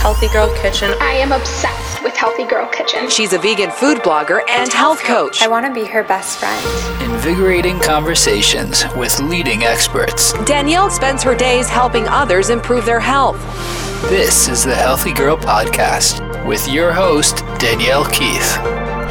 Healthy 0.00 0.28
Girl 0.28 0.50
Kitchen. 0.56 0.94
I 0.98 1.12
am 1.12 1.30
obsessed 1.30 2.02
with 2.02 2.16
Healthy 2.16 2.46
Girl 2.46 2.66
Kitchen. 2.68 3.10
She's 3.10 3.34
a 3.34 3.38
vegan 3.38 3.70
food 3.70 3.98
blogger 3.98 4.40
and 4.48 4.72
health 4.72 5.00
coach. 5.00 5.42
I 5.42 5.46
want 5.46 5.66
to 5.66 5.74
be 5.74 5.84
her 5.84 6.02
best 6.02 6.38
friend. 6.38 7.12
Invigorating 7.12 7.78
conversations 7.80 8.82
with 8.96 9.20
leading 9.20 9.64
experts. 9.64 10.32
Danielle 10.44 10.88
spends 10.88 11.22
her 11.22 11.34
days 11.34 11.68
helping 11.68 12.08
others 12.08 12.48
improve 12.48 12.86
their 12.86 12.98
health. 12.98 13.38
This 14.08 14.48
is 14.48 14.64
the 14.64 14.74
Healthy 14.74 15.12
Girl 15.12 15.36
Podcast 15.36 16.46
with 16.46 16.66
your 16.66 16.94
host, 16.94 17.44
Danielle 17.58 18.06
Keith. 18.06 18.56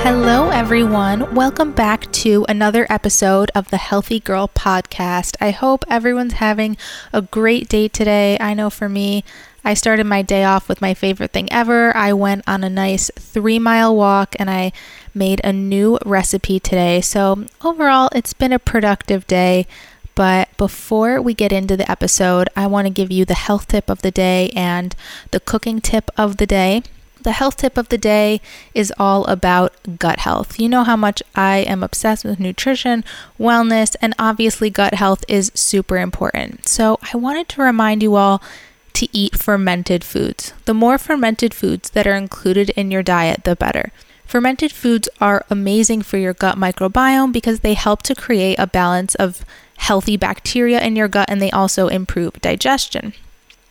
Hello, 0.02 0.50
everyone. 0.50 1.36
Welcome 1.36 1.72
back 1.72 2.12
to 2.14 2.46
another 2.50 2.88
episode 2.90 3.52
of 3.54 3.70
the 3.70 3.78
Healthy 3.78 4.22
Girl 4.22 4.48
Podcast. 4.48 5.36
I 5.40 5.52
hope 5.52 5.86
everyone's 5.88 6.34
having 6.34 6.78
a 7.14 7.22
great 7.22 7.70
day 7.70 7.90
today. 7.90 8.38
I 8.40 8.56
know 8.56 8.72
for 8.72 8.90
me, 8.90 9.24
I 9.70 9.76
started 9.76 10.08
my 10.08 10.24
day 10.24 10.44
off 10.46 10.68
with 10.68 10.82
my 10.82 10.96
favorite 10.96 11.32
thing 11.32 11.48
ever. 11.52 11.96
I 11.96 12.12
went 12.12 12.44
on 12.48 12.64
a 12.64 12.72
nice 12.72 13.12
three 13.20 13.60
mile 13.60 13.96
walk 13.96 14.36
and 14.40 14.50
I 14.50 14.72
made 15.14 15.42
a 15.44 15.54
new 15.54 16.00
recipe 16.04 16.60
today. 16.60 17.02
So, 17.02 17.46
overall, 17.64 18.10
it's 18.16 18.34
been 18.34 18.52
a 18.52 18.58
productive 18.58 19.28
day. 19.28 19.68
But 20.16 20.50
before 20.58 21.22
we 21.22 21.36
get 21.36 21.54
into 21.54 21.78
the 21.78 21.90
episode, 21.90 22.50
I 22.56 22.66
want 22.66 22.88
to 22.88 22.90
give 22.90 23.12
you 23.12 23.26
the 23.26 23.36
health 23.36 23.68
tip 23.68 23.92
of 23.92 24.02
the 24.02 24.10
day 24.10 24.50
and 24.56 24.96
the 25.30 25.40
cooking 25.40 25.82
tip 25.82 26.10
of 26.18 26.38
the 26.38 26.48
day. 26.48 26.82
The 27.22 27.34
health 27.34 27.58
tip 27.58 27.78
of 27.78 27.90
the 27.90 27.98
day 28.00 28.42
is 28.74 28.92
all 28.98 29.24
about 29.26 30.00
gut 30.00 30.22
health. 30.22 30.60
You 30.60 30.68
know 30.68 30.84
how 30.84 30.96
much 30.96 31.22
I 31.36 31.58
am 31.58 31.84
obsessed 31.84 32.26
with 32.26 32.40
nutrition, 32.40 33.04
wellness, 33.40 33.96
and 34.02 34.16
obviously 34.18 34.72
gut 34.72 34.96
health 34.96 35.24
is 35.28 35.52
super 35.54 35.98
important. 35.98 36.68
So, 36.68 36.98
I 37.14 37.18
wanted 37.18 37.48
to 37.50 37.62
remind 37.62 38.02
you 38.02 38.16
all 38.16 38.42
to 38.94 39.08
eat 39.12 39.38
fermented 39.38 40.04
foods. 40.04 40.54
The 40.66 40.74
more 40.74 40.98
fermented 40.98 41.54
foods 41.54 41.90
that 41.92 42.08
are 42.08 42.16
included 42.16 42.70
in 42.72 42.92
your 42.92 43.04
diet, 43.04 43.44
the 43.44 43.56
better. 43.56 43.92
Fermented 44.26 44.72
foods 44.72 45.10
are 45.20 45.46
amazing 45.50 46.04
for 46.04 46.18
your 46.18 46.34
gut 46.34 46.56
microbiome 46.56 47.34
because 47.34 47.62
they 47.62 47.74
help 47.74 48.04
to 48.04 48.14
create 48.14 48.60
a 48.60 48.68
balance 48.68 49.16
of 49.16 49.44
healthy 49.78 50.18
bacteria 50.18 50.82
in 50.82 50.96
your 50.96 51.08
gut 51.08 51.30
and 51.30 51.42
they 51.42 51.50
also 51.50 51.88
improve 51.88 52.34
digestion. 52.42 53.14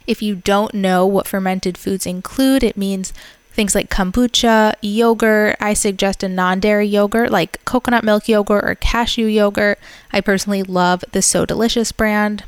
If 0.06 0.22
you 0.22 0.36
don't 0.36 0.74
know 0.74 1.06
what 1.06 1.28
fermented 1.28 1.78
foods 1.78 2.06
include, 2.06 2.64
it 2.64 2.76
means 2.76 3.12
things 3.52 3.74
like 3.74 3.90
kombucha, 3.90 4.74
yogurt. 4.80 5.56
I 5.60 5.74
suggest 5.74 6.22
a 6.22 6.28
non 6.28 6.60
dairy 6.60 6.86
yogurt 6.86 7.30
like 7.30 7.64
coconut 7.64 8.04
milk 8.04 8.28
yogurt 8.28 8.64
or 8.64 8.74
cashew 8.74 9.26
yogurt. 9.26 9.78
I 10.12 10.20
personally 10.20 10.62
love 10.62 11.04
the 11.12 11.22
So 11.22 11.44
Delicious 11.44 11.92
brand. 11.92 12.44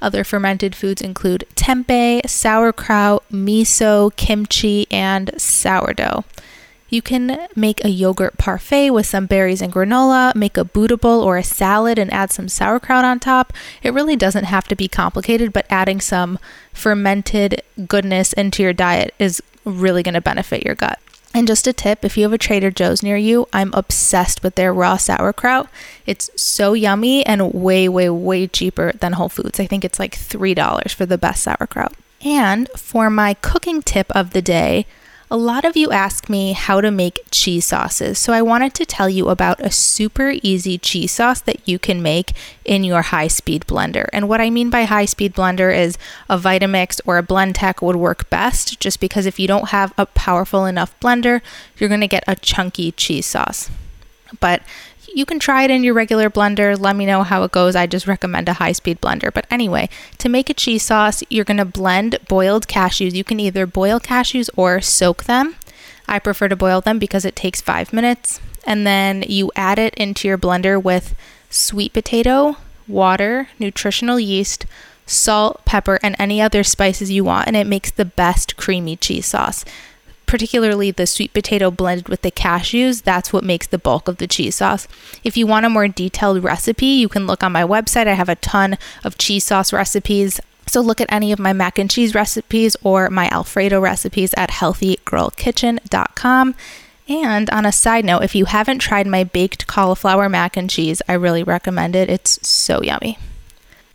Other 0.00 0.24
fermented 0.24 0.74
foods 0.74 1.02
include 1.02 1.44
tempeh, 1.54 2.28
sauerkraut, 2.28 3.24
miso, 3.30 4.14
kimchi, 4.16 4.86
and 4.90 5.30
sourdough. 5.36 6.24
You 6.88 7.02
can 7.02 7.48
make 7.54 7.84
a 7.84 7.90
yogurt 7.90 8.38
parfait 8.38 8.90
with 8.90 9.04
some 9.04 9.26
berries 9.26 9.60
and 9.60 9.72
granola, 9.72 10.34
make 10.34 10.56
a 10.56 10.64
Buddha 10.64 10.96
bowl 10.96 11.22
or 11.22 11.36
a 11.36 11.44
salad 11.44 11.98
and 11.98 12.10
add 12.12 12.30
some 12.30 12.48
sauerkraut 12.48 13.04
on 13.04 13.20
top. 13.20 13.52
It 13.82 13.92
really 13.92 14.16
doesn't 14.16 14.44
have 14.44 14.66
to 14.68 14.76
be 14.76 14.88
complicated, 14.88 15.52
but 15.52 15.66
adding 15.68 16.00
some 16.00 16.38
fermented 16.72 17.62
goodness 17.86 18.32
into 18.32 18.62
your 18.62 18.72
diet 18.72 19.14
is 19.18 19.42
really 19.64 20.02
going 20.02 20.14
to 20.14 20.22
benefit 20.22 20.64
your 20.64 20.74
gut. 20.74 20.98
And 21.38 21.46
just 21.46 21.68
a 21.68 21.72
tip 21.72 22.04
if 22.04 22.16
you 22.16 22.24
have 22.24 22.32
a 22.32 22.36
Trader 22.36 22.72
Joe's 22.72 23.00
near 23.00 23.16
you, 23.16 23.46
I'm 23.52 23.72
obsessed 23.72 24.42
with 24.42 24.56
their 24.56 24.74
raw 24.74 24.96
sauerkraut. 24.96 25.68
It's 26.04 26.30
so 26.34 26.72
yummy 26.72 27.24
and 27.24 27.54
way, 27.54 27.88
way, 27.88 28.10
way 28.10 28.48
cheaper 28.48 28.90
than 28.90 29.12
Whole 29.12 29.28
Foods. 29.28 29.60
I 29.60 29.66
think 29.66 29.84
it's 29.84 30.00
like 30.00 30.16
$3 30.16 30.90
for 30.90 31.06
the 31.06 31.16
best 31.16 31.44
sauerkraut. 31.44 31.94
And 32.24 32.68
for 32.70 33.08
my 33.08 33.34
cooking 33.34 33.82
tip 33.82 34.10
of 34.16 34.32
the 34.32 34.42
day, 34.42 34.84
a 35.30 35.36
lot 35.36 35.64
of 35.64 35.76
you 35.76 35.90
ask 35.90 36.28
me 36.28 36.52
how 36.52 36.80
to 36.80 36.90
make 36.90 37.20
cheese 37.30 37.66
sauces, 37.66 38.18
so 38.18 38.32
I 38.32 38.40
wanted 38.40 38.72
to 38.74 38.86
tell 38.86 39.10
you 39.10 39.28
about 39.28 39.60
a 39.60 39.70
super 39.70 40.34
easy 40.42 40.78
cheese 40.78 41.12
sauce 41.12 41.40
that 41.42 41.68
you 41.68 41.78
can 41.78 42.00
make 42.00 42.32
in 42.64 42.82
your 42.82 43.02
high 43.02 43.28
speed 43.28 43.66
blender. 43.66 44.08
And 44.12 44.28
what 44.28 44.40
I 44.40 44.48
mean 44.48 44.70
by 44.70 44.84
high 44.84 45.04
speed 45.04 45.34
blender 45.34 45.76
is 45.76 45.98
a 46.30 46.38
Vitamix 46.38 47.00
or 47.04 47.18
a 47.18 47.22
Blendtec 47.22 47.82
would 47.82 47.96
work 47.96 48.30
best, 48.30 48.80
just 48.80 49.00
because 49.00 49.26
if 49.26 49.38
you 49.38 49.46
don't 49.46 49.68
have 49.68 49.92
a 49.98 50.06
powerful 50.06 50.64
enough 50.64 50.98
blender, 51.00 51.42
you're 51.76 51.90
gonna 51.90 52.08
get 52.08 52.24
a 52.26 52.36
chunky 52.36 52.92
cheese 52.92 53.26
sauce. 53.26 53.70
But 54.40 54.62
you 55.14 55.24
can 55.26 55.38
try 55.38 55.62
it 55.62 55.70
in 55.70 55.84
your 55.84 55.94
regular 55.94 56.30
blender. 56.30 56.78
Let 56.78 56.96
me 56.96 57.06
know 57.06 57.22
how 57.22 57.42
it 57.42 57.52
goes. 57.52 57.74
I 57.74 57.86
just 57.86 58.06
recommend 58.06 58.48
a 58.48 58.54
high 58.54 58.72
speed 58.72 59.00
blender. 59.00 59.32
But 59.32 59.46
anyway, 59.50 59.88
to 60.18 60.28
make 60.28 60.50
a 60.50 60.54
cheese 60.54 60.84
sauce, 60.84 61.22
you're 61.28 61.44
going 61.44 61.58
to 61.58 61.64
blend 61.64 62.18
boiled 62.28 62.68
cashews. 62.68 63.14
You 63.14 63.24
can 63.24 63.40
either 63.40 63.66
boil 63.66 64.00
cashews 64.00 64.50
or 64.56 64.80
soak 64.80 65.24
them. 65.24 65.56
I 66.06 66.18
prefer 66.18 66.48
to 66.48 66.56
boil 66.56 66.80
them 66.80 66.98
because 66.98 67.24
it 67.24 67.36
takes 67.36 67.60
five 67.60 67.92
minutes. 67.92 68.40
And 68.66 68.86
then 68.86 69.24
you 69.26 69.50
add 69.56 69.78
it 69.78 69.94
into 69.94 70.28
your 70.28 70.38
blender 70.38 70.82
with 70.82 71.14
sweet 71.50 71.92
potato, 71.92 72.56
water, 72.86 73.48
nutritional 73.58 74.20
yeast, 74.20 74.66
salt, 75.06 75.64
pepper, 75.64 75.98
and 76.02 76.14
any 76.18 76.40
other 76.40 76.62
spices 76.62 77.10
you 77.10 77.24
want. 77.24 77.46
And 77.46 77.56
it 77.56 77.66
makes 77.66 77.90
the 77.90 78.04
best 78.04 78.56
creamy 78.56 78.96
cheese 78.96 79.26
sauce 79.26 79.64
particularly 80.28 80.92
the 80.92 81.06
sweet 81.06 81.32
potato 81.32 81.72
blended 81.72 82.08
with 82.08 82.22
the 82.22 82.30
cashews, 82.30 83.02
that's 83.02 83.32
what 83.32 83.42
makes 83.42 83.66
the 83.66 83.78
bulk 83.78 84.06
of 84.06 84.18
the 84.18 84.28
cheese 84.28 84.54
sauce. 84.56 84.86
If 85.24 85.38
you 85.38 85.46
want 85.46 85.64
a 85.66 85.70
more 85.70 85.88
detailed 85.88 86.44
recipe, 86.44 86.86
you 86.86 87.08
can 87.08 87.26
look 87.26 87.42
on 87.42 87.50
my 87.50 87.64
website. 87.64 88.06
I 88.06 88.12
have 88.12 88.28
a 88.28 88.36
ton 88.36 88.78
of 89.02 89.18
cheese 89.18 89.42
sauce 89.44 89.72
recipes. 89.72 90.38
So 90.66 90.82
look 90.82 91.00
at 91.00 91.10
any 91.10 91.32
of 91.32 91.38
my 91.38 91.54
mac 91.54 91.78
and 91.78 91.90
cheese 91.90 92.14
recipes 92.14 92.76
or 92.82 93.08
my 93.08 93.30
Alfredo 93.30 93.80
recipes 93.80 94.34
at 94.36 94.50
healthygirlkitchen.com. 94.50 96.54
And 97.08 97.48
on 97.48 97.64
a 97.64 97.72
side 97.72 98.04
note, 98.04 98.22
if 98.22 98.34
you 98.34 98.44
haven't 98.44 98.80
tried 98.80 99.06
my 99.06 99.24
baked 99.24 99.66
cauliflower 99.66 100.28
mac 100.28 100.58
and 100.58 100.68
cheese, 100.68 101.00
I 101.08 101.14
really 101.14 101.42
recommend 101.42 101.96
it. 101.96 102.10
It's 102.10 102.46
so 102.46 102.82
yummy. 102.82 103.16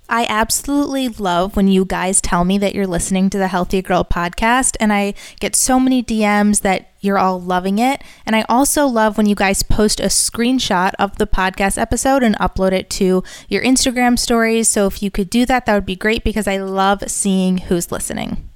I 0.10 0.26
absolutely 0.30 1.08
love 1.08 1.56
when 1.56 1.68
you 1.68 1.86
guys 1.86 2.22
tell 2.22 2.44
me 2.44 2.58
that 2.58 2.76
you're 2.76 2.86
listening 2.86 3.30
to 3.30 3.38
the 3.38 3.48
Healthy 3.48 3.82
Girl 3.82 4.04
podcast, 4.04 4.76
and 4.80 4.92
I 4.92 5.14
get 5.40 5.56
so 5.56 5.80
many 5.80 6.04
DMs 6.04 6.62
that 6.62 6.92
you're 7.00 7.18
all 7.18 7.40
loving 7.40 7.80
it. 7.80 8.02
And 8.26 8.36
I 8.36 8.46
also 8.50 8.86
love 8.86 9.18
when 9.18 9.28
you 9.28 9.36
guys 9.36 9.64
post 9.64 10.00
a 10.00 10.06
screenshot 10.06 10.92
of 11.00 11.18
the 11.18 11.28
podcast 11.28 11.78
episode 11.78 12.24
and 12.24 12.38
upload 12.38 12.72
it 12.72 12.90
to 12.92 13.24
your 13.50 13.64
Instagram 13.64 14.20
stories. 14.20 14.68
So 14.70 14.88
if 14.88 15.02
you 15.02 15.10
could 15.10 15.30
do 15.30 15.46
that, 15.46 15.66
that 15.66 15.74
would 15.74 15.86
be 15.86 15.96
great 15.96 16.24
because 16.24 16.48
I 16.48 16.58
love 16.58 17.04
seeing 17.08 17.58
who's 17.60 17.92
listening. 17.92 18.50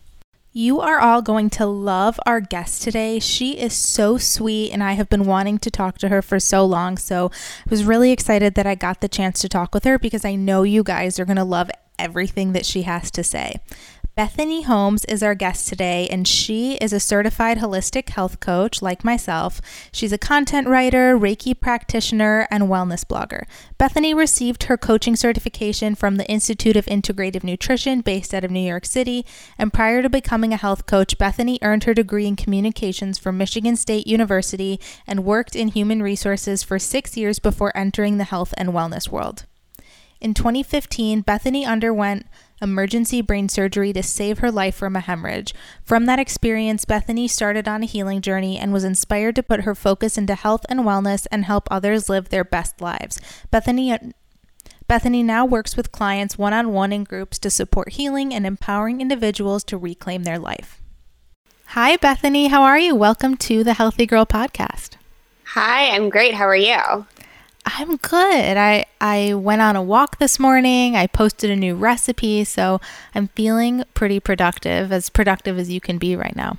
You 0.57 0.81
are 0.81 0.97
all 0.97 1.21
going 1.21 1.51
to 1.51 1.67
love 1.67 2.19
our 2.25 2.41
guest 2.41 2.81
today. 2.81 3.19
She 3.19 3.59
is 3.59 3.73
so 3.73 4.17
sweet, 4.17 4.71
and 4.71 4.83
I 4.83 4.93
have 4.93 5.07
been 5.07 5.25
wanting 5.25 5.59
to 5.59 5.69
talk 5.69 5.99
to 5.99 6.09
her 6.09 6.23
for 6.23 6.39
so 6.39 6.65
long. 6.65 6.97
So 6.97 7.29
I 7.29 7.69
was 7.69 7.83
really 7.83 8.11
excited 8.11 8.55
that 8.55 8.65
I 8.65 8.73
got 8.73 9.01
the 9.01 9.07
chance 9.07 9.39
to 9.41 9.49
talk 9.49 9.75
with 9.75 9.83
her 9.83 9.99
because 9.99 10.25
I 10.25 10.33
know 10.33 10.63
you 10.63 10.81
guys 10.81 11.19
are 11.19 11.25
going 11.25 11.37
to 11.37 11.43
love 11.43 11.69
everything 11.99 12.53
that 12.53 12.65
she 12.65 12.81
has 12.81 13.11
to 13.11 13.23
say. 13.23 13.57
Bethany 14.17 14.63
Holmes 14.63 15.05
is 15.05 15.21
our 15.21 15.35
guest 15.35 15.67
today, 15.67 16.07
and 16.09 16.27
she 16.27 16.73
is 16.77 16.91
a 16.91 16.99
certified 16.99 17.59
holistic 17.59 18.09
health 18.09 18.39
coach 18.39 18.81
like 18.81 19.03
myself. 19.03 19.61
She's 19.91 20.11
a 20.11 20.17
content 20.17 20.67
writer, 20.67 21.15
Reiki 21.15 21.53
practitioner, 21.53 22.47
and 22.49 22.63
wellness 22.63 23.05
blogger. 23.05 23.43
Bethany 23.77 24.15
received 24.15 24.63
her 24.63 24.75
coaching 24.75 25.15
certification 25.15 25.93
from 25.93 26.15
the 26.15 26.27
Institute 26.27 26.75
of 26.75 26.87
Integrative 26.87 27.43
Nutrition 27.43 28.01
based 28.01 28.33
out 28.33 28.43
of 28.43 28.49
New 28.49 28.67
York 28.67 28.87
City, 28.87 29.23
and 29.55 29.71
prior 29.71 30.01
to 30.01 30.09
becoming 30.09 30.51
a 30.51 30.57
health 30.57 30.87
coach, 30.87 31.19
Bethany 31.19 31.59
earned 31.61 31.83
her 31.83 31.93
degree 31.93 32.25
in 32.25 32.35
communications 32.35 33.19
from 33.19 33.37
Michigan 33.37 33.75
State 33.75 34.07
University 34.07 34.79
and 35.05 35.25
worked 35.25 35.55
in 35.55 35.67
human 35.67 36.01
resources 36.01 36.63
for 36.63 36.79
six 36.79 37.15
years 37.15 37.37
before 37.37 37.71
entering 37.77 38.17
the 38.17 38.23
health 38.23 38.55
and 38.57 38.69
wellness 38.69 39.09
world. 39.09 39.45
In 40.19 40.33
2015, 40.33 41.21
Bethany 41.21 41.63
underwent 41.63 42.25
emergency 42.61 43.21
brain 43.21 43.49
surgery 43.49 43.93
to 43.93 44.03
save 44.03 44.39
her 44.39 44.51
life 44.51 44.75
from 44.75 44.95
a 44.95 45.01
hemorrhage. 45.01 45.53
From 45.83 46.05
that 46.05 46.19
experience, 46.19 46.85
Bethany 46.85 47.27
started 47.27 47.67
on 47.67 47.83
a 47.83 47.87
healing 47.87 48.21
journey 48.21 48.57
and 48.57 48.73
was 48.73 48.83
inspired 48.83 49.35
to 49.35 49.43
put 49.43 49.61
her 49.61 49.75
focus 49.75 50.17
into 50.17 50.35
health 50.35 50.65
and 50.69 50.81
wellness 50.81 51.27
and 51.31 51.45
help 51.45 51.67
others 51.69 52.09
live 52.09 52.29
their 52.29 52.43
best 52.43 52.81
lives. 52.81 53.19
Bethany 53.51 53.97
Bethany 54.87 55.21
now 55.21 55.45
works 55.45 55.75
with 55.75 55.91
clients 55.91 56.37
one 56.37 56.53
on 56.53 56.71
one 56.71 56.93
in 56.93 57.03
groups 57.03 57.37
to 57.39 57.49
support 57.49 57.93
healing 57.93 58.33
and 58.33 58.45
empowering 58.45 59.01
individuals 59.01 59.65
to 59.65 59.77
reclaim 59.77 60.23
their 60.23 60.39
life. 60.39 60.81
Hi, 61.71 61.97
Bethany. 61.97 62.47
How 62.47 62.63
are 62.63 62.79
you? 62.79 62.95
Welcome 62.95 63.35
to 63.37 63.65
the 63.65 63.73
Healthy 63.73 64.05
Girl 64.05 64.25
podcast. 64.25 64.91
Hi, 65.47 65.89
I'm 65.89 66.09
great. 66.09 66.35
How 66.35 66.45
are 66.45 66.55
you? 66.55 67.05
I'm 67.69 67.97
good. 67.97 68.57
I 68.57 68.85
I 69.01 69.33
went 69.33 69.61
on 69.61 69.75
a 69.75 69.81
walk 69.81 70.19
this 70.19 70.39
morning. 70.39 70.95
I 70.95 71.05
posted 71.05 71.49
a 71.51 71.55
new 71.55 71.75
recipe, 71.75 72.45
so 72.45 72.79
I'm 73.13 73.27
feeling 73.29 73.83
pretty 73.93 74.21
productive, 74.21 74.91
as 74.93 75.09
productive 75.09 75.59
as 75.59 75.69
you 75.69 75.81
can 75.81 75.97
be 75.97 76.15
right 76.15 76.35
now. 76.35 76.57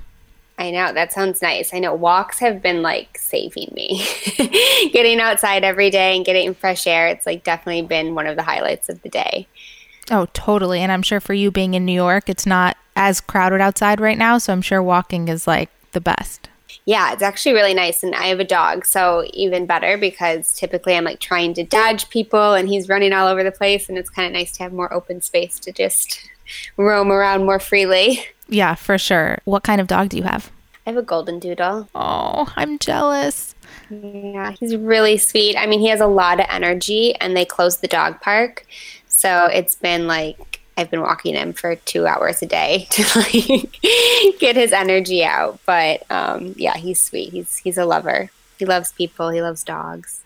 I 0.59 0.71
know, 0.71 0.93
that 0.93 1.11
sounds 1.11 1.41
nice. 1.41 1.73
I 1.73 1.79
know 1.79 1.95
walks 1.95 2.39
have 2.39 2.61
been 2.61 2.83
like 2.83 3.17
saving 3.17 3.71
me. 3.73 4.05
getting 4.93 5.19
outside 5.19 5.63
every 5.63 5.89
day 5.89 6.15
and 6.15 6.25
getting 6.25 6.53
fresh 6.53 6.85
air, 6.85 7.07
it's 7.07 7.25
like 7.25 7.43
definitely 7.43 7.81
been 7.83 8.13
one 8.13 8.27
of 8.27 8.35
the 8.35 8.43
highlights 8.43 8.89
of 8.89 9.01
the 9.01 9.09
day. 9.09 9.47
Oh, 10.11 10.27
totally. 10.33 10.81
And 10.81 10.91
I'm 10.91 11.01
sure 11.01 11.19
for 11.19 11.33
you 11.33 11.49
being 11.49 11.73
in 11.73 11.85
New 11.85 11.93
York, 11.93 12.29
it's 12.29 12.45
not 12.45 12.77
as 12.95 13.21
crowded 13.21 13.61
outside 13.61 13.99
right 13.99 14.17
now, 14.17 14.37
so 14.37 14.53
I'm 14.53 14.61
sure 14.61 14.83
walking 14.83 15.27
is 15.27 15.47
like 15.47 15.69
the 15.93 16.01
best. 16.01 16.49
Yeah, 16.89 17.13
it's 17.13 17.21
actually 17.21 17.53
really 17.53 17.75
nice. 17.75 18.01
And 18.01 18.15
I 18.15 18.29
have 18.29 18.39
a 18.39 18.43
dog, 18.43 18.83
so 18.83 19.23
even 19.31 19.67
better 19.67 19.95
because 19.95 20.55
typically 20.55 20.95
I'm 20.95 21.03
like 21.03 21.19
trying 21.19 21.53
to 21.53 21.63
dodge 21.63 22.09
people 22.09 22.55
and 22.55 22.67
he's 22.67 22.89
running 22.89 23.13
all 23.13 23.27
over 23.27 23.43
the 23.43 23.51
place. 23.51 23.89
And 23.89 23.95
it's 23.95 24.09
kind 24.09 24.25
of 24.25 24.33
nice 24.33 24.53
to 24.53 24.63
have 24.63 24.73
more 24.73 24.91
open 24.91 25.21
space 25.21 25.59
to 25.59 25.71
just 25.71 26.27
roam 26.77 27.11
around 27.11 27.45
more 27.45 27.59
freely. 27.59 28.25
Yeah, 28.47 28.73
for 28.73 28.97
sure. 28.97 29.37
What 29.45 29.61
kind 29.61 29.79
of 29.79 29.85
dog 29.85 30.09
do 30.09 30.17
you 30.17 30.23
have? 30.23 30.51
I 30.87 30.89
have 30.89 30.97
a 30.97 31.03
golden 31.03 31.37
doodle. 31.37 31.87
Oh, 31.93 32.51
I'm 32.55 32.79
jealous. 32.79 33.53
Yeah, 33.91 34.53
he's 34.59 34.75
really 34.75 35.17
sweet. 35.17 35.57
I 35.57 35.67
mean, 35.67 35.81
he 35.81 35.89
has 35.89 36.01
a 36.01 36.07
lot 36.07 36.39
of 36.39 36.47
energy, 36.49 37.13
and 37.17 37.37
they 37.37 37.45
closed 37.45 37.81
the 37.81 37.87
dog 37.87 38.19
park. 38.19 38.65
So 39.07 39.45
it's 39.45 39.75
been 39.75 40.07
like 40.07 40.58
I've 40.79 40.89
been 40.89 41.01
walking 41.01 41.35
him 41.35 41.53
for 41.53 41.75
two 41.75 42.07
hours 42.07 42.41
a 42.41 42.45
day 42.45 42.87
to 42.91 43.19
like 43.19 44.39
get 44.39 44.55
his 44.55 44.71
energy 44.71 45.23
out. 45.23 45.59
But 45.65 46.09
um, 46.09 46.55
yeah, 46.57 46.77
he's 46.77 47.01
sweet. 47.01 47.31
He's 47.31 47.57
he's 47.57 47.77
a 47.77 47.85
lover. 47.85 48.31
He 48.57 48.65
loves 48.65 48.91
people. 48.91 49.29
He 49.29 49.41
loves 49.41 49.63
dogs. 49.63 50.21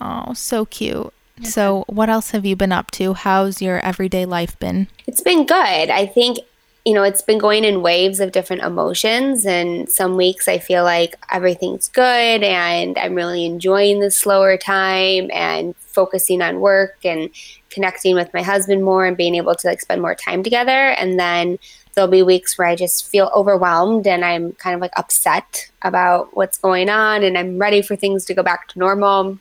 Oh, 0.00 0.32
so 0.34 0.64
cute. 0.64 1.12
So, 1.42 1.84
what 1.88 2.08
else 2.08 2.30
have 2.30 2.46
you 2.46 2.54
been 2.54 2.70
up 2.70 2.92
to? 2.92 3.14
How's 3.14 3.60
your 3.60 3.80
everyday 3.80 4.24
life 4.24 4.56
been? 4.60 4.86
It's 5.06 5.20
been 5.20 5.46
good. 5.46 5.90
I 5.90 6.06
think 6.06 6.38
you 6.84 6.92
know, 6.92 7.02
it's 7.02 7.22
been 7.22 7.38
going 7.38 7.64
in 7.64 7.80
waves 7.80 8.20
of 8.20 8.32
different 8.32 8.62
emotions. 8.62 9.46
And 9.46 9.88
some 9.88 10.16
weeks 10.16 10.48
I 10.48 10.58
feel 10.58 10.84
like 10.84 11.16
everything's 11.32 11.88
good 11.88 12.42
and 12.42 12.98
I'm 12.98 13.14
really 13.14 13.46
enjoying 13.46 14.00
the 14.00 14.10
slower 14.10 14.58
time 14.58 15.30
and 15.32 15.74
focusing 15.76 16.42
on 16.42 16.60
work 16.60 16.98
and 17.04 17.30
connecting 17.74 18.14
with 18.14 18.32
my 18.32 18.42
husband 18.42 18.84
more 18.84 19.04
and 19.04 19.16
being 19.16 19.34
able 19.34 19.54
to 19.54 19.66
like 19.66 19.80
spend 19.80 20.00
more 20.00 20.14
time 20.14 20.42
together. 20.42 20.70
And 20.70 21.18
then 21.18 21.58
there'll 21.94 22.10
be 22.10 22.22
weeks 22.22 22.56
where 22.56 22.68
I 22.68 22.76
just 22.76 23.08
feel 23.08 23.30
overwhelmed 23.34 24.06
and 24.06 24.24
I'm 24.24 24.52
kind 24.52 24.74
of 24.74 24.80
like 24.80 24.92
upset 24.96 25.70
about 25.82 26.36
what's 26.36 26.58
going 26.58 26.88
on 26.88 27.22
and 27.22 27.36
I'm 27.36 27.58
ready 27.58 27.82
for 27.82 27.96
things 27.96 28.24
to 28.26 28.34
go 28.34 28.42
back 28.42 28.68
to 28.68 28.78
normal. 28.78 29.38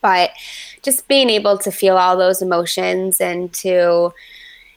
But 0.00 0.30
just 0.82 1.08
being 1.08 1.30
able 1.30 1.58
to 1.58 1.70
feel 1.70 1.96
all 1.96 2.16
those 2.16 2.42
emotions 2.42 3.20
and 3.20 3.52
to 3.54 4.12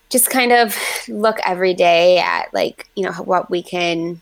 just 0.10 0.30
kind 0.30 0.54
of 0.54 0.78
look 1.10 1.38
every 1.45 1.74
day 1.74 2.18
at 2.19 2.54
like 2.54 2.90
you 2.95 3.04
know 3.04 3.12
what 3.12 3.50
we 3.50 3.62
can 3.62 4.22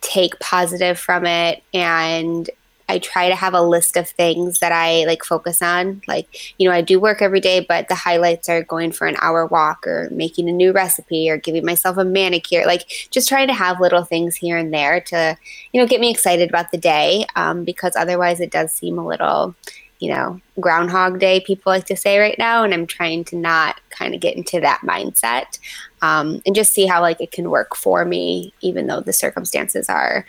take 0.00 0.38
positive 0.38 0.98
from 0.98 1.26
it 1.26 1.62
and 1.74 2.48
I 2.88 3.00
try 3.00 3.28
to 3.28 3.34
have 3.34 3.52
a 3.52 3.62
list 3.62 3.96
of 3.96 4.08
things 4.08 4.60
that 4.60 4.70
I 4.70 5.04
like 5.06 5.24
focus 5.24 5.60
on. 5.60 6.02
Like, 6.06 6.54
you 6.58 6.68
know, 6.68 6.74
I 6.74 6.82
do 6.82 7.00
work 7.00 7.20
every 7.20 7.40
day, 7.40 7.60
but 7.60 7.88
the 7.88 7.96
highlights 7.96 8.48
are 8.48 8.62
going 8.62 8.92
for 8.92 9.06
an 9.06 9.16
hour 9.20 9.44
walk 9.46 9.86
or 9.86 10.08
making 10.12 10.48
a 10.48 10.52
new 10.52 10.72
recipe 10.72 11.28
or 11.28 11.36
giving 11.36 11.64
myself 11.64 11.96
a 11.96 12.04
manicure. 12.04 12.64
Like, 12.64 13.08
just 13.10 13.28
trying 13.28 13.48
to 13.48 13.54
have 13.54 13.80
little 13.80 14.04
things 14.04 14.36
here 14.36 14.56
and 14.56 14.72
there 14.72 15.00
to, 15.00 15.36
you 15.72 15.80
know, 15.80 15.86
get 15.86 16.00
me 16.00 16.10
excited 16.10 16.48
about 16.48 16.70
the 16.70 16.78
day 16.78 17.26
um, 17.34 17.64
because 17.64 17.96
otherwise 17.96 18.40
it 18.40 18.52
does 18.52 18.72
seem 18.72 18.98
a 18.98 19.06
little, 19.06 19.56
you 19.98 20.12
know, 20.12 20.40
Groundhog 20.60 21.18
Day, 21.18 21.40
people 21.40 21.72
like 21.72 21.86
to 21.86 21.96
say 21.96 22.20
right 22.20 22.38
now. 22.38 22.62
And 22.62 22.72
I'm 22.72 22.86
trying 22.86 23.24
to 23.24 23.36
not 23.36 23.80
kind 23.90 24.14
of 24.14 24.20
get 24.20 24.36
into 24.36 24.60
that 24.60 24.82
mindset 24.82 25.58
um, 26.02 26.40
and 26.46 26.54
just 26.54 26.72
see 26.72 26.86
how 26.86 27.00
like 27.00 27.20
it 27.20 27.32
can 27.32 27.50
work 27.50 27.74
for 27.74 28.04
me, 28.04 28.54
even 28.60 28.86
though 28.86 29.00
the 29.00 29.12
circumstances 29.12 29.88
are 29.88 30.24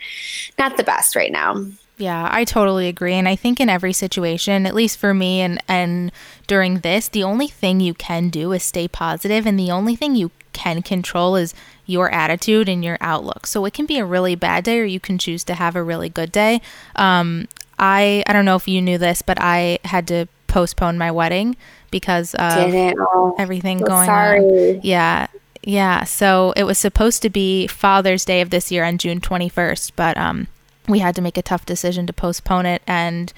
not 0.58 0.76
the 0.76 0.82
best 0.82 1.14
right 1.14 1.30
now. 1.30 1.64
Yeah, 1.98 2.28
I 2.30 2.44
totally 2.44 2.86
agree. 2.86 3.14
And 3.14 3.28
I 3.28 3.34
think 3.34 3.58
in 3.58 3.68
every 3.68 3.92
situation, 3.92 4.66
at 4.66 4.74
least 4.74 4.98
for 4.98 5.12
me 5.12 5.40
and, 5.40 5.60
and 5.66 6.12
during 6.46 6.78
this, 6.80 7.08
the 7.08 7.24
only 7.24 7.48
thing 7.48 7.80
you 7.80 7.92
can 7.92 8.28
do 8.28 8.52
is 8.52 8.62
stay 8.62 8.86
positive, 8.86 9.46
and 9.46 9.58
the 9.58 9.72
only 9.72 9.96
thing 9.96 10.14
you 10.14 10.30
can 10.52 10.80
control 10.80 11.36
is 11.36 11.54
your 11.86 12.10
attitude 12.10 12.68
and 12.68 12.84
your 12.84 12.98
outlook. 13.00 13.46
So 13.46 13.64
it 13.64 13.74
can 13.74 13.84
be 13.84 13.98
a 13.98 14.04
really 14.04 14.36
bad 14.36 14.64
day, 14.64 14.78
or 14.78 14.84
you 14.84 15.00
can 15.00 15.18
choose 15.18 15.42
to 15.44 15.54
have 15.54 15.74
a 15.74 15.82
really 15.82 16.08
good 16.08 16.30
day. 16.30 16.62
Um, 16.94 17.48
I 17.78 18.22
I 18.26 18.32
don't 18.32 18.44
know 18.44 18.56
if 18.56 18.68
you 18.68 18.80
knew 18.80 18.98
this, 18.98 19.20
but 19.20 19.38
I 19.40 19.80
had 19.84 20.06
to 20.08 20.26
postpone 20.46 20.98
my 20.98 21.10
wedding 21.10 21.56
because 21.90 22.34
of 22.36 22.72
oh, 22.74 23.34
everything 23.38 23.78
going 23.78 24.06
sorry. 24.06 24.40
on. 24.40 24.80
Yeah. 24.82 25.26
Yeah, 25.64 26.04
so 26.04 26.54
it 26.56 26.62
was 26.62 26.78
supposed 26.78 27.20
to 27.22 27.28
be 27.28 27.66
Father's 27.66 28.24
Day 28.24 28.40
of 28.40 28.50
this 28.50 28.70
year 28.70 28.84
on 28.84 28.96
June 28.96 29.20
21st, 29.20 29.92
but 29.96 30.16
um 30.16 30.46
we 30.88 31.00
had 31.00 31.14
to 31.16 31.22
make 31.22 31.36
a 31.36 31.42
tough 31.42 31.66
decision 31.66 32.06
to 32.06 32.12
postpone 32.12 32.66
it 32.66 32.82
and 32.86 33.32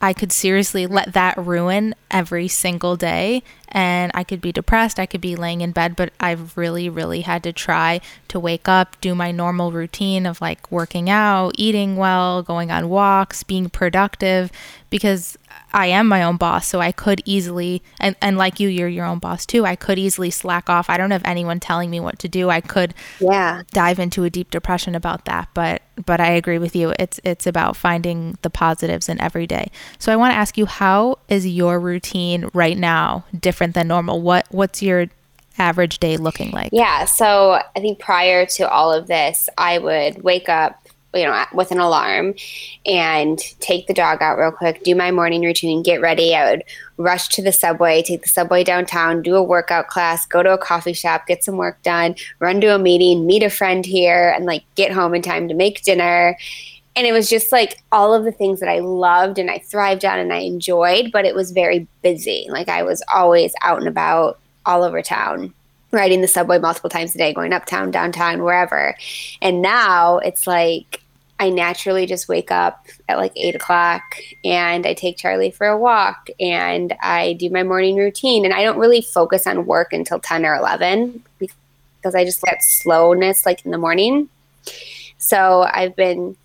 I 0.00 0.12
could 0.12 0.30
seriously 0.30 0.86
let 0.86 1.12
that 1.14 1.36
ruin 1.36 1.94
every 2.10 2.46
single 2.46 2.96
day 2.96 3.42
and 3.68 4.12
I 4.14 4.22
could 4.22 4.40
be 4.40 4.52
depressed, 4.52 4.98
I 5.00 5.06
could 5.06 5.20
be 5.20 5.34
laying 5.34 5.60
in 5.60 5.72
bed, 5.72 5.96
but 5.96 6.12
I've 6.20 6.56
really 6.56 6.88
really 6.88 7.22
had 7.22 7.42
to 7.42 7.52
try 7.52 8.00
to 8.28 8.38
wake 8.38 8.68
up, 8.68 9.00
do 9.00 9.14
my 9.14 9.32
normal 9.32 9.72
routine 9.72 10.24
of 10.24 10.40
like 10.40 10.70
working 10.70 11.10
out, 11.10 11.52
eating 11.56 11.96
well, 11.96 12.42
going 12.42 12.70
on 12.70 12.88
walks, 12.88 13.42
being 13.42 13.68
productive 13.68 14.52
because 14.88 15.36
I 15.72 15.86
am 15.86 16.08
my 16.08 16.22
own 16.22 16.36
boss, 16.36 16.66
so 16.66 16.80
I 16.80 16.92
could 16.92 17.22
easily, 17.24 17.82
and, 18.00 18.16
and 18.22 18.38
like 18.38 18.58
you, 18.58 18.68
you're 18.68 18.88
your 18.88 19.04
own 19.04 19.18
boss 19.18 19.44
too. 19.44 19.66
I 19.66 19.76
could 19.76 19.98
easily 19.98 20.30
slack 20.30 20.70
off. 20.70 20.88
I 20.88 20.96
don't 20.96 21.10
have 21.10 21.24
anyone 21.24 21.60
telling 21.60 21.90
me 21.90 22.00
what 22.00 22.18
to 22.20 22.28
do. 22.28 22.50
I 22.50 22.60
could, 22.60 22.94
yeah, 23.20 23.62
dive 23.72 23.98
into 23.98 24.24
a 24.24 24.30
deep 24.30 24.50
depression 24.50 24.94
about 24.94 25.24
that. 25.26 25.48
But, 25.54 25.82
but 26.04 26.20
I 26.20 26.30
agree 26.30 26.58
with 26.58 26.74
you. 26.74 26.94
It's, 26.98 27.20
it's 27.24 27.46
about 27.46 27.76
finding 27.76 28.38
the 28.42 28.50
positives 28.50 29.08
in 29.08 29.20
every 29.20 29.46
day. 29.46 29.70
So 29.98 30.12
I 30.12 30.16
want 30.16 30.32
to 30.32 30.36
ask 30.36 30.56
you, 30.56 30.66
how 30.66 31.18
is 31.28 31.46
your 31.46 31.78
routine 31.78 32.48
right 32.54 32.78
now 32.78 33.24
different 33.38 33.74
than 33.74 33.88
normal? 33.88 34.22
What, 34.22 34.46
what's 34.50 34.82
your 34.82 35.06
average 35.58 35.98
day 35.98 36.16
looking 36.16 36.52
like? 36.52 36.70
Yeah. 36.72 37.04
So 37.04 37.60
I 37.76 37.80
think 37.80 37.98
prior 37.98 38.46
to 38.46 38.70
all 38.70 38.92
of 38.92 39.06
this, 39.06 39.48
I 39.58 39.78
would 39.78 40.22
wake 40.22 40.48
up 40.48 40.87
you 41.18 41.24
know, 41.24 41.44
with 41.52 41.70
an 41.70 41.78
alarm 41.78 42.34
and 42.86 43.38
take 43.60 43.86
the 43.86 43.94
dog 43.94 44.22
out 44.22 44.38
real 44.38 44.52
quick, 44.52 44.82
do 44.84 44.94
my 44.94 45.10
morning 45.10 45.42
routine, 45.42 45.82
get 45.82 46.00
ready. 46.00 46.34
I 46.34 46.50
would 46.50 46.64
rush 46.96 47.28
to 47.28 47.42
the 47.42 47.52
subway, 47.52 48.02
take 48.02 48.22
the 48.22 48.28
subway 48.28 48.64
downtown, 48.64 49.22
do 49.22 49.36
a 49.36 49.42
workout 49.42 49.88
class, 49.88 50.26
go 50.26 50.42
to 50.42 50.52
a 50.52 50.58
coffee 50.58 50.92
shop, 50.92 51.26
get 51.26 51.44
some 51.44 51.56
work 51.56 51.82
done, 51.82 52.14
run 52.38 52.60
to 52.60 52.74
a 52.74 52.78
meeting, 52.78 53.26
meet 53.26 53.42
a 53.42 53.50
friend 53.50 53.84
here, 53.84 54.30
and 54.30 54.46
like 54.46 54.64
get 54.74 54.92
home 54.92 55.14
in 55.14 55.22
time 55.22 55.48
to 55.48 55.54
make 55.54 55.82
dinner. 55.82 56.36
And 56.96 57.06
it 57.06 57.12
was 57.12 57.30
just 57.30 57.52
like 57.52 57.82
all 57.92 58.12
of 58.14 58.24
the 58.24 58.32
things 58.32 58.60
that 58.60 58.68
I 58.68 58.80
loved 58.80 59.38
and 59.38 59.50
I 59.50 59.58
thrived 59.58 60.04
on 60.04 60.18
and 60.18 60.32
I 60.32 60.38
enjoyed, 60.38 61.12
but 61.12 61.24
it 61.24 61.34
was 61.34 61.52
very 61.52 61.86
busy. 62.02 62.46
Like 62.50 62.68
I 62.68 62.82
was 62.82 63.02
always 63.12 63.54
out 63.62 63.78
and 63.78 63.88
about 63.88 64.38
all 64.66 64.82
over 64.82 65.00
town 65.02 65.54
riding 65.90 66.20
the 66.20 66.28
subway 66.28 66.58
multiple 66.58 66.90
times 66.90 67.14
a 67.14 67.18
day, 67.18 67.32
going 67.32 67.52
uptown, 67.52 67.90
downtown, 67.90 68.42
wherever. 68.42 68.94
And 69.40 69.62
now 69.62 70.18
it's 70.18 70.46
like 70.46 71.02
I 71.40 71.50
naturally 71.50 72.06
just 72.06 72.28
wake 72.28 72.50
up 72.50 72.86
at 73.08 73.18
like 73.18 73.32
eight 73.36 73.54
o'clock 73.54 74.02
and 74.44 74.84
I 74.86 74.94
take 74.94 75.16
Charlie 75.16 75.52
for 75.52 75.66
a 75.68 75.78
walk 75.78 76.28
and 76.40 76.94
I 77.00 77.34
do 77.34 77.48
my 77.50 77.62
morning 77.62 77.96
routine. 77.96 78.44
And 78.44 78.52
I 78.52 78.64
don't 78.64 78.78
really 78.78 79.02
focus 79.02 79.46
on 79.46 79.66
work 79.66 79.92
until 79.92 80.18
10 80.18 80.44
or 80.44 80.56
11 80.56 81.22
because 81.38 82.14
I 82.14 82.24
just 82.24 82.42
get 82.42 82.62
slowness 82.62 83.46
like 83.46 83.64
in 83.64 83.70
the 83.70 83.78
morning. 83.78 84.28
So 85.18 85.62
I've 85.72 85.94
been 85.94 86.36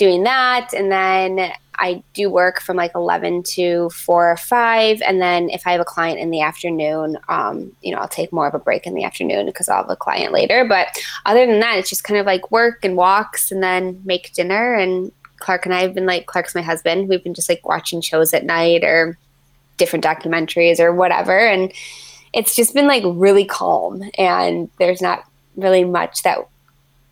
doing 0.00 0.22
that. 0.22 0.72
And 0.72 0.90
then 0.90 1.52
I 1.74 2.02
do 2.14 2.30
work 2.30 2.62
from 2.62 2.78
like 2.78 2.92
11 2.94 3.42
to 3.54 3.90
4 3.90 4.32
or 4.32 4.36
5. 4.38 5.02
And 5.02 5.20
then 5.20 5.50
if 5.50 5.66
I 5.66 5.72
have 5.72 5.80
a 5.80 5.84
client 5.84 6.18
in 6.18 6.30
the 6.30 6.40
afternoon, 6.40 7.18
um, 7.28 7.70
you 7.82 7.92
know, 7.92 8.00
I'll 8.00 8.08
take 8.08 8.32
more 8.32 8.48
of 8.48 8.54
a 8.54 8.58
break 8.58 8.86
in 8.86 8.94
the 8.94 9.04
afternoon 9.04 9.44
because 9.44 9.68
I'll 9.68 9.82
have 9.82 9.90
a 9.90 9.96
client 9.96 10.32
later. 10.32 10.64
But 10.66 10.88
other 11.26 11.46
than 11.46 11.60
that, 11.60 11.76
it's 11.76 11.90
just 11.90 12.02
kind 12.02 12.18
of 12.18 12.24
like 12.24 12.50
work 12.50 12.82
and 12.82 12.96
walks 12.96 13.52
and 13.52 13.62
then 13.62 14.00
make 14.06 14.32
dinner. 14.32 14.72
And 14.74 15.12
Clark 15.38 15.66
and 15.66 15.74
I 15.74 15.82
have 15.82 15.94
been 15.94 16.06
like, 16.06 16.24
Clark's 16.24 16.54
my 16.54 16.62
husband. 16.62 17.10
We've 17.10 17.22
been 17.22 17.34
just 17.34 17.50
like 17.50 17.68
watching 17.68 18.00
shows 18.00 18.32
at 18.32 18.46
night 18.46 18.82
or 18.82 19.18
different 19.76 20.04
documentaries 20.04 20.80
or 20.80 20.94
whatever. 20.94 21.38
And 21.38 21.74
it's 22.32 22.56
just 22.56 22.72
been 22.72 22.86
like 22.86 23.02
really 23.06 23.44
calm. 23.44 24.02
And 24.16 24.70
there's 24.78 25.02
not 25.02 25.24
really 25.56 25.84
much 25.84 26.22
that 26.22 26.38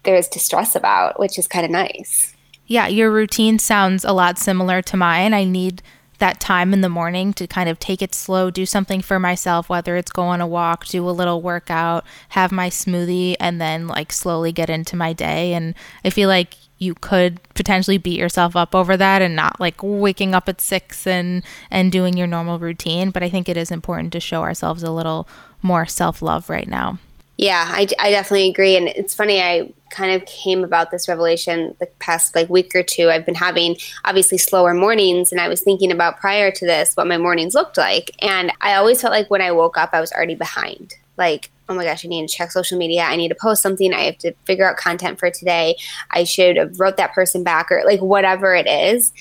there 0.05 0.17
is 0.17 0.29
to 0.29 0.39
stress 0.39 0.75
about, 0.75 1.21
which 1.21 1.39
is 1.39 1.47
kind 1.47 1.67
of 1.67 1.71
nice. 1.71 2.35
Yeah, 2.69 2.87
your 2.87 3.11
routine 3.11 3.59
sounds 3.59 4.05
a 4.05 4.13
lot 4.13 4.39
similar 4.39 4.83
to 4.83 4.97
mine. 4.97 5.33
I 5.33 5.45
need 5.45 5.83
that 6.19 6.39
time 6.39 6.75
in 6.75 6.83
the 6.83 6.89
morning 6.89 7.33
to 7.33 7.47
kind 7.47 7.69
of 7.69 7.79
take 7.79 8.03
it 8.03 8.15
slow, 8.15 8.51
do 8.51 8.67
something 8.67 9.01
for 9.01 9.19
myself, 9.19 9.69
whether 9.69 9.97
it's 9.97 10.13
go 10.13 10.25
on 10.25 10.41
a 10.41 10.47
walk, 10.47 10.85
do 10.87 11.09
a 11.09 11.11
little 11.11 11.41
workout, 11.41 12.05
have 12.31 12.53
my 12.53 12.69
smoothie, 12.69 13.37
and 13.41 13.61
then 13.61 13.87
like 13.87 14.13
slowly 14.13 14.53
get 14.53 14.69
into 14.69 14.97
my 14.97 15.15
day. 15.15 15.55
And 15.55 15.75
I 16.05 16.11
feel 16.11 16.29
like 16.29 16.57
you 16.77 16.95
could 16.95 17.41
potentially 17.55 17.99
beat 17.99 18.19
yourself 18.19 18.55
up 18.55 18.75
over 18.75 18.97
that 18.97 19.23
and 19.23 19.35
not 19.35 19.59
like 19.59 19.77
waking 19.83 20.35
up 20.35 20.49
at 20.49 20.61
six 20.61 21.07
and 21.07 21.43
and 21.71 21.91
doing 21.91 22.17
your 22.17 22.27
normal 22.27 22.59
routine. 22.59 23.11
But 23.11 23.23
I 23.23 23.31
think 23.31 23.49
it 23.49 23.57
is 23.57 23.71
important 23.71 24.13
to 24.13 24.21
show 24.21 24.43
ourselves 24.43 24.83
a 24.83 24.91
little 24.93 25.27
more 25.63 25.87
self 25.87 26.21
love 26.21 26.51
right 26.51 26.69
now. 26.69 26.99
Yeah, 27.39 27.65
I, 27.69 27.87
I 28.01 28.11
definitely 28.11 28.51
agree. 28.51 28.77
And 28.77 28.89
it's 28.89 29.15
funny, 29.15 29.41
I 29.41 29.73
kind 29.91 30.13
of 30.13 30.27
came 30.27 30.65
about 30.65 30.91
this 30.91 31.09
revelation 31.09 31.75
the 31.81 31.87
past 31.99 32.35
like 32.35 32.49
week 32.49 32.75
or 32.75 32.83
two. 32.83 33.11
I've 33.11 33.27
been 33.27 33.35
having 33.35 33.77
obviously 34.05 34.39
slower 34.39 34.75
mornings, 34.75 35.33
and 35.33 35.41
I 35.41 35.49
was 35.49 35.61
thinking 35.63 35.93
about 35.93 36.19
prior 36.19 36.51
to 36.51 36.67
this 36.67 36.95
what 36.95 37.07
my 37.07 37.19
mornings 37.19 37.55
looked 37.55 37.77
like. 37.77 38.11
And 38.21 38.53
I 38.61 38.75
always 38.75 39.01
felt 39.01 39.13
like 39.13 39.31
when 39.31 39.43
I 39.43 39.53
woke 39.53 39.77
up, 39.77 39.91
I 39.93 40.01
was 40.01 40.13
already 40.13 40.35
behind. 40.35 40.95
like 41.17 41.51
oh 41.69 41.75
my 41.75 41.85
gosh 41.85 42.05
i 42.05 42.09
need 42.09 42.27
to 42.27 42.35
check 42.35 42.51
social 42.51 42.79
media 42.79 43.03
i 43.03 43.17
need 43.17 43.29
to 43.29 43.35
post 43.35 43.61
something 43.63 43.93
i 43.93 44.03
have 44.03 44.17
to 44.19 44.33
figure 44.47 44.69
out 44.69 44.77
content 44.77 45.19
for 45.19 45.31
today 45.31 45.77
i 46.13 46.25
should 46.25 46.57
have 46.57 46.79
wrote 46.81 46.97
that 46.97 47.13
person 47.13 47.43
back 47.45 47.71
or 47.71 47.83
like 47.85 48.01
whatever 48.01 48.55
it 48.55 48.67
is 48.67 49.13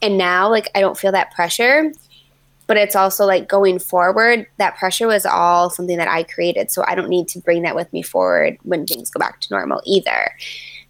and 0.00 0.16
now 0.16 0.48
like 0.48 0.68
i 0.74 0.80
don't 0.80 0.96
feel 0.96 1.12
that 1.12 1.30
pressure 1.32 1.92
but 2.70 2.76
it's 2.76 2.94
also 2.94 3.26
like 3.26 3.48
going 3.48 3.80
forward 3.80 4.46
that 4.58 4.76
pressure 4.76 5.08
was 5.08 5.26
all 5.26 5.68
something 5.68 5.96
that 5.96 6.06
i 6.06 6.22
created 6.22 6.70
so 6.70 6.84
i 6.86 6.94
don't 6.94 7.08
need 7.08 7.26
to 7.26 7.40
bring 7.40 7.62
that 7.62 7.74
with 7.74 7.92
me 7.92 8.00
forward 8.00 8.56
when 8.62 8.86
things 8.86 9.10
go 9.10 9.18
back 9.18 9.40
to 9.40 9.52
normal 9.52 9.82
either 9.84 10.32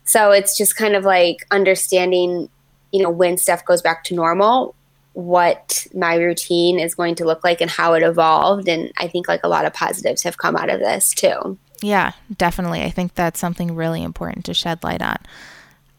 so 0.04 0.30
it's 0.30 0.58
just 0.58 0.76
kind 0.76 0.94
of 0.94 1.04
like 1.04 1.46
understanding 1.50 2.50
you 2.92 3.02
know 3.02 3.08
when 3.08 3.38
stuff 3.38 3.64
goes 3.64 3.80
back 3.80 4.04
to 4.04 4.14
normal 4.14 4.74
what 5.14 5.86
my 5.94 6.16
routine 6.16 6.78
is 6.78 6.94
going 6.94 7.14
to 7.14 7.24
look 7.24 7.42
like 7.42 7.62
and 7.62 7.70
how 7.70 7.94
it 7.94 8.02
evolved 8.02 8.68
and 8.68 8.92
i 8.98 9.08
think 9.08 9.26
like 9.26 9.40
a 9.42 9.48
lot 9.48 9.64
of 9.64 9.72
positives 9.72 10.22
have 10.22 10.36
come 10.36 10.56
out 10.56 10.68
of 10.68 10.80
this 10.80 11.14
too 11.14 11.58
Yeah, 11.82 12.12
definitely. 12.36 12.82
I 12.82 12.90
think 12.90 13.14
that's 13.14 13.40
something 13.40 13.74
really 13.74 14.02
important 14.02 14.44
to 14.44 14.54
shed 14.54 14.84
light 14.84 15.02
on. 15.02 15.16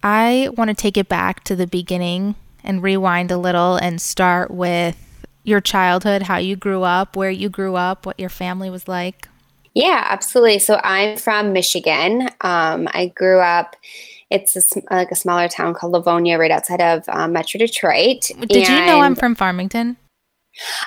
I 0.04 0.50
want 0.56 0.70
to 0.70 0.76
take 0.76 0.98
it 0.98 1.10
back 1.10 1.44
to 1.46 1.56
the 1.56 1.68
beginning 1.68 2.36
and 2.64 2.84
rewind 2.84 3.32
a 3.32 3.38
little 3.38 3.78
and 3.78 4.00
start 4.00 4.52
with 4.52 4.96
your 5.44 5.62
childhood, 5.62 6.24
how 6.24 6.38
you 6.38 6.56
grew 6.56 6.84
up, 6.84 7.16
where 7.16 7.32
you 7.32 7.50
grew 7.50 7.76
up, 7.76 8.06
what 8.06 8.20
your 8.20 8.30
family 8.30 8.70
was 8.70 8.88
like. 8.88 9.28
Yeah, 9.74 10.06
absolutely. 10.10 10.60
So 10.60 10.80
I'm 10.84 11.18
from 11.18 11.54
Michigan. 11.54 12.30
Um, 12.42 12.88
I 12.92 13.12
grew 13.16 13.40
up. 13.40 13.76
It's 14.30 14.56
a, 14.56 14.82
like 14.94 15.12
a 15.12 15.16
smaller 15.16 15.48
town 15.48 15.74
called 15.74 15.94
Livonia, 15.94 16.38
right 16.38 16.52
outside 16.52 16.82
of 16.82 17.04
um, 17.10 17.34
Metro 17.34 17.58
Detroit. 17.58 18.32
Did 18.48 18.68
you 18.68 18.86
know 18.86 19.02
I'm 19.02 19.16
from 19.16 19.36
Farmington? 19.36 19.98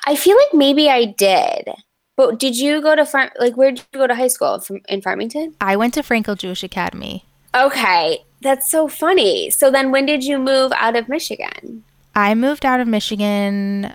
I 0.06 0.16
feel 0.16 0.36
like 0.36 0.54
maybe 0.54 0.88
I 0.88 1.04
did. 1.04 1.68
But 2.16 2.38
did 2.38 2.56
you 2.56 2.80
go 2.80 2.94
to 2.94 3.04
farm? 3.04 3.30
Like, 3.38 3.56
where 3.56 3.72
did 3.72 3.84
you 3.92 3.98
go 3.98 4.06
to 4.06 4.14
high 4.14 4.28
school? 4.28 4.60
From 4.60 4.80
in 4.88 5.02
Farmington? 5.02 5.54
I 5.60 5.76
went 5.76 5.94
to 5.94 6.02
Frankel 6.02 6.38
Jewish 6.38 6.62
Academy. 6.62 7.24
Okay, 7.54 8.18
that's 8.40 8.70
so 8.70 8.88
funny. 8.88 9.50
So 9.50 9.70
then, 9.70 9.90
when 9.90 10.06
did 10.06 10.24
you 10.24 10.38
move 10.38 10.72
out 10.76 10.96
of 10.96 11.08
Michigan? 11.08 11.84
I 12.14 12.34
moved 12.34 12.64
out 12.64 12.80
of 12.80 12.86
Michigan 12.86 13.94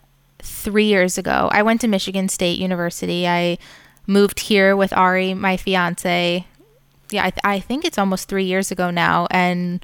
three 0.49 0.85
years 0.85 1.17
ago. 1.17 1.49
I 1.51 1.63
went 1.63 1.81
to 1.81 1.87
Michigan 1.87 2.29
State 2.29 2.59
University. 2.59 3.27
I 3.27 3.57
moved 4.07 4.39
here 4.39 4.75
with 4.75 4.91
Ari, 4.93 5.33
my 5.33 5.57
fiance. 5.57 6.45
Yeah, 7.11 7.25
I, 7.25 7.29
th- 7.29 7.41
I 7.43 7.59
think 7.59 7.85
it's 7.85 7.97
almost 7.97 8.27
three 8.27 8.45
years 8.45 8.71
ago 8.71 8.89
now. 8.89 9.27
And 9.31 9.83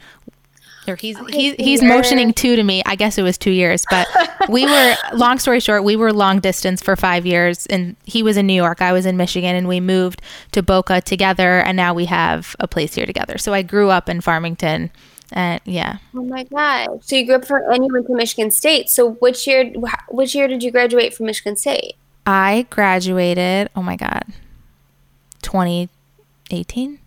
or 0.88 0.95
he's 0.95 1.17
he, 1.29 1.55
he's 1.55 1.81
motioning 1.81 2.34
two 2.34 2.55
to 2.55 2.63
me. 2.63 2.84
I 2.86 2.95
guess 2.95 3.17
it 3.17 3.24
was 3.24 3.38
two 3.38 3.51
years, 3.51 3.86
but 3.89 4.07
we 4.50 4.65
were 4.65 4.95
long 5.13 5.39
story 5.39 5.60
short, 5.60 5.84
we 5.84 5.95
were 5.95 6.13
long 6.13 6.39
distance 6.39 6.81
for 6.81 6.95
five 6.95 7.25
years, 7.25 7.65
and 7.67 7.95
he 8.05 8.22
was 8.22 8.38
in 8.38 8.45
New 8.45 8.53
York, 8.53 8.81
I 8.81 8.91
was 8.91 9.05
in 9.05 9.17
Michigan, 9.17 9.55
and 9.55 9.67
we 9.67 9.79
moved 9.79 10.22
to 10.51 10.62
Boca 10.62 11.01
together, 11.01 11.60
and 11.60 11.75
now 11.75 11.93
we 11.93 12.05
have 12.05 12.55
a 12.60 12.67
place 12.67 12.93
here 12.93 13.05
together. 13.05 13.38
So 13.38 13.53
I 13.53 13.62
grew 13.63 13.89
up 13.89 14.10
in 14.10 14.22
Farmington, 14.22 14.91
and 15.36 15.62
yeah, 15.65 15.98
Oh 16.15 16.24
my 16.24 16.44
god! 16.46 17.04
So 17.04 17.15
you 17.15 17.25
grew 17.25 17.36
up 17.36 17.46
from 17.46 17.62
and 17.72 17.86
you 17.86 17.94
went 17.94 18.08
to 18.08 18.15
Michigan 18.15 18.50
State. 18.50 18.89
So 18.89 19.12
which 19.15 19.46
year? 19.46 19.72
Which 20.10 20.34
year 20.34 20.48
did 20.48 20.63
you 20.63 20.72
graduate 20.72 21.13
from 21.13 21.27
Michigan 21.27 21.56
State? 21.58 21.96
I 22.25 22.65
graduated, 22.72 23.70
oh 23.75 23.84
my 23.84 23.96
God, 23.96 24.24
2018? 25.44 27.00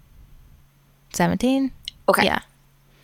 17? 1.13 1.73
Okay. 2.09 2.25
Yeah. 2.25 2.41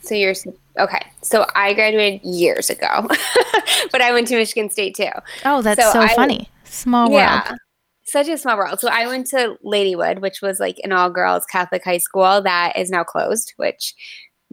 So 0.02 0.14
you're 0.14 0.34
okay. 0.78 1.02
So 1.22 1.46
I 1.54 1.72
graduated 1.74 2.22
years 2.24 2.70
ago, 2.70 3.08
but 3.92 4.00
I 4.00 4.12
went 4.12 4.28
to 4.28 4.36
Michigan 4.36 4.70
State 4.70 4.94
too. 4.94 5.08
Oh, 5.44 5.62
that's 5.62 5.82
so, 5.82 5.92
So 5.92 6.00
I- 6.00 6.14
funny. 6.14 6.48
Small 6.64 7.08
world. 7.08 7.20
Yeah. 7.20 7.44
world. 7.48 7.58
Such 8.06 8.28
a 8.28 8.36
small 8.36 8.56
world. 8.58 8.80
So 8.80 8.88
I 8.88 9.06
went 9.06 9.26
to 9.28 9.56
Ladywood, 9.64 10.20
which 10.20 10.42
was 10.42 10.60
like 10.60 10.76
an 10.84 10.92
all 10.92 11.08
girls 11.08 11.44
Catholic 11.46 11.82
high 11.84 11.98
school 11.98 12.42
that 12.42 12.74
is 12.76 12.90
now 12.90 13.02
closed, 13.02 13.54
which 13.56 13.94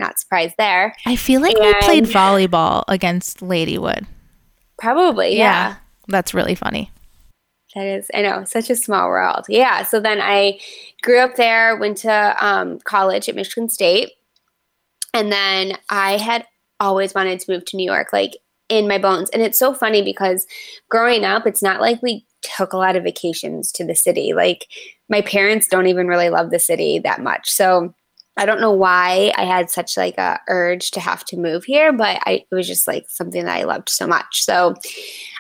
not 0.02 0.20
surprised 0.20 0.56
there. 0.58 0.96
I 1.06 1.16
feel 1.16 1.40
like 1.40 1.58
we 1.58 1.74
played 1.82 2.04
volleyball 2.06 2.84
against 2.90 3.40
Ladywood. 3.40 4.06
Probably, 4.78 5.38
yeah. 5.38 5.78
That's 6.08 6.34
really 6.34 6.56
funny. 6.56 6.92
That 7.76 7.86
is, 7.86 8.12
I 8.14 8.22
know, 8.22 8.44
such 8.44 8.70
a 8.70 8.76
small 8.76 9.08
world. 9.08 9.46
Yeah. 9.48 9.84
So 9.84 10.02
then 10.02 10.20
I 10.20 10.60
grew 11.02 11.20
up 11.20 11.36
there, 11.36 11.78
went 11.78 11.98
to 12.00 12.36
um, 12.46 12.80
college 12.80 13.30
at 13.30 13.36
Michigan 13.36 13.70
State. 13.70 14.12
And 15.14 15.32
then 15.32 15.78
I 15.90 16.18
had 16.18 16.46
always 16.80 17.14
wanted 17.14 17.40
to 17.40 17.52
move 17.52 17.64
to 17.66 17.78
New 17.78 17.86
York, 17.86 18.12
like 18.12 18.36
in 18.68 18.88
my 18.88 18.98
bones. 18.98 19.30
And 19.30 19.42
it's 19.42 19.60
so 19.60 19.74
funny 19.74 20.02
because 20.02 20.48
growing 20.90 21.24
up, 21.24 21.46
it's 21.46 21.62
not 21.62 21.80
like 21.80 22.02
we 22.02 22.26
took 22.42 22.74
a 22.74 22.78
lot 22.78 22.96
of 22.96 23.04
vacations 23.04 23.72
to 23.74 23.86
the 23.86 23.96
city. 23.96 24.34
Like 24.34 24.68
my 25.10 25.22
parents 25.22 25.68
don't 25.68 25.88
even 25.88 26.08
really 26.08 26.30
love 26.30 26.50
the 26.50 26.60
city 26.60 27.00
that 27.00 27.22
much. 27.22 27.50
So 27.50 27.94
I 28.38 28.46
don't 28.46 28.62
know 28.62 28.72
why 28.72 29.34
I 29.36 29.44
had 29.44 29.70
such 29.70 29.98
like 29.98 30.18
a 30.18 30.40
urge 30.48 30.92
to 30.92 31.00
have 31.00 31.26
to 31.26 31.38
move 31.38 31.66
here, 31.66 31.92
but 31.92 32.20
I, 32.26 32.46
it 32.50 32.56
was 32.56 32.68
just 32.68 32.88
like 32.88 33.10
something 33.10 33.44
that 33.46 33.58
I 33.60 33.64
loved 33.64 33.90
so 33.90 34.08
much. 34.08 34.44
So 34.44 34.76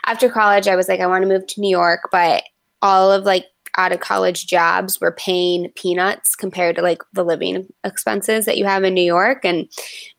after 0.05 0.29
college, 0.29 0.67
I 0.67 0.75
was 0.75 0.87
like, 0.87 0.99
I 0.99 1.07
want 1.07 1.23
to 1.23 1.29
move 1.29 1.47
to 1.47 1.61
New 1.61 1.69
York, 1.69 2.09
but 2.11 2.43
all 2.81 3.11
of 3.11 3.23
like 3.23 3.45
out 3.77 3.93
of 3.93 4.01
college 4.01 4.47
jobs 4.47 4.99
were 4.99 5.13
paying 5.13 5.71
peanuts 5.75 6.35
compared 6.35 6.75
to 6.75 6.81
like 6.81 7.01
the 7.13 7.23
living 7.23 7.67
expenses 7.83 8.45
that 8.45 8.57
you 8.57 8.65
have 8.65 8.83
in 8.83 8.93
New 8.93 9.01
York. 9.01 9.45
And 9.45 9.69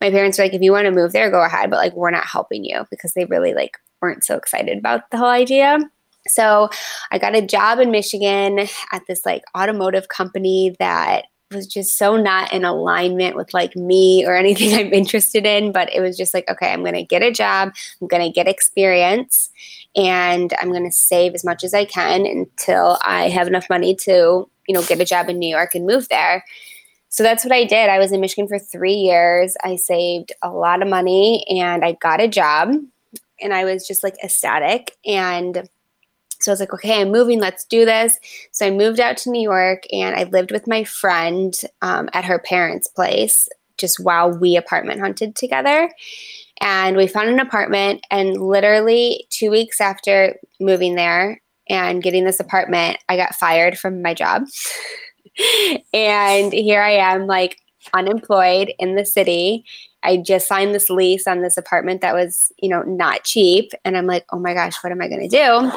my 0.01 0.11
parents 0.11 0.39
were 0.39 0.45
like, 0.45 0.55
if 0.55 0.63
you 0.63 0.73
want 0.73 0.87
to 0.87 0.91
move 0.91 1.13
there, 1.13 1.31
go 1.31 1.43
ahead, 1.43 1.71
but 1.71 1.77
like 1.77 1.95
we're 1.95 2.11
not 2.11 2.27
helping 2.27 2.65
you 2.65 2.87
because 2.91 3.13
they 3.13 3.27
really 3.27 3.53
like 3.53 3.77
weren't 4.01 4.25
so 4.25 4.37
excited 4.37 4.79
about 4.79 5.11
the 5.11 5.19
whole 5.19 5.29
idea. 5.29 5.79
So 6.29 6.71
I 7.11 7.19
got 7.19 7.37
a 7.37 7.47
job 7.47 7.79
in 7.79 7.91
Michigan 7.91 8.61
at 8.93 9.03
this 9.09 9.27
like 9.27 9.43
automotive 9.57 10.09
company 10.09 10.75
that 10.79 11.25
was 11.55 11.67
just 11.67 11.97
so 11.97 12.17
not 12.17 12.53
in 12.53 12.65
alignment 12.65 13.37
with 13.37 13.53
like 13.55 13.77
me 13.77 14.25
or 14.27 14.37
anything 14.37 14.75
I'm 14.79 14.93
interested 14.93 15.47
in. 15.47 15.73
But 15.73 15.93
it 15.93 16.01
was 16.01 16.17
just 16.17 16.35
like, 16.35 16.49
okay, 16.49 16.73
I'm 16.73 16.83
going 16.83 16.95
to 16.95 17.03
get 17.03 17.23
a 17.23 17.31
job, 17.31 17.73
I'm 18.01 18.09
going 18.09 18.25
to 18.25 18.33
get 18.33 18.49
experience, 18.49 19.51
and 19.97 20.53
I'm 20.61 20.71
going 20.71 20.85
to 20.85 20.93
save 20.93 21.35
as 21.35 21.45
much 21.45 21.65
as 21.65 21.75
I 21.75 21.85
can 21.85 22.27
until 22.27 22.99
I 23.05 23.29
have 23.29 23.47
enough 23.47 23.69
money 23.69 23.95
to, 23.97 24.49
you 24.67 24.75
know, 24.75 24.83
get 24.83 25.01
a 25.01 25.05
job 25.05 25.29
in 25.29 25.39
New 25.39 25.49
York 25.49 25.75
and 25.75 25.87
move 25.87 26.09
there. 26.09 26.45
So 27.09 27.23
that's 27.23 27.45
what 27.45 27.53
I 27.53 27.65
did. 27.65 27.91
I 27.91 27.99
was 27.99 28.11
in 28.11 28.23
Michigan 28.23 28.49
for 28.49 28.59
three 28.59 28.95
years. 28.95 29.55
I 29.63 29.77
saved 29.77 30.33
a 30.41 30.51
lot 30.51 30.81
of 30.81 30.89
money 30.89 31.45
and 31.51 31.85
I 31.85 31.93
got 32.01 32.23
a 32.23 32.29
job 32.29 32.75
and 33.39 33.53
I 33.53 33.65
was 33.65 33.87
just 33.87 34.03
like 34.03 34.15
ecstatic. 34.25 34.97
And 35.05 35.69
so 36.43 36.51
I 36.51 36.55
was 36.55 36.61
like, 36.61 36.75
okay, 36.75 37.01
I'm 37.01 37.11
moving. 37.11 37.41
Let's 37.41 37.65
do 37.65 37.85
this. 37.85 38.19
So 38.51 38.67
I 38.67 38.71
moved 38.71 39.01
out 39.01 39.17
to 39.19 39.31
New 39.31 39.43
York 39.43 39.85
and 39.93 40.15
I 40.17 40.25
lived 40.25 40.51
with 40.51 40.67
my 40.67 40.85
friend 40.85 41.55
um, 41.83 42.09
at 42.13 42.25
her 42.25 42.39
parents' 42.39 42.89
place 42.89 43.49
just 43.79 44.01
while 44.01 44.31
we 44.31 44.57
apartment 44.57 45.01
hunted 45.01 45.35
together. 45.37 45.91
And 46.61 46.97
we 46.97 47.07
found 47.07 47.29
an 47.29 47.41
apartment. 47.41 48.07
And 48.11 48.41
literally 48.41 49.27
two 49.31 49.51
weeks 49.51 49.81
after 49.81 50.37
moving 50.61 50.95
there 50.95 51.41
and 51.69 52.03
getting 52.03 52.25
this 52.25 52.41
apartment, 52.41 52.99
I 53.09 53.17
got 53.17 53.35
fired 53.35 53.79
from 53.79 54.03
my 54.03 54.15
job. 54.15 54.45
and 55.93 56.53
here 56.53 56.83
I 56.83 56.93
am, 56.93 57.27
like 57.27 57.59
unemployed 57.95 58.73
in 58.79 58.95
the 58.95 59.05
city. 59.05 59.65
I 60.05 60.17
just 60.17 60.47
signed 60.49 60.75
this 60.75 60.91
lease 60.91 61.27
on 61.27 61.43
this 61.43 61.57
apartment 61.57 62.01
that 62.01 62.15
was, 62.15 62.53
you 62.59 62.69
know, 62.69 62.83
not 62.83 63.25
cheap. 63.25 63.73
And 63.85 63.97
I'm 63.97 64.07
like, 64.07 64.25
oh 64.33 64.39
my 64.39 64.55
gosh, 64.55 64.83
what 64.83 64.93
am 64.93 65.01
I 65.01 65.09
going 65.09 65.29
to 65.29 65.37
do? 65.37 65.73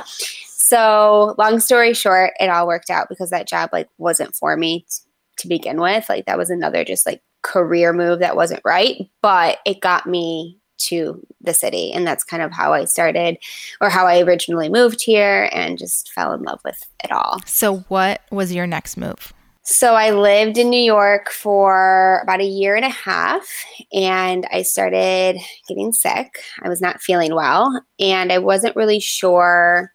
So, 0.66 1.36
long 1.38 1.60
story 1.60 1.94
short, 1.94 2.32
it 2.40 2.50
all 2.50 2.66
worked 2.66 2.90
out 2.90 3.08
because 3.08 3.30
that 3.30 3.48
job 3.48 3.70
like 3.72 3.88
wasn't 4.00 4.36
for 4.36 4.58
me 4.58 4.80
t- 4.90 5.12
to 5.38 5.48
begin 5.48 5.80
with. 5.80 6.10
Like 6.10 6.26
that 6.26 6.40
was 6.40 6.50
another 6.50 6.84
just 6.84 7.06
like 7.06 7.22
career 7.44 7.94
move 7.94 8.18
that 8.18 8.36
wasn't 8.36 8.62
right, 8.66 9.08
but 9.22 9.60
it 9.68 9.80
got 9.80 10.08
me 10.08 10.58
to 10.78 11.24
the 11.40 11.54
city 11.54 11.94
and 11.94 12.06
that's 12.06 12.24
kind 12.24 12.42
of 12.42 12.52
how 12.52 12.74
I 12.74 12.86
started 12.86 13.38
or 13.80 13.92
how 13.92 14.08
I 14.08 14.22
originally 14.22 14.68
moved 14.68 15.04
here 15.04 15.50
and 15.54 15.78
just 15.78 16.12
fell 16.14 16.34
in 16.34 16.42
love 16.42 16.62
with 16.66 16.82
it 17.04 17.12
all. 17.12 17.42
So, 17.46 17.82
what 17.88 18.22
was 18.32 18.52
your 18.52 18.66
next 18.66 18.98
move? 18.98 19.34
So 19.68 19.94
I 19.94 20.12
lived 20.12 20.58
in 20.58 20.72
New 20.72 20.82
York 20.82 21.32
for 21.32 22.22
about 22.24 22.40
a 22.40 22.46
year 22.46 22.76
and 22.76 22.86
a 22.86 22.90
half 22.90 23.48
and 23.94 24.48
I 24.52 24.64
started 24.64 25.38
getting 25.68 25.92
sick. 25.92 26.40
I 26.62 26.70
was 26.70 26.82
not 26.82 27.02
feeling 27.02 27.34
well 27.36 27.84
and 28.00 28.32
I 28.32 28.38
wasn't 28.38 28.76
really 28.76 29.00
sure 29.00 29.92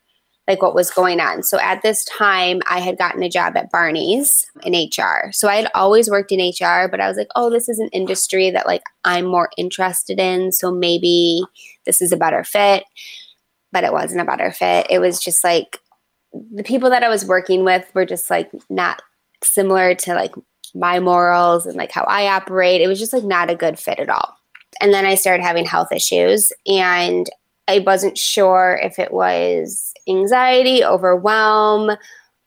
like 0.50 0.62
what 0.62 0.75
was 0.75 0.90
going 0.90 1.21
on. 1.21 1.45
So 1.45 1.61
at 1.61 1.83
this 1.83 2.04
time 2.04 2.61
I 2.66 2.80
had 2.80 2.99
gotten 2.99 3.23
a 3.23 3.28
job 3.28 3.57
at 3.57 3.71
Barney's 3.71 4.50
in 4.64 4.75
HR. 4.75 5.30
So 5.30 5.49
I 5.49 5.54
had 5.54 5.71
always 5.76 6.11
worked 6.11 6.33
in 6.33 6.40
HR, 6.40 6.88
but 6.88 7.00
I 7.00 7.07
was 7.07 7.16
like, 7.16 7.28
"Oh, 7.37 7.50
this 7.50 7.69
is 7.69 7.78
an 7.78 7.88
industry 7.92 8.50
that 8.50 8.66
like 8.66 8.83
I'm 9.04 9.26
more 9.26 9.49
interested 9.57 10.19
in, 10.19 10.50
so 10.50 10.73
maybe 10.73 11.45
this 11.87 12.02
is 12.02 12.11
a 12.11 12.16
better 12.16 12.42
fit." 12.42 12.83
But 13.71 13.85
it 13.85 13.92
wasn't 13.92 14.23
a 14.23 14.25
better 14.25 14.50
fit. 14.50 14.88
It 14.90 14.99
was 14.99 15.21
just 15.21 15.45
like 15.45 15.78
the 16.33 16.64
people 16.64 16.90
that 16.90 17.04
I 17.04 17.09
was 17.09 17.25
working 17.25 17.64
with 17.64 17.88
were 17.95 18.04
just 18.04 18.28
like 18.28 18.50
not 18.69 19.02
similar 19.45 19.95
to 19.95 20.14
like 20.14 20.35
my 20.75 20.99
morals 20.99 21.64
and 21.64 21.76
like 21.76 21.92
how 21.92 22.04
I 22.09 22.26
operate. 22.26 22.80
It 22.80 22.88
was 22.88 22.99
just 22.99 23.12
like 23.12 23.25
not 23.25 23.50
a 23.50 23.54
good 23.54 23.78
fit 23.78 24.00
at 24.00 24.11
all. 24.11 24.37
And 24.80 24.92
then 24.92 25.07
I 25.07 25.14
started 25.14 25.45
having 25.45 25.64
health 25.64 25.92
issues 25.92 26.52
and 26.66 27.28
I 27.71 27.78
wasn't 27.78 28.19
sure 28.19 28.80
if 28.83 28.99
it 28.99 29.12
was 29.12 29.92
anxiety, 30.10 30.84
overwhelm, 30.84 31.96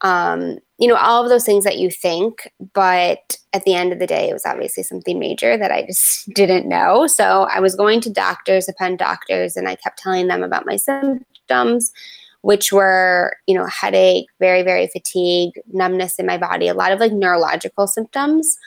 um, 0.02 0.60
you 0.78 0.88
know, 0.88 0.96
all 0.96 1.24
of 1.24 1.30
those 1.30 1.46
things 1.46 1.64
that 1.64 1.78
you 1.78 1.90
think, 1.90 2.52
but 2.74 3.38
at 3.54 3.64
the 3.64 3.74
end 3.74 3.94
of 3.94 4.00
the 4.00 4.08
day, 4.08 4.30
it 4.30 4.34
was 4.34 4.46
obviously 4.46 4.84
something 4.84 5.18
major 5.18 5.58
that 5.58 5.72
I 5.72 5.86
just 5.86 6.28
didn't 6.36 6.68
know. 6.68 7.08
So 7.08 7.48
I 7.50 7.60
was 7.60 7.76
going 7.76 8.02
to 8.02 8.10
doctors 8.10 8.68
upon 8.68 8.98
doctors, 8.98 9.56
and 9.56 9.68
I 9.68 9.76
kept 9.76 10.00
telling 10.00 10.28
them 10.28 10.44
about 10.44 10.66
my 10.66 10.76
symptoms, 10.76 11.94
which 12.42 12.74
were, 12.74 13.38
you 13.48 13.56
know, 13.56 13.66
headache, 13.66 14.26
very, 14.40 14.62
very 14.62 14.88
fatigue, 14.88 15.54
numbness 15.72 16.20
in 16.20 16.26
my 16.26 16.38
body, 16.38 16.68
a 16.68 16.74
lot 16.74 16.92
of 16.92 17.00
like 17.00 17.14
neurological 17.14 17.88
symptoms. 17.88 18.58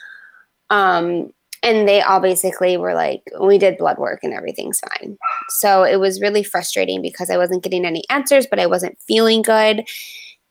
Um, 0.71 1.31
and 1.63 1.87
they 1.87 2.01
all 2.01 2.19
basically 2.19 2.77
were 2.77 2.93
like, 2.93 3.23
we 3.39 3.57
did 3.57 3.77
blood 3.77 3.97
work 3.97 4.19
and 4.23 4.33
everything's 4.33 4.79
fine. 4.79 5.17
So 5.49 5.83
it 5.83 5.97
was 5.97 6.21
really 6.21 6.43
frustrating 6.43 7.01
because 7.01 7.29
I 7.29 7.37
wasn't 7.37 7.63
getting 7.63 7.85
any 7.85 8.03
answers, 8.09 8.47
but 8.47 8.59
I 8.59 8.67
wasn't 8.67 8.99
feeling 9.07 9.41
good. 9.41 9.87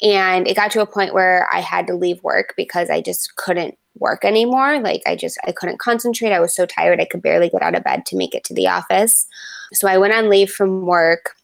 And 0.02 0.46
it 0.46 0.56
got 0.56 0.70
to 0.72 0.82
a 0.82 0.86
point 0.86 1.14
where 1.14 1.48
I 1.52 1.60
had 1.60 1.86
to 1.86 1.94
leave 1.94 2.22
work 2.22 2.54
because 2.56 2.90
I 2.90 3.00
just 3.00 3.36
couldn't 3.36 3.76
work 3.98 4.24
anymore. 4.24 4.80
Like 4.80 5.02
I 5.06 5.16
just 5.16 5.38
I 5.46 5.52
couldn't 5.52 5.78
concentrate. 5.78 6.32
I 6.32 6.40
was 6.40 6.54
so 6.54 6.66
tired 6.66 7.00
I 7.00 7.06
could 7.06 7.22
barely 7.22 7.48
get 7.48 7.62
out 7.62 7.74
of 7.74 7.84
bed 7.84 8.04
to 8.06 8.16
make 8.16 8.34
it 8.34 8.44
to 8.44 8.54
the 8.54 8.68
office. 8.68 9.26
So 9.72 9.88
I 9.88 9.98
went 9.98 10.12
on 10.12 10.28
leave 10.28 10.50
from 10.50 10.86
work 10.86 11.34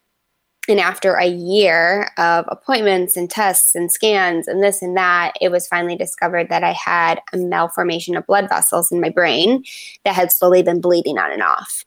and 0.68 0.78
after 0.78 1.14
a 1.14 1.26
year 1.26 2.10
of 2.18 2.44
appointments 2.48 3.16
and 3.16 3.28
tests 3.28 3.74
and 3.74 3.90
scans 3.90 4.46
and 4.46 4.62
this 4.62 4.80
and 4.80 4.96
that, 4.96 5.32
it 5.40 5.50
was 5.50 5.66
finally 5.66 5.96
discovered 5.96 6.48
that 6.50 6.62
I 6.62 6.72
had 6.72 7.20
a 7.32 7.36
malformation 7.36 8.16
of 8.16 8.26
blood 8.26 8.48
vessels 8.48 8.92
in 8.92 9.00
my 9.00 9.08
brain 9.08 9.64
that 10.04 10.14
had 10.14 10.30
slowly 10.30 10.62
been 10.62 10.80
bleeding 10.80 11.18
on 11.18 11.32
and 11.32 11.42
off. 11.42 11.84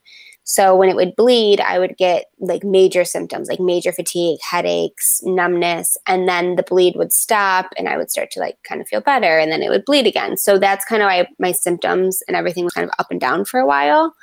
So 0.48 0.76
when 0.76 0.88
it 0.88 0.94
would 0.94 1.16
bleed, 1.16 1.60
I 1.60 1.80
would 1.80 1.96
get 1.96 2.26
like 2.38 2.62
major 2.62 3.04
symptoms, 3.04 3.48
like 3.48 3.58
major 3.58 3.92
fatigue, 3.92 4.38
headaches, 4.48 5.20
numbness, 5.24 5.96
and 6.06 6.28
then 6.28 6.54
the 6.54 6.62
bleed 6.62 6.94
would 6.96 7.12
stop 7.12 7.72
and 7.76 7.88
I 7.88 7.96
would 7.96 8.12
start 8.12 8.30
to 8.32 8.40
like 8.40 8.56
kind 8.62 8.80
of 8.80 8.86
feel 8.86 9.00
better 9.00 9.38
and 9.38 9.50
then 9.50 9.62
it 9.62 9.70
would 9.70 9.84
bleed 9.84 10.06
again. 10.06 10.36
So 10.36 10.56
that's 10.58 10.84
kind 10.84 11.02
of 11.02 11.06
why 11.06 11.26
my 11.40 11.50
symptoms 11.50 12.22
and 12.28 12.36
everything 12.36 12.62
was 12.62 12.74
kind 12.74 12.86
of 12.86 12.94
up 13.00 13.10
and 13.10 13.20
down 13.20 13.44
for 13.44 13.58
a 13.58 13.66
while. 13.66 14.14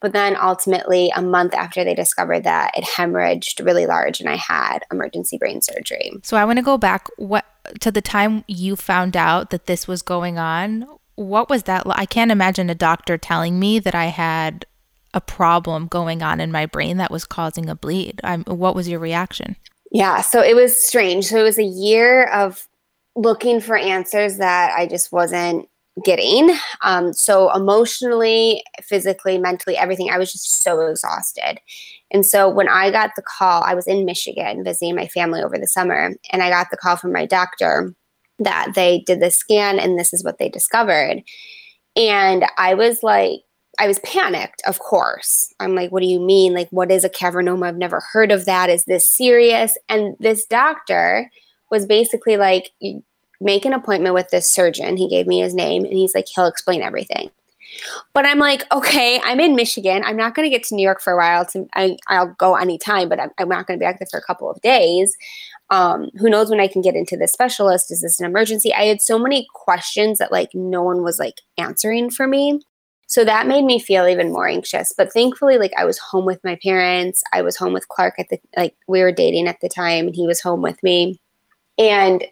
But 0.00 0.12
then 0.12 0.36
ultimately, 0.40 1.12
a 1.14 1.22
month 1.22 1.54
after 1.54 1.84
they 1.84 1.94
discovered 1.94 2.44
that, 2.44 2.72
it 2.76 2.84
hemorrhaged 2.84 3.64
really 3.64 3.86
large 3.86 4.20
and 4.20 4.28
I 4.28 4.36
had 4.36 4.80
emergency 4.90 5.36
brain 5.36 5.60
surgery. 5.60 6.12
So 6.22 6.36
I 6.36 6.44
want 6.44 6.58
to 6.58 6.64
go 6.64 6.78
back 6.78 7.08
what 7.16 7.44
to 7.80 7.92
the 7.92 8.00
time 8.00 8.44
you 8.48 8.76
found 8.76 9.16
out 9.16 9.50
that 9.50 9.66
this 9.66 9.86
was 9.86 10.02
going 10.02 10.38
on. 10.38 10.86
What 11.16 11.50
was 11.50 11.64
that? 11.64 11.82
I 11.86 12.06
can't 12.06 12.30
imagine 12.30 12.70
a 12.70 12.74
doctor 12.74 13.18
telling 13.18 13.60
me 13.60 13.78
that 13.78 13.94
I 13.94 14.06
had 14.06 14.64
a 15.12 15.20
problem 15.20 15.86
going 15.86 16.22
on 16.22 16.40
in 16.40 16.52
my 16.52 16.66
brain 16.66 16.96
that 16.96 17.10
was 17.10 17.24
causing 17.24 17.68
a 17.68 17.74
bleed. 17.74 18.20
I'm, 18.24 18.44
what 18.44 18.74
was 18.74 18.88
your 18.88 19.00
reaction? 19.00 19.56
Yeah, 19.92 20.20
so 20.20 20.40
it 20.40 20.54
was 20.54 20.80
strange. 20.80 21.26
So 21.26 21.38
it 21.38 21.42
was 21.42 21.58
a 21.58 21.64
year 21.64 22.24
of 22.24 22.66
looking 23.16 23.60
for 23.60 23.76
answers 23.76 24.38
that 24.38 24.72
I 24.76 24.86
just 24.86 25.10
wasn't 25.12 25.68
getting. 26.04 26.56
Um, 26.82 27.12
so 27.12 27.54
emotionally, 27.54 28.62
physically, 28.82 29.38
mentally, 29.38 29.76
everything, 29.76 30.10
I 30.10 30.18
was 30.18 30.32
just 30.32 30.62
so 30.62 30.80
exhausted. 30.86 31.58
And 32.10 32.24
so 32.24 32.48
when 32.48 32.68
I 32.68 32.90
got 32.90 33.10
the 33.16 33.22
call, 33.22 33.62
I 33.64 33.74
was 33.74 33.86
in 33.86 34.04
Michigan 34.04 34.64
visiting 34.64 34.96
my 34.96 35.06
family 35.08 35.42
over 35.42 35.58
the 35.58 35.66
summer, 35.66 36.12
and 36.32 36.42
I 36.42 36.50
got 36.50 36.68
the 36.70 36.76
call 36.76 36.96
from 36.96 37.12
my 37.12 37.26
doctor 37.26 37.94
that 38.40 38.72
they 38.74 39.02
did 39.06 39.20
the 39.20 39.30
scan 39.30 39.78
and 39.78 39.98
this 39.98 40.12
is 40.12 40.24
what 40.24 40.38
they 40.38 40.48
discovered. 40.48 41.22
And 41.94 42.46
I 42.56 42.74
was 42.74 43.02
like, 43.02 43.40
I 43.78 43.86
was 43.86 43.98
panicked, 44.00 44.62
of 44.66 44.78
course. 44.78 45.52
I'm 45.60 45.74
like, 45.74 45.92
what 45.92 46.02
do 46.02 46.08
you 46.08 46.20
mean? 46.20 46.54
Like, 46.54 46.68
what 46.70 46.90
is 46.90 47.04
a 47.04 47.08
cavernoma? 47.08 47.66
I've 47.66 47.76
never 47.76 48.02
heard 48.12 48.32
of 48.32 48.44
that. 48.46 48.68
Is 48.68 48.84
this 48.84 49.06
serious? 49.06 49.76
And 49.88 50.16
this 50.18 50.44
doctor 50.46 51.30
was 51.70 51.86
basically 51.86 52.36
like, 52.36 52.70
make 53.40 53.64
an 53.64 53.72
appointment 53.72 54.14
with 54.14 54.30
this 54.30 54.50
surgeon. 54.50 54.96
He 54.96 55.08
gave 55.08 55.26
me 55.26 55.40
his 55.40 55.54
name 55.54 55.84
and 55.84 55.94
he's 55.94 56.14
like, 56.14 56.26
he'll 56.28 56.46
explain 56.46 56.82
everything. 56.82 57.30
But 58.12 58.26
I'm 58.26 58.38
like, 58.38 58.70
okay, 58.72 59.20
I'm 59.22 59.40
in 59.40 59.54
Michigan. 59.54 60.02
I'm 60.04 60.16
not 60.16 60.34
going 60.34 60.44
to 60.44 60.54
get 60.54 60.64
to 60.64 60.74
New 60.74 60.82
York 60.82 61.00
for 61.00 61.12
a 61.12 61.16
while. 61.16 61.46
To, 61.46 61.66
I, 61.74 61.96
will 62.10 62.34
go 62.38 62.56
anytime, 62.56 63.08
but 63.08 63.20
I'm, 63.20 63.30
I'm 63.38 63.48
not 63.48 63.66
going 63.66 63.78
to 63.78 63.82
be 63.82 63.86
back 63.86 63.98
there 63.98 64.08
for 64.10 64.18
a 64.18 64.24
couple 64.24 64.50
of 64.50 64.60
days. 64.60 65.16
Um, 65.70 66.10
who 66.18 66.28
knows 66.28 66.50
when 66.50 66.60
I 66.60 66.66
can 66.66 66.82
get 66.82 66.96
into 66.96 67.16
the 67.16 67.28
specialist? 67.28 67.92
Is 67.92 68.00
this 68.00 68.18
an 68.18 68.26
emergency? 68.26 68.74
I 68.74 68.84
had 68.84 69.00
so 69.00 69.18
many 69.18 69.46
questions 69.54 70.18
that 70.18 70.32
like 70.32 70.50
no 70.52 70.82
one 70.82 71.02
was 71.02 71.18
like 71.18 71.40
answering 71.58 72.10
for 72.10 72.26
me. 72.26 72.60
So 73.06 73.24
that 73.24 73.46
made 73.46 73.64
me 73.64 73.80
feel 73.80 74.06
even 74.06 74.32
more 74.32 74.46
anxious. 74.46 74.92
But 74.96 75.12
thankfully, 75.12 75.58
like 75.58 75.72
I 75.76 75.84
was 75.84 75.98
home 75.98 76.26
with 76.26 76.42
my 76.44 76.56
parents. 76.62 77.22
I 77.32 77.42
was 77.42 77.56
home 77.56 77.72
with 77.72 77.88
Clark 77.88 78.14
at 78.18 78.28
the 78.28 78.40
like 78.56 78.76
we 78.86 79.00
were 79.02 79.12
dating 79.12 79.48
at 79.48 79.60
the 79.60 79.68
time, 79.68 80.06
and 80.06 80.14
he 80.14 80.26
was 80.26 80.40
home 80.40 80.62
with 80.62 80.80
me. 80.82 81.20
And 81.76 82.24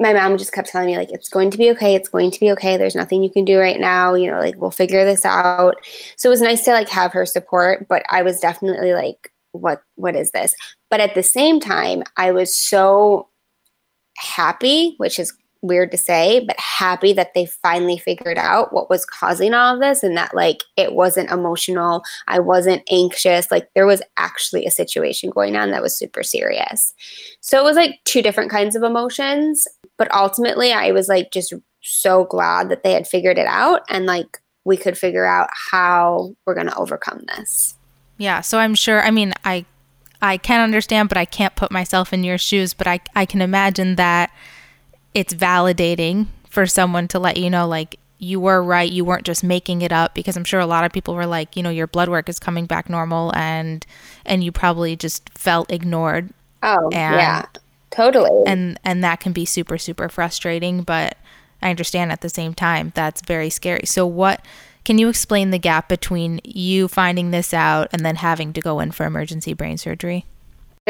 my 0.00 0.14
mom 0.14 0.38
just 0.38 0.52
kept 0.52 0.68
telling 0.68 0.86
me 0.86 0.96
like 0.96 1.12
it's 1.12 1.28
going 1.28 1.50
to 1.50 1.58
be 1.58 1.70
okay 1.70 1.94
it's 1.94 2.08
going 2.08 2.30
to 2.30 2.40
be 2.40 2.50
okay 2.50 2.76
there's 2.76 2.96
nothing 2.96 3.22
you 3.22 3.30
can 3.30 3.44
do 3.44 3.58
right 3.58 3.78
now 3.78 4.14
you 4.14 4.28
know 4.28 4.38
like 4.38 4.56
we'll 4.56 4.70
figure 4.70 5.04
this 5.04 5.24
out. 5.24 5.76
So 6.16 6.28
it 6.28 6.30
was 6.30 6.40
nice 6.40 6.64
to 6.64 6.72
like 6.72 6.88
have 6.88 7.12
her 7.12 7.26
support 7.26 7.86
but 7.88 8.02
i 8.08 8.22
was 8.22 8.40
definitely 8.40 8.94
like 8.94 9.30
what 9.52 9.82
what 9.96 10.14
is 10.14 10.30
this? 10.30 10.54
But 10.90 11.00
at 11.00 11.14
the 11.14 11.22
same 11.22 11.60
time 11.60 12.02
i 12.16 12.32
was 12.32 12.56
so 12.56 13.28
happy 14.16 14.94
which 14.98 15.18
is 15.18 15.32
weird 15.62 15.90
to 15.90 15.98
say, 15.98 16.44
but 16.46 16.58
happy 16.58 17.12
that 17.12 17.34
they 17.34 17.46
finally 17.46 17.98
figured 17.98 18.38
out 18.38 18.72
what 18.72 18.88
was 18.88 19.04
causing 19.04 19.52
all 19.52 19.74
of 19.74 19.80
this 19.80 20.02
and 20.02 20.16
that 20.16 20.34
like 20.34 20.64
it 20.76 20.94
wasn't 20.94 21.30
emotional. 21.30 22.02
I 22.26 22.38
wasn't 22.38 22.82
anxious. 22.90 23.50
Like 23.50 23.68
there 23.74 23.86
was 23.86 24.02
actually 24.16 24.64
a 24.64 24.70
situation 24.70 25.30
going 25.30 25.56
on 25.56 25.70
that 25.70 25.82
was 25.82 25.96
super 25.96 26.22
serious. 26.22 26.94
So 27.40 27.60
it 27.60 27.64
was 27.64 27.76
like 27.76 28.00
two 28.04 28.22
different 28.22 28.50
kinds 28.50 28.74
of 28.74 28.82
emotions, 28.82 29.66
but 29.98 30.12
ultimately 30.14 30.72
I 30.72 30.92
was 30.92 31.08
like 31.08 31.30
just 31.32 31.52
so 31.82 32.24
glad 32.24 32.68
that 32.70 32.82
they 32.82 32.92
had 32.92 33.06
figured 33.06 33.38
it 33.38 33.46
out 33.46 33.82
and 33.88 34.06
like 34.06 34.38
we 34.64 34.76
could 34.76 34.96
figure 34.96 35.24
out 35.24 35.48
how 35.70 36.34
we're 36.46 36.54
going 36.54 36.68
to 36.68 36.78
overcome 36.78 37.22
this. 37.36 37.74
Yeah, 38.18 38.40
so 38.42 38.58
I'm 38.58 38.74
sure 38.74 39.02
I 39.02 39.10
mean 39.10 39.32
I 39.44 39.64
I 40.22 40.36
can 40.36 40.60
understand 40.60 41.08
but 41.08 41.18
I 41.18 41.24
can't 41.24 41.56
put 41.56 41.70
myself 41.70 42.12
in 42.12 42.24
your 42.24 42.38
shoes, 42.38 42.72
but 42.72 42.86
I 42.86 43.00
I 43.14 43.26
can 43.26 43.42
imagine 43.42 43.96
that 43.96 44.30
it's 45.14 45.34
validating 45.34 46.26
for 46.48 46.66
someone 46.66 47.08
to 47.08 47.18
let 47.18 47.36
you 47.36 47.50
know 47.50 47.66
like 47.66 47.98
you 48.18 48.38
were 48.38 48.62
right 48.62 48.92
you 48.92 49.04
weren't 49.04 49.24
just 49.24 49.42
making 49.42 49.82
it 49.82 49.92
up 49.92 50.14
because 50.14 50.36
i'm 50.36 50.44
sure 50.44 50.60
a 50.60 50.66
lot 50.66 50.84
of 50.84 50.92
people 50.92 51.14
were 51.14 51.26
like 51.26 51.56
you 51.56 51.62
know 51.62 51.70
your 51.70 51.86
blood 51.86 52.08
work 52.08 52.28
is 52.28 52.38
coming 52.38 52.66
back 52.66 52.88
normal 52.88 53.34
and 53.34 53.86
and 54.26 54.44
you 54.44 54.52
probably 54.52 54.94
just 54.94 55.28
felt 55.30 55.72
ignored. 55.72 56.30
Oh 56.62 56.90
and, 56.92 57.16
yeah 57.16 57.46
totally. 57.90 58.42
and 58.46 58.78
and 58.84 59.02
that 59.02 59.20
can 59.20 59.32
be 59.32 59.44
super 59.44 59.78
super 59.78 60.08
frustrating 60.08 60.82
but 60.82 61.16
i 61.62 61.70
understand 61.70 62.12
at 62.12 62.20
the 62.20 62.28
same 62.28 62.54
time 62.54 62.92
that's 62.94 63.22
very 63.22 63.50
scary. 63.50 63.86
So 63.86 64.06
what 64.06 64.44
can 64.84 64.98
you 64.98 65.08
explain 65.08 65.50
the 65.50 65.58
gap 65.58 65.88
between 65.88 66.40
you 66.44 66.88
finding 66.88 67.30
this 67.30 67.54
out 67.54 67.88
and 67.92 68.04
then 68.04 68.16
having 68.16 68.52
to 68.52 68.60
go 68.60 68.80
in 68.80 68.90
for 68.92 69.06
emergency 69.06 69.54
brain 69.54 69.78
surgery 69.78 70.26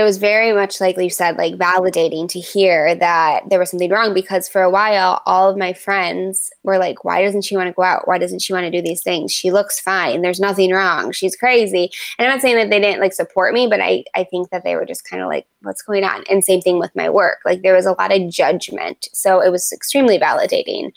it 0.01 0.05
was 0.05 0.17
very 0.17 0.53
much 0.53 0.81
like 0.81 0.97
you 0.97 1.11
said 1.11 1.37
like 1.37 1.55
validating 1.55 2.27
to 2.27 2.41
hear 2.41 2.95
that 2.95 3.43
there 3.51 3.59
was 3.59 3.71
something 3.71 3.91
wrong 3.91 4.15
because 4.15 4.49
for 4.49 4.63
a 4.63 4.71
while 4.71 5.21
all 5.27 5.51
of 5.51 5.59
my 5.59 5.75
friends 5.75 6.51
were 6.63 6.79
like 6.79 7.05
why 7.05 7.23
doesn't 7.23 7.43
she 7.43 7.57
want 7.57 7.69
to 7.69 7.75
go 7.75 7.83
out? 7.83 8.09
Why 8.09 8.17
doesn't 8.17 8.41
she 8.41 8.55
want 8.55 8.65
to 8.65 8.71
do 8.71 8.81
these 8.81 9.03
things? 9.03 9.31
She 9.31 9.51
looks 9.51 9.79
fine. 9.79 10.23
There's 10.23 10.41
nothing 10.41 10.73
wrong. 10.73 11.13
She's 11.13 11.37
crazy. 11.37 11.91
And 12.19 12.27
i'm 12.27 12.35
not 12.35 12.41
saying 12.41 12.57
that 12.57 12.71
they 12.71 12.81
didn't 12.81 13.01
like 13.01 13.13
support 13.13 13.53
me 13.53 13.67
but 13.67 13.81
i 13.81 14.05
i 14.15 14.25
think 14.25 14.51
that 14.51 14.65
they 14.65 14.75
were 14.75 14.87
just 14.87 15.09
kind 15.09 15.23
of 15.23 15.29
like 15.29 15.47
what's 15.63 15.83
going 15.83 16.05
on? 16.05 16.25
And 16.31 16.43
same 16.43 16.63
thing 16.63 16.79
with 16.79 16.97
my 16.97 17.11
work. 17.11 17.41
Like 17.45 17.61
there 17.63 17.75
was 17.75 17.87
a 17.87 17.93
lot 17.93 18.17
of 18.17 18.31
judgment. 18.31 19.09
So 19.13 19.41
it 19.41 19.51
was 19.51 19.71
extremely 19.73 20.19
validating. 20.19 20.93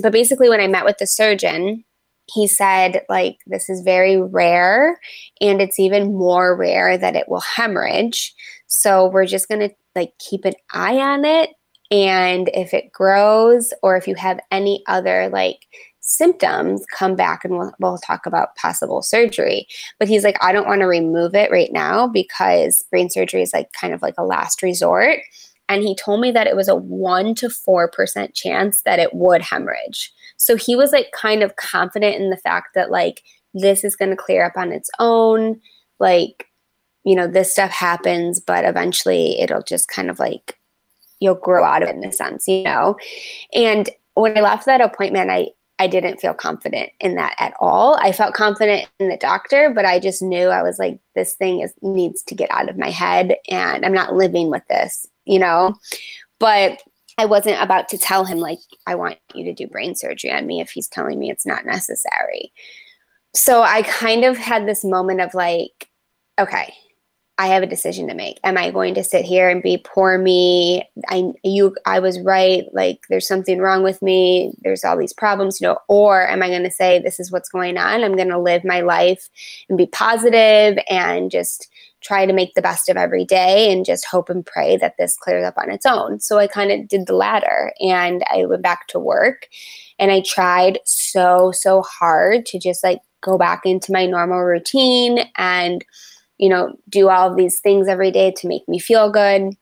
But 0.00 0.12
basically 0.12 0.48
when 0.48 0.60
i 0.60 0.66
met 0.66 0.84
with 0.84 0.98
the 0.98 1.06
surgeon 1.06 1.84
he 2.32 2.46
said 2.46 3.02
like 3.08 3.38
this 3.46 3.68
is 3.68 3.82
very 3.82 4.20
rare 4.20 4.98
and 5.40 5.60
it's 5.60 5.78
even 5.78 6.14
more 6.14 6.56
rare 6.56 6.96
that 6.96 7.16
it 7.16 7.28
will 7.28 7.40
hemorrhage. 7.40 8.34
So 8.66 9.08
we're 9.08 9.26
just 9.26 9.48
going 9.48 9.68
to 9.68 9.74
like 9.96 10.12
keep 10.18 10.44
an 10.44 10.54
eye 10.72 10.98
on 10.98 11.24
it 11.24 11.50
and 11.90 12.48
if 12.54 12.72
it 12.72 12.92
grows 12.92 13.72
or 13.82 13.96
if 13.96 14.06
you 14.06 14.14
have 14.14 14.40
any 14.50 14.82
other 14.86 15.28
like 15.28 15.66
symptoms 16.00 16.84
come 16.86 17.14
back 17.14 17.44
and 17.44 17.56
we'll, 17.56 17.72
we'll 17.78 17.98
talk 17.98 18.26
about 18.26 18.56
possible 18.56 19.02
surgery. 19.02 19.66
But 19.98 20.08
he's 20.08 20.24
like 20.24 20.36
i 20.42 20.52
don't 20.52 20.66
want 20.66 20.80
to 20.80 20.86
remove 20.86 21.34
it 21.34 21.50
right 21.50 21.72
now 21.72 22.06
because 22.06 22.84
brain 22.90 23.10
surgery 23.10 23.42
is 23.42 23.52
like 23.52 23.72
kind 23.72 23.92
of 23.92 24.02
like 24.02 24.14
a 24.18 24.24
last 24.24 24.62
resort 24.62 25.20
and 25.70 25.82
he 25.82 25.94
told 25.94 26.20
me 26.20 26.30
that 26.30 26.46
it 26.46 26.56
was 26.56 26.68
a 26.68 26.76
1 26.76 27.34
to 27.36 27.48
4% 27.48 28.34
chance 28.34 28.82
that 28.82 28.98
it 28.98 29.14
would 29.14 29.40
hemorrhage 29.40 30.12
so 30.36 30.56
he 30.56 30.74
was 30.74 30.92
like 30.92 31.12
kind 31.12 31.42
of 31.42 31.56
confident 31.56 32.16
in 32.16 32.30
the 32.30 32.36
fact 32.36 32.74
that 32.74 32.90
like 32.90 33.22
this 33.54 33.84
is 33.84 33.96
going 33.96 34.10
to 34.10 34.16
clear 34.16 34.44
up 34.44 34.56
on 34.56 34.72
its 34.72 34.90
own. 34.98 35.60
Like, 35.98 36.46
you 37.04 37.14
know, 37.14 37.26
this 37.26 37.52
stuff 37.52 37.70
happens, 37.70 38.40
but 38.40 38.64
eventually 38.64 39.40
it'll 39.40 39.62
just 39.62 39.88
kind 39.88 40.10
of 40.10 40.18
like 40.18 40.58
you'll 41.20 41.34
grow 41.34 41.64
out 41.64 41.82
of 41.82 41.88
it 41.88 41.96
in 41.96 42.04
a 42.04 42.12
sense, 42.12 42.48
you 42.48 42.62
know? 42.62 42.96
And 43.54 43.90
when 44.14 44.36
I 44.36 44.40
left 44.40 44.66
that 44.66 44.80
appointment, 44.80 45.30
I 45.30 45.48
I 45.78 45.86
didn't 45.86 46.20
feel 46.20 46.34
confident 46.34 46.90
in 47.00 47.14
that 47.14 47.34
at 47.38 47.54
all. 47.58 47.94
I 47.94 48.12
felt 48.12 48.34
confident 48.34 48.86
in 48.98 49.08
the 49.08 49.16
doctor, 49.16 49.72
but 49.74 49.86
I 49.86 49.98
just 49.98 50.20
knew 50.20 50.48
I 50.48 50.62
was 50.62 50.78
like, 50.78 50.98
this 51.14 51.34
thing 51.34 51.60
is 51.60 51.72
needs 51.80 52.22
to 52.24 52.34
get 52.34 52.50
out 52.50 52.68
of 52.68 52.76
my 52.76 52.90
head 52.90 53.36
and 53.48 53.86
I'm 53.86 53.94
not 53.94 54.14
living 54.14 54.50
with 54.50 54.62
this, 54.68 55.06
you 55.30 55.38
know? 55.38 55.76
But 56.38 56.82
I 57.16 57.26
wasn't 57.26 57.62
about 57.62 57.88
to 57.90 57.98
tell 57.98 58.24
him, 58.24 58.38
like, 58.38 58.58
I 58.86 58.94
want 58.94 59.18
you 59.34 59.44
to 59.44 59.52
do 59.52 59.66
brain 59.66 59.94
surgery 59.94 60.32
on 60.32 60.46
me 60.46 60.60
if 60.60 60.70
he's 60.70 60.88
telling 60.88 61.18
me 61.18 61.30
it's 61.30 61.46
not 61.46 61.64
necessary. 61.66 62.52
So 63.34 63.62
I 63.62 63.82
kind 63.82 64.24
of 64.24 64.36
had 64.36 64.66
this 64.66 64.84
moment 64.84 65.20
of 65.20 65.34
like, 65.34 65.88
okay, 66.38 66.74
I 67.38 67.46
have 67.46 67.62
a 67.62 67.66
decision 67.66 68.08
to 68.08 68.14
make. 68.14 68.38
Am 68.44 68.58
I 68.58 68.70
going 68.70 68.94
to 68.94 69.04
sit 69.04 69.24
here 69.24 69.48
and 69.48 69.62
be 69.62 69.78
poor 69.78 70.18
me? 70.18 70.82
I 71.08 71.32
you 71.42 71.74
I 71.86 71.98
was 71.98 72.20
right, 72.20 72.64
like 72.72 73.00
there's 73.08 73.26
something 73.26 73.60
wrong 73.60 73.82
with 73.82 74.02
me. 74.02 74.52
There's 74.62 74.84
all 74.84 74.98
these 74.98 75.14
problems, 75.14 75.60
you 75.60 75.66
know, 75.66 75.78
or 75.88 76.28
am 76.28 76.42
I 76.42 76.48
going 76.48 76.64
to 76.64 76.70
say 76.70 76.98
this 76.98 77.18
is 77.20 77.32
what's 77.32 77.48
going 77.48 77.78
on? 77.78 78.02
I'm 78.02 78.16
going 78.16 78.28
to 78.28 78.38
live 78.38 78.62
my 78.64 78.80
life 78.80 79.30
and 79.68 79.78
be 79.78 79.86
positive 79.86 80.78
and 80.90 81.30
just 81.30 81.68
try 82.00 82.26
to 82.26 82.32
make 82.32 82.54
the 82.54 82.62
best 82.62 82.88
of 82.88 82.96
every 82.96 83.24
day 83.24 83.72
and 83.72 83.84
just 83.84 84.06
hope 84.06 84.30
and 84.30 84.44
pray 84.46 84.76
that 84.78 84.94
this 84.98 85.16
clears 85.16 85.44
up 85.44 85.58
on 85.58 85.70
its 85.70 85.84
own. 85.84 86.20
So 86.20 86.38
I 86.38 86.46
kind 86.46 86.72
of 86.72 86.88
did 86.88 87.06
the 87.06 87.14
latter 87.14 87.72
and 87.80 88.24
I 88.32 88.46
went 88.46 88.62
back 88.62 88.86
to 88.88 88.98
work 88.98 89.48
and 89.98 90.10
I 90.10 90.22
tried 90.22 90.78
so 90.84 91.52
so 91.52 91.82
hard 91.82 92.46
to 92.46 92.58
just 92.58 92.82
like 92.82 93.00
go 93.20 93.36
back 93.36 93.62
into 93.64 93.92
my 93.92 94.06
normal 94.06 94.40
routine 94.40 95.20
and 95.36 95.84
you 96.40 96.48
know, 96.48 96.74
do 96.88 97.10
all 97.10 97.30
of 97.30 97.36
these 97.36 97.60
things 97.60 97.86
every 97.86 98.10
day 98.10 98.30
to 98.30 98.48
make 98.48 98.66
me 98.66 98.78
feel 98.78 99.10
good. 99.10 99.52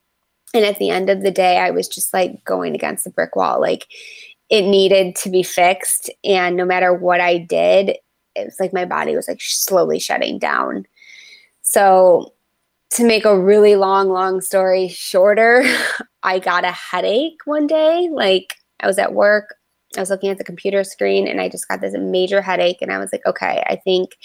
And 0.55 0.65
at 0.65 0.79
the 0.79 0.91
end 0.91 1.11
of 1.11 1.23
the 1.23 1.33
day, 1.33 1.59
I 1.59 1.73
was 1.73 1.89
just 1.89 2.15
like 2.15 2.45
going 2.45 2.77
against 2.77 3.03
the 3.03 3.11
brick 3.11 3.35
wall. 3.35 3.61
Like 3.61 3.89
it 4.49 4.63
needed 4.63 5.17
to 5.17 5.29
be 5.29 5.43
fixed. 5.43 6.09
And 6.23 6.57
no 6.57 6.65
matter 6.65 6.95
what 6.95 7.21
I 7.21 7.39
did, 7.39 7.97
it 8.37 8.45
was 8.45 8.57
like 8.61 8.73
my 8.73 8.85
body 8.85 9.17
was 9.17 9.27
like 9.27 9.41
slowly 9.41 9.99
shutting 9.99 10.39
down. 10.39 10.87
So, 11.69 12.35
to 12.91 13.05
make 13.05 13.27
a 13.27 13.39
really 13.39 13.77
long, 13.77 14.09
long 14.09 14.41
story 14.41 14.89
shorter, 14.89 15.63
I 16.23 16.39
got 16.39 16.65
a 16.65 16.73
headache 16.73 17.41
one 17.45 17.67
day. 17.67 18.09
Like 18.11 18.55
I 18.81 18.87
was 18.87 18.99
at 18.99 19.13
work, 19.15 19.55
I 19.97 20.01
was 20.01 20.11
looking 20.11 20.31
at 20.31 20.39
the 20.39 20.45
computer 20.45 20.85
screen, 20.85 21.29
and 21.29 21.41
I 21.41 21.49
just 21.49 21.69
got 21.69 21.81
this 21.81 21.95
major 21.97 22.41
headache. 22.41 22.79
And 22.81 22.93
I 22.93 22.99
was 22.99 23.13
like, 23.13 23.27
okay, 23.27 23.63
I 23.67 23.77
think 23.77 24.17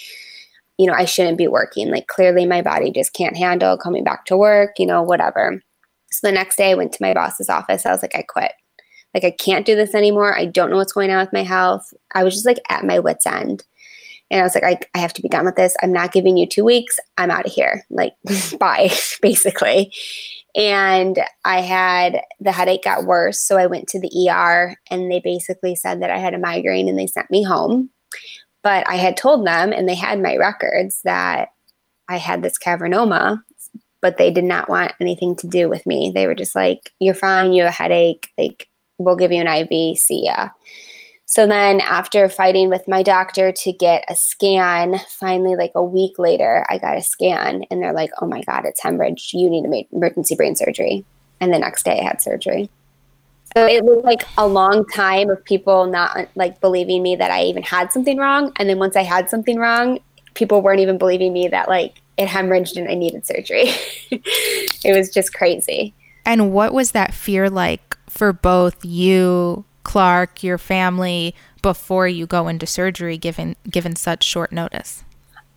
you 0.78 0.86
know, 0.86 0.92
I 0.92 1.04
shouldn't 1.04 1.38
be 1.38 1.48
working. 1.48 1.90
Like 1.90 2.08
clearly 2.08 2.46
my 2.46 2.62
body 2.62 2.90
just 2.90 3.12
can't 3.12 3.36
handle 3.36 3.78
coming 3.78 4.04
back 4.04 4.24
to 4.26 4.36
work, 4.36 4.72
you 4.78 4.86
know, 4.86 5.02
whatever. 5.02 5.62
So 6.10 6.26
the 6.26 6.32
next 6.32 6.56
day 6.56 6.72
I 6.72 6.74
went 6.74 6.92
to 6.92 7.02
my 7.02 7.14
boss's 7.14 7.48
office. 7.48 7.86
I 7.86 7.92
was 7.92 8.02
like, 8.02 8.16
I 8.16 8.22
quit. 8.22 8.52
Like 9.14 9.24
I 9.24 9.30
can't 9.30 9.66
do 9.66 9.76
this 9.76 9.94
anymore. 9.94 10.36
I 10.36 10.46
don't 10.46 10.70
know 10.70 10.76
what's 10.76 10.92
going 10.92 11.10
on 11.10 11.18
with 11.18 11.32
my 11.32 11.44
health. 11.44 11.94
I 12.14 12.24
was 12.24 12.34
just 12.34 12.46
like 12.46 12.58
at 12.68 12.84
my 12.84 12.98
wits 12.98 13.26
end. 13.26 13.64
And 14.34 14.40
I 14.40 14.42
was 14.42 14.56
like, 14.56 14.64
I, 14.64 14.80
I 14.96 14.98
have 14.98 15.12
to 15.12 15.22
be 15.22 15.28
done 15.28 15.44
with 15.44 15.54
this. 15.54 15.76
I'm 15.80 15.92
not 15.92 16.10
giving 16.10 16.36
you 16.36 16.44
two 16.44 16.64
weeks. 16.64 16.98
I'm 17.16 17.30
out 17.30 17.46
of 17.46 17.52
here. 17.52 17.86
Like, 17.88 18.14
bye, 18.58 18.90
basically. 19.22 19.94
And 20.56 21.20
I 21.44 21.60
had 21.60 22.20
the 22.40 22.50
headache 22.50 22.82
got 22.82 23.04
worse. 23.04 23.40
So 23.40 23.56
I 23.56 23.66
went 23.66 23.86
to 23.90 24.00
the 24.00 24.28
ER 24.28 24.76
and 24.90 25.08
they 25.08 25.20
basically 25.20 25.76
said 25.76 26.02
that 26.02 26.10
I 26.10 26.18
had 26.18 26.34
a 26.34 26.38
migraine 26.38 26.88
and 26.88 26.98
they 26.98 27.06
sent 27.06 27.30
me 27.30 27.44
home. 27.44 27.90
But 28.64 28.88
I 28.88 28.96
had 28.96 29.16
told 29.16 29.46
them, 29.46 29.72
and 29.72 29.88
they 29.88 29.94
had 29.94 30.20
my 30.20 30.36
records, 30.36 31.00
that 31.04 31.50
I 32.08 32.16
had 32.16 32.42
this 32.42 32.58
cavernoma, 32.58 33.40
but 34.02 34.16
they 34.16 34.32
did 34.32 34.44
not 34.44 34.68
want 34.68 34.94
anything 35.00 35.36
to 35.36 35.46
do 35.46 35.68
with 35.68 35.86
me. 35.86 36.10
They 36.12 36.26
were 36.26 36.34
just 36.34 36.56
like, 36.56 36.90
You're 36.98 37.14
fine, 37.14 37.52
you 37.52 37.62
have 37.62 37.72
a 37.72 37.76
headache, 37.76 38.30
like, 38.36 38.66
we'll 38.98 39.16
give 39.16 39.30
you 39.30 39.40
an 39.42 39.46
IV, 39.46 39.98
see 39.98 40.24
ya. 40.24 40.48
So 41.34 41.48
then, 41.48 41.80
after 41.80 42.28
fighting 42.28 42.68
with 42.68 42.86
my 42.86 43.02
doctor 43.02 43.50
to 43.50 43.72
get 43.72 44.04
a 44.08 44.14
scan, 44.14 45.00
finally, 45.08 45.56
like 45.56 45.72
a 45.74 45.82
week 45.82 46.16
later, 46.16 46.64
I 46.68 46.78
got 46.78 46.96
a 46.96 47.02
scan 47.02 47.64
and 47.72 47.82
they're 47.82 47.92
like, 47.92 48.10
oh 48.22 48.26
my 48.26 48.40
God, 48.42 48.64
it's 48.64 48.80
hemorrhage. 48.80 49.32
You 49.34 49.50
need 49.50 49.64
make 49.64 49.88
emergency 49.90 50.36
brain 50.36 50.54
surgery. 50.54 51.04
And 51.40 51.52
the 51.52 51.58
next 51.58 51.82
day, 51.82 51.98
I 51.98 52.04
had 52.04 52.22
surgery. 52.22 52.70
So 53.56 53.66
it 53.66 53.82
was 53.84 54.04
like 54.04 54.22
a 54.38 54.46
long 54.46 54.86
time 54.86 55.28
of 55.28 55.44
people 55.44 55.86
not 55.86 56.28
like 56.36 56.60
believing 56.60 57.02
me 57.02 57.16
that 57.16 57.32
I 57.32 57.42
even 57.46 57.64
had 57.64 57.90
something 57.90 58.16
wrong. 58.16 58.52
And 58.54 58.68
then 58.68 58.78
once 58.78 58.94
I 58.94 59.02
had 59.02 59.28
something 59.28 59.58
wrong, 59.58 59.98
people 60.34 60.62
weren't 60.62 60.82
even 60.82 60.98
believing 60.98 61.32
me 61.32 61.48
that 61.48 61.68
like 61.68 62.00
it 62.16 62.28
hemorrhaged 62.28 62.76
and 62.76 62.88
I 62.88 62.94
needed 62.94 63.26
surgery. 63.26 63.72
it 64.12 64.96
was 64.96 65.10
just 65.10 65.34
crazy. 65.34 65.94
And 66.24 66.52
what 66.52 66.72
was 66.72 66.92
that 66.92 67.12
fear 67.12 67.50
like 67.50 67.98
for 68.08 68.32
both 68.32 68.84
you, 68.84 69.64
Clark, 69.84 70.42
your 70.42 70.58
family 70.58 71.34
before 71.62 72.08
you 72.08 72.26
go 72.26 72.48
into 72.48 72.66
surgery 72.66 73.16
given 73.16 73.56
given 73.70 73.96
such 73.96 74.24
short 74.24 74.52
notice? 74.52 75.04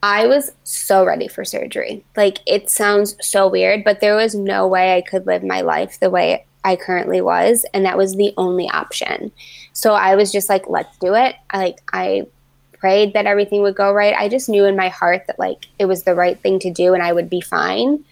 I 0.03 0.27
was 0.27 0.51
so 0.63 1.03
ready 1.03 1.27
for 1.27 1.43
surgery. 1.43 2.05
Like 2.15 2.37
it 2.45 2.69
sounds 2.69 3.17
so 3.21 3.47
weird, 3.47 3.83
but 3.83 3.99
there 3.99 4.15
was 4.15 4.35
no 4.35 4.67
way 4.67 4.95
I 4.95 5.01
could 5.01 5.25
live 5.25 5.43
my 5.43 5.61
life 5.61 5.99
the 5.99 6.09
way 6.09 6.45
I 6.63 6.75
currently 6.75 7.21
was, 7.21 7.65
and 7.73 7.85
that 7.85 7.97
was 7.97 8.15
the 8.15 8.33
only 8.37 8.69
option. 8.69 9.31
So 9.73 9.93
I 9.93 10.15
was 10.15 10.31
just 10.31 10.49
like, 10.49 10.69
let's 10.69 10.97
do 10.97 11.15
it. 11.15 11.35
I 11.49 11.57
like 11.57 11.81
I 11.91 12.27
prayed 12.73 13.13
that 13.13 13.25
everything 13.25 13.61
would 13.63 13.75
go 13.75 13.91
right. 13.91 14.13
I 14.13 14.29
just 14.29 14.49
knew 14.49 14.65
in 14.65 14.75
my 14.75 14.89
heart 14.89 15.25
that 15.27 15.39
like 15.39 15.65
it 15.79 15.85
was 15.85 16.03
the 16.03 16.15
right 16.15 16.39
thing 16.39 16.59
to 16.59 16.71
do 16.71 16.93
and 16.93 17.01
I 17.01 17.11
would 17.11 17.29
be 17.29 17.41
fine. 17.41 18.03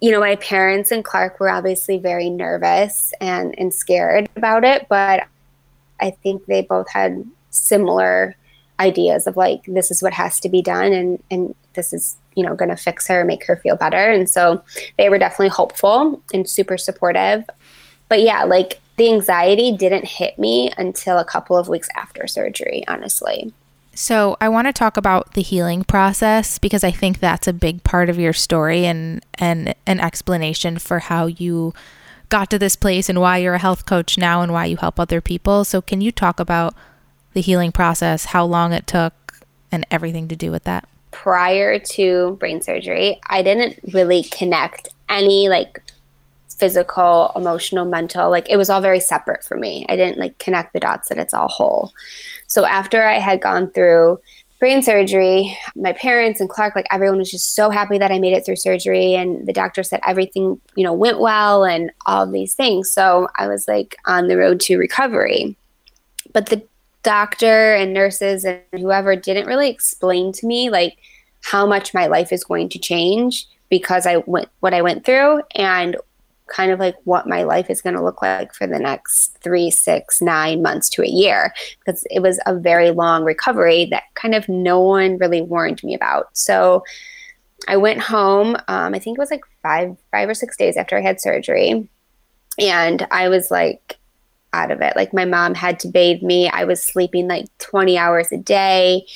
You 0.00 0.10
know, 0.10 0.20
my 0.20 0.36
parents 0.36 0.90
and 0.90 1.04
Clark 1.04 1.40
were 1.40 1.48
obviously 1.48 1.98
very 1.98 2.28
nervous 2.28 3.14
and 3.20 3.54
and 3.58 3.72
scared 3.72 4.28
about 4.36 4.64
it, 4.64 4.86
but 4.88 5.26
I 6.00 6.10
think 6.10 6.46
they 6.46 6.62
both 6.62 6.88
had 6.90 7.24
similar 7.50 8.36
ideas 8.80 9.26
of 9.26 9.36
like 9.36 9.62
this 9.66 9.90
is 9.90 10.02
what 10.02 10.12
has 10.12 10.40
to 10.40 10.48
be 10.48 10.60
done 10.60 10.92
and 10.92 11.22
and 11.30 11.54
this 11.74 11.92
is 11.92 12.16
you 12.34 12.44
know 12.44 12.56
going 12.56 12.70
to 12.70 12.76
fix 12.76 13.06
her 13.06 13.24
make 13.24 13.46
her 13.46 13.54
feel 13.54 13.76
better 13.76 14.10
and 14.10 14.28
so 14.28 14.60
they 14.98 15.08
were 15.08 15.18
definitely 15.18 15.48
hopeful 15.48 16.20
and 16.32 16.50
super 16.50 16.76
supportive 16.76 17.44
but 18.08 18.22
yeah, 18.22 18.44
like 18.44 18.80
the 18.96 19.12
anxiety 19.12 19.76
didn't 19.76 20.06
hit 20.06 20.38
me 20.38 20.70
until 20.76 21.18
a 21.18 21.24
couple 21.24 21.56
of 21.56 21.68
weeks 21.68 21.88
after 21.96 22.26
surgery, 22.26 22.84
honestly. 22.86 23.52
So, 23.96 24.36
I 24.40 24.48
want 24.48 24.66
to 24.66 24.72
talk 24.72 24.96
about 24.96 25.34
the 25.34 25.42
healing 25.42 25.84
process 25.84 26.58
because 26.58 26.82
I 26.82 26.90
think 26.90 27.20
that's 27.20 27.46
a 27.46 27.52
big 27.52 27.84
part 27.84 28.10
of 28.10 28.18
your 28.18 28.32
story 28.32 28.86
and 28.86 29.24
and 29.34 29.74
an 29.86 30.00
explanation 30.00 30.78
for 30.78 30.98
how 30.98 31.26
you 31.26 31.74
got 32.28 32.50
to 32.50 32.58
this 32.58 32.76
place 32.76 33.08
and 33.08 33.20
why 33.20 33.38
you're 33.38 33.54
a 33.54 33.58
health 33.58 33.86
coach 33.86 34.18
now 34.18 34.42
and 34.42 34.52
why 34.52 34.66
you 34.66 34.76
help 34.76 34.98
other 34.98 35.20
people. 35.20 35.64
So, 35.64 35.80
can 35.80 36.00
you 36.00 36.12
talk 36.12 36.40
about 36.40 36.74
the 37.34 37.40
healing 37.40 37.72
process, 37.72 38.26
how 38.26 38.44
long 38.44 38.72
it 38.72 38.86
took 38.86 39.12
and 39.70 39.86
everything 39.90 40.28
to 40.28 40.36
do 40.36 40.50
with 40.50 40.64
that? 40.64 40.88
Prior 41.10 41.78
to 41.78 42.36
brain 42.40 42.62
surgery, 42.62 43.20
I 43.28 43.42
didn't 43.42 43.78
really 43.92 44.24
connect 44.24 44.88
any 45.08 45.48
like 45.48 45.80
physical, 46.48 47.32
emotional, 47.36 47.84
mental. 47.84 48.30
Like 48.30 48.48
it 48.48 48.56
was 48.56 48.70
all 48.70 48.80
very 48.80 49.00
separate 49.00 49.44
for 49.44 49.56
me. 49.56 49.84
I 49.88 49.96
didn't 49.96 50.18
like 50.18 50.38
connect 50.38 50.72
the 50.72 50.80
dots 50.80 51.08
that 51.08 51.18
it's 51.18 51.34
all 51.34 51.48
whole. 51.48 51.92
So 52.46 52.64
after 52.64 53.02
I 53.02 53.18
had 53.18 53.40
gone 53.40 53.70
through 53.70 54.20
brain 54.58 54.82
surgery, 54.82 55.56
my 55.74 55.92
parents 55.92 56.40
and 56.40 56.48
Clark, 56.48 56.74
like 56.74 56.86
everyone 56.90 57.18
was 57.18 57.30
just 57.30 57.54
so 57.54 57.70
happy 57.70 57.98
that 57.98 58.10
I 58.10 58.18
made 58.18 58.32
it 58.32 58.46
through 58.46 58.56
surgery. 58.56 59.14
And 59.14 59.46
the 59.46 59.52
doctor 59.52 59.82
said 59.82 60.00
everything, 60.06 60.60
you 60.74 60.84
know, 60.84 60.92
went 60.92 61.20
well 61.20 61.64
and 61.64 61.90
all 62.06 62.26
these 62.26 62.54
things. 62.54 62.90
So 62.90 63.28
I 63.38 63.46
was 63.46 63.68
like 63.68 63.96
on 64.06 64.28
the 64.28 64.36
road 64.36 64.60
to 64.60 64.78
recovery. 64.78 65.56
But 66.32 66.46
the 66.46 66.62
doctor 67.02 67.74
and 67.74 67.92
nurses 67.92 68.44
and 68.44 68.60
whoever 68.72 69.14
didn't 69.14 69.46
really 69.46 69.68
explain 69.70 70.32
to 70.32 70.46
me 70.46 70.70
like 70.70 70.96
how 71.42 71.66
much 71.66 71.92
my 71.92 72.06
life 72.06 72.32
is 72.32 72.42
going 72.42 72.70
to 72.70 72.78
change 72.78 73.46
because 73.68 74.06
I 74.06 74.18
went 74.18 74.48
what 74.60 74.74
I 74.74 74.82
went 74.82 75.04
through 75.04 75.42
and 75.54 75.96
kind 76.46 76.70
of 76.70 76.78
like 76.78 76.96
what 77.04 77.26
my 77.26 77.42
life 77.42 77.70
is 77.70 77.80
going 77.80 77.96
to 77.96 78.02
look 78.02 78.20
like 78.20 78.54
for 78.54 78.66
the 78.66 78.78
next 78.78 79.38
three, 79.42 79.70
six, 79.70 80.20
nine 80.20 80.62
months 80.62 80.88
to 80.90 81.02
a 81.02 81.08
year 81.08 81.54
because 81.78 82.04
it 82.10 82.20
was 82.20 82.38
a 82.46 82.54
very 82.54 82.90
long 82.90 83.24
recovery 83.24 83.86
that 83.86 84.04
kind 84.14 84.34
of 84.34 84.48
no 84.48 84.80
one 84.80 85.16
really 85.18 85.40
warned 85.40 85.82
me 85.82 85.94
about. 85.94 86.28
So 86.36 86.84
I 87.66 87.76
went 87.76 88.00
home. 88.00 88.56
Um, 88.68 88.94
I 88.94 88.98
think 88.98 89.16
it 89.16 89.20
was 89.20 89.30
like 89.30 89.44
five, 89.62 89.96
five 90.10 90.28
or 90.28 90.34
six 90.34 90.56
days 90.56 90.76
after 90.76 90.98
I 90.98 91.00
had 91.00 91.20
surgery, 91.20 91.88
and 92.58 93.06
I 93.10 93.28
was 93.28 93.50
like 93.50 93.98
out 94.52 94.70
of 94.70 94.80
it. 94.80 94.94
Like 94.96 95.12
my 95.12 95.24
mom 95.24 95.54
had 95.54 95.80
to 95.80 95.88
bathe 95.88 96.22
me. 96.22 96.48
I 96.48 96.64
was 96.64 96.82
sleeping 96.82 97.26
like 97.26 97.46
20 97.58 97.98
hours 97.98 98.32
a 98.32 98.36
day. 98.36 99.06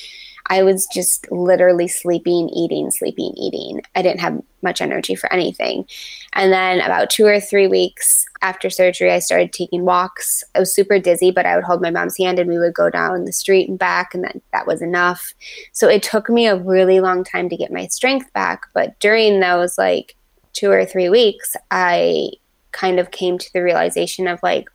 I 0.50 0.62
was 0.62 0.86
just 0.92 1.30
literally 1.30 1.88
sleeping, 1.88 2.48
eating, 2.48 2.90
sleeping, 2.90 3.34
eating. 3.36 3.82
I 3.94 4.02
didn't 4.02 4.20
have 4.20 4.42
much 4.62 4.80
energy 4.80 5.14
for 5.14 5.32
anything. 5.32 5.86
And 6.32 6.52
then 6.52 6.80
about 6.80 7.10
two 7.10 7.26
or 7.26 7.38
three 7.38 7.66
weeks 7.66 8.24
after 8.42 8.70
surgery, 8.70 9.12
I 9.12 9.18
started 9.18 9.52
taking 9.52 9.84
walks. 9.84 10.42
I 10.54 10.60
was 10.60 10.74
super 10.74 10.98
dizzy, 10.98 11.30
but 11.30 11.46
I 11.46 11.54
would 11.54 11.64
hold 11.64 11.82
my 11.82 11.90
mom's 11.90 12.16
hand 12.16 12.38
and 12.38 12.48
we 12.48 12.58
would 12.58 12.74
go 12.74 12.90
down 12.90 13.24
the 13.24 13.32
street 13.32 13.68
and 13.68 13.78
back, 13.78 14.14
and 14.14 14.24
then 14.24 14.40
that 14.52 14.66
was 14.66 14.82
enough. 14.82 15.34
So 15.72 15.88
it 15.88 16.02
took 16.02 16.28
me 16.28 16.46
a 16.46 16.56
really 16.56 17.00
long 17.00 17.24
time 17.24 17.48
to 17.50 17.56
get 17.56 17.72
my 17.72 17.86
strength 17.88 18.32
back. 18.32 18.62
But 18.74 18.98
during 19.00 19.40
those 19.40 19.76
like 19.76 20.16
two 20.54 20.70
or 20.70 20.84
three 20.84 21.08
weeks, 21.08 21.56
I 21.70 22.30
kind 22.72 22.98
of 22.98 23.10
came 23.10 23.38
to 23.38 23.52
the 23.52 23.62
realization 23.62 24.26
of 24.26 24.42
like, 24.42 24.68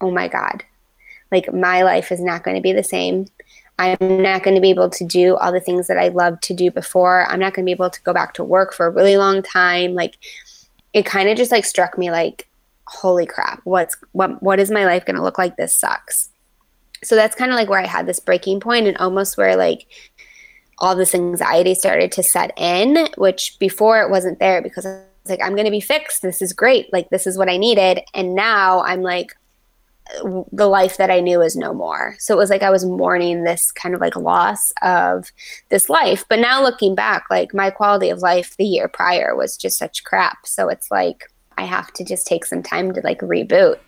oh 0.00 0.10
my 0.10 0.28
God, 0.28 0.64
like 1.30 1.52
my 1.52 1.82
life 1.82 2.10
is 2.10 2.20
not 2.20 2.42
going 2.42 2.56
to 2.56 2.62
be 2.62 2.72
the 2.72 2.82
same. 2.82 3.26
I'm 3.80 4.22
not 4.22 4.42
going 4.42 4.54
to 4.54 4.60
be 4.60 4.68
able 4.68 4.90
to 4.90 5.04
do 5.06 5.36
all 5.36 5.52
the 5.52 5.60
things 5.60 5.86
that 5.86 5.96
I 5.96 6.08
loved 6.08 6.42
to 6.44 6.54
do 6.54 6.70
before. 6.70 7.24
I'm 7.30 7.40
not 7.40 7.54
going 7.54 7.64
to 7.64 7.66
be 7.66 7.72
able 7.72 7.88
to 7.88 8.02
go 8.02 8.12
back 8.12 8.34
to 8.34 8.44
work 8.44 8.74
for 8.74 8.84
a 8.84 8.90
really 8.90 9.16
long 9.16 9.42
time. 9.42 9.94
Like 9.94 10.18
it 10.92 11.06
kind 11.06 11.30
of 11.30 11.36
just 11.38 11.50
like 11.50 11.64
struck 11.64 11.96
me 11.96 12.10
like, 12.10 12.46
holy 12.86 13.24
crap, 13.24 13.62
what's 13.64 13.96
what 14.12 14.42
what 14.42 14.60
is 14.60 14.70
my 14.70 14.84
life 14.84 15.06
going 15.06 15.16
to 15.16 15.22
look 15.22 15.38
like? 15.38 15.56
This 15.56 15.74
sucks. 15.74 16.28
So 17.02 17.14
that's 17.14 17.34
kind 17.34 17.50
of 17.50 17.56
like 17.56 17.70
where 17.70 17.80
I 17.80 17.86
had 17.86 18.06
this 18.06 18.20
breaking 18.20 18.60
point 18.60 18.86
and 18.86 18.98
almost 18.98 19.38
where 19.38 19.56
like 19.56 19.86
all 20.78 20.94
this 20.94 21.14
anxiety 21.14 21.74
started 21.74 22.12
to 22.12 22.22
set 22.22 22.52
in, 22.58 23.08
which 23.16 23.58
before 23.58 24.02
it 24.02 24.10
wasn't 24.10 24.40
there 24.40 24.60
because 24.60 24.84
I 24.84 24.90
was 24.90 25.30
like, 25.30 25.42
I'm 25.42 25.54
going 25.54 25.64
to 25.64 25.70
be 25.70 25.80
fixed. 25.80 26.20
This 26.20 26.42
is 26.42 26.52
great. 26.52 26.92
Like, 26.92 27.08
this 27.08 27.26
is 27.26 27.38
what 27.38 27.48
I 27.48 27.56
needed. 27.56 28.00
And 28.12 28.34
now 28.34 28.82
I'm 28.82 29.02
like, 29.02 29.34
the 30.52 30.66
life 30.66 30.96
that 30.96 31.10
I 31.10 31.20
knew 31.20 31.40
is 31.40 31.56
no 31.56 31.72
more. 31.72 32.16
So 32.18 32.34
it 32.34 32.38
was 32.38 32.50
like 32.50 32.62
I 32.62 32.70
was 32.70 32.84
mourning 32.84 33.44
this 33.44 33.70
kind 33.70 33.94
of 33.94 34.00
like 34.00 34.16
loss 34.16 34.72
of 34.82 35.30
this 35.68 35.88
life. 35.88 36.24
But 36.28 36.38
now 36.38 36.62
looking 36.62 36.94
back, 36.94 37.24
like 37.30 37.54
my 37.54 37.70
quality 37.70 38.10
of 38.10 38.20
life 38.20 38.56
the 38.56 38.64
year 38.64 38.88
prior 38.88 39.36
was 39.36 39.56
just 39.56 39.78
such 39.78 40.04
crap. 40.04 40.46
So 40.46 40.68
it's 40.68 40.90
like 40.90 41.24
I 41.58 41.64
have 41.64 41.92
to 41.94 42.04
just 42.04 42.26
take 42.26 42.44
some 42.44 42.62
time 42.62 42.92
to 42.94 43.00
like 43.02 43.20
reboot. 43.20 43.78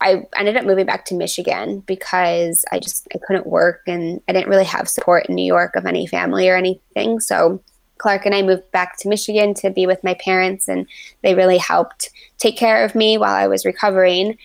I 0.00 0.26
ended 0.36 0.56
up 0.56 0.64
moving 0.64 0.86
back 0.86 1.04
to 1.06 1.14
Michigan 1.14 1.80
because 1.80 2.64
I 2.70 2.78
just 2.78 3.08
I 3.14 3.18
couldn't 3.26 3.46
work 3.46 3.82
and 3.86 4.20
I 4.28 4.32
didn't 4.32 4.48
really 4.48 4.64
have 4.64 4.88
support 4.88 5.26
in 5.26 5.34
New 5.34 5.44
York 5.44 5.74
of 5.74 5.86
any 5.86 6.06
family 6.06 6.48
or 6.48 6.56
anything. 6.56 7.20
So 7.20 7.60
Clark 7.98 8.26
and 8.26 8.34
I 8.34 8.42
moved 8.42 8.70
back 8.70 8.96
to 8.98 9.08
Michigan 9.08 9.54
to 9.54 9.70
be 9.70 9.86
with 9.86 10.02
my 10.04 10.14
parents 10.14 10.68
and 10.68 10.86
they 11.22 11.34
really 11.34 11.58
helped 11.58 12.10
take 12.38 12.56
care 12.56 12.84
of 12.84 12.94
me 12.94 13.18
while 13.18 13.34
I 13.34 13.48
was 13.48 13.64
recovering. 13.64 14.38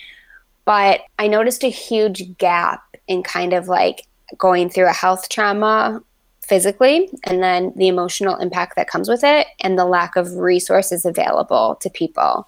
But 0.65 1.01
I 1.19 1.27
noticed 1.27 1.63
a 1.63 1.69
huge 1.69 2.37
gap 2.37 2.83
in 3.07 3.23
kind 3.23 3.53
of 3.53 3.67
like 3.67 4.07
going 4.37 4.69
through 4.69 4.87
a 4.87 4.93
health 4.93 5.29
trauma 5.29 6.01
physically 6.41 7.09
and 7.23 7.41
then 7.41 7.73
the 7.75 7.87
emotional 7.87 8.35
impact 8.37 8.75
that 8.75 8.89
comes 8.89 9.09
with 9.09 9.23
it 9.23 9.47
and 9.61 9.77
the 9.77 9.85
lack 9.85 10.15
of 10.15 10.35
resources 10.35 11.05
available 11.05 11.75
to 11.81 11.89
people. 11.89 12.47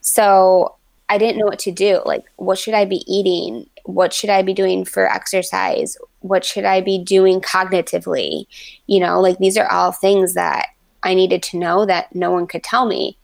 So 0.00 0.76
I 1.08 1.18
didn't 1.18 1.38
know 1.38 1.46
what 1.46 1.58
to 1.60 1.72
do. 1.72 2.00
Like, 2.04 2.24
what 2.36 2.58
should 2.58 2.74
I 2.74 2.84
be 2.84 3.04
eating? 3.06 3.68
What 3.84 4.12
should 4.12 4.30
I 4.30 4.42
be 4.42 4.54
doing 4.54 4.84
for 4.84 5.10
exercise? 5.10 5.96
What 6.20 6.44
should 6.44 6.64
I 6.64 6.80
be 6.80 6.98
doing 6.98 7.40
cognitively? 7.40 8.46
You 8.86 9.00
know, 9.00 9.20
like 9.20 9.38
these 9.38 9.58
are 9.58 9.70
all 9.70 9.92
things 9.92 10.34
that 10.34 10.68
I 11.02 11.14
needed 11.14 11.42
to 11.44 11.58
know 11.58 11.84
that 11.86 12.14
no 12.14 12.30
one 12.30 12.46
could 12.46 12.62
tell 12.62 12.86
me. 12.86 13.18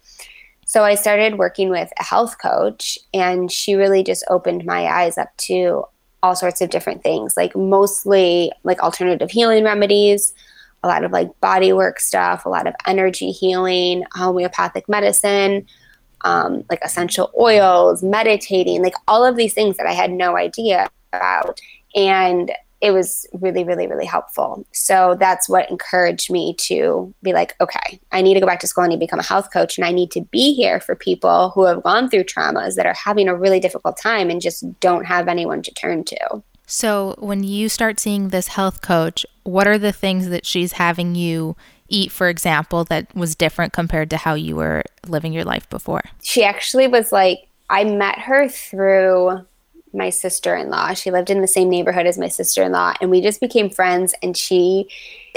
So 0.68 0.84
I 0.84 0.96
started 0.96 1.38
working 1.38 1.70
with 1.70 1.90
a 1.98 2.04
health 2.04 2.36
coach, 2.36 2.98
and 3.14 3.50
she 3.50 3.74
really 3.74 4.04
just 4.04 4.22
opened 4.28 4.66
my 4.66 4.84
eyes 4.84 5.16
up 5.16 5.34
to 5.38 5.84
all 6.22 6.36
sorts 6.36 6.60
of 6.60 6.68
different 6.68 7.02
things, 7.02 7.38
like 7.38 7.56
mostly 7.56 8.52
like 8.64 8.82
alternative 8.82 9.30
healing 9.30 9.64
remedies, 9.64 10.34
a 10.82 10.88
lot 10.88 11.04
of 11.04 11.10
like 11.10 11.30
body 11.40 11.72
work 11.72 11.98
stuff, 11.98 12.44
a 12.44 12.50
lot 12.50 12.66
of 12.66 12.74
energy 12.86 13.30
healing, 13.30 14.04
homeopathic 14.12 14.86
medicine, 14.90 15.66
um, 16.20 16.62
like 16.68 16.80
essential 16.82 17.32
oils, 17.40 18.02
meditating, 18.02 18.82
like 18.82 18.94
all 19.06 19.24
of 19.24 19.36
these 19.36 19.54
things 19.54 19.78
that 19.78 19.86
I 19.86 19.94
had 19.94 20.10
no 20.10 20.36
idea 20.36 20.86
about. 21.14 21.62
And 21.94 22.52
it 22.80 22.92
was 22.92 23.26
really, 23.32 23.64
really, 23.64 23.86
really 23.86 24.06
helpful. 24.06 24.64
So 24.72 25.16
that's 25.18 25.48
what 25.48 25.70
encouraged 25.70 26.30
me 26.30 26.54
to 26.60 27.12
be 27.22 27.32
like, 27.32 27.54
okay, 27.60 28.00
I 28.12 28.22
need 28.22 28.34
to 28.34 28.40
go 28.40 28.46
back 28.46 28.60
to 28.60 28.66
school. 28.66 28.84
I 28.84 28.88
need 28.88 28.96
to 28.96 29.00
become 29.00 29.18
a 29.18 29.24
health 29.24 29.52
coach 29.52 29.78
and 29.78 29.84
I 29.84 29.90
need 29.90 30.10
to 30.12 30.20
be 30.20 30.54
here 30.54 30.78
for 30.80 30.94
people 30.94 31.50
who 31.50 31.64
have 31.64 31.82
gone 31.82 32.08
through 32.08 32.24
traumas 32.24 32.76
that 32.76 32.86
are 32.86 32.94
having 32.94 33.28
a 33.28 33.34
really 33.34 33.60
difficult 33.60 33.96
time 33.96 34.30
and 34.30 34.40
just 34.40 34.64
don't 34.80 35.06
have 35.06 35.28
anyone 35.28 35.62
to 35.62 35.74
turn 35.74 36.04
to. 36.04 36.42
So, 36.70 37.14
when 37.18 37.44
you 37.44 37.70
start 37.70 37.98
seeing 37.98 38.28
this 38.28 38.48
health 38.48 38.82
coach, 38.82 39.24
what 39.42 39.66
are 39.66 39.78
the 39.78 39.92
things 39.92 40.28
that 40.28 40.44
she's 40.44 40.72
having 40.72 41.14
you 41.14 41.56
eat, 41.88 42.12
for 42.12 42.28
example, 42.28 42.84
that 42.84 43.14
was 43.16 43.34
different 43.34 43.72
compared 43.72 44.10
to 44.10 44.18
how 44.18 44.34
you 44.34 44.54
were 44.54 44.82
living 45.06 45.32
your 45.32 45.44
life 45.44 45.68
before? 45.70 46.02
She 46.22 46.44
actually 46.44 46.86
was 46.86 47.10
like, 47.10 47.48
I 47.70 47.84
met 47.84 48.18
her 48.18 48.48
through 48.48 49.46
my 49.92 50.10
sister 50.10 50.54
in 50.54 50.70
law. 50.70 50.92
She 50.94 51.10
lived 51.10 51.30
in 51.30 51.40
the 51.40 51.46
same 51.46 51.68
neighborhood 51.68 52.06
as 52.06 52.18
my 52.18 52.28
sister 52.28 52.62
in 52.62 52.72
law, 52.72 52.94
and 53.00 53.10
we 53.10 53.20
just 53.20 53.40
became 53.40 53.70
friends. 53.70 54.14
And 54.22 54.36
she, 54.36 54.88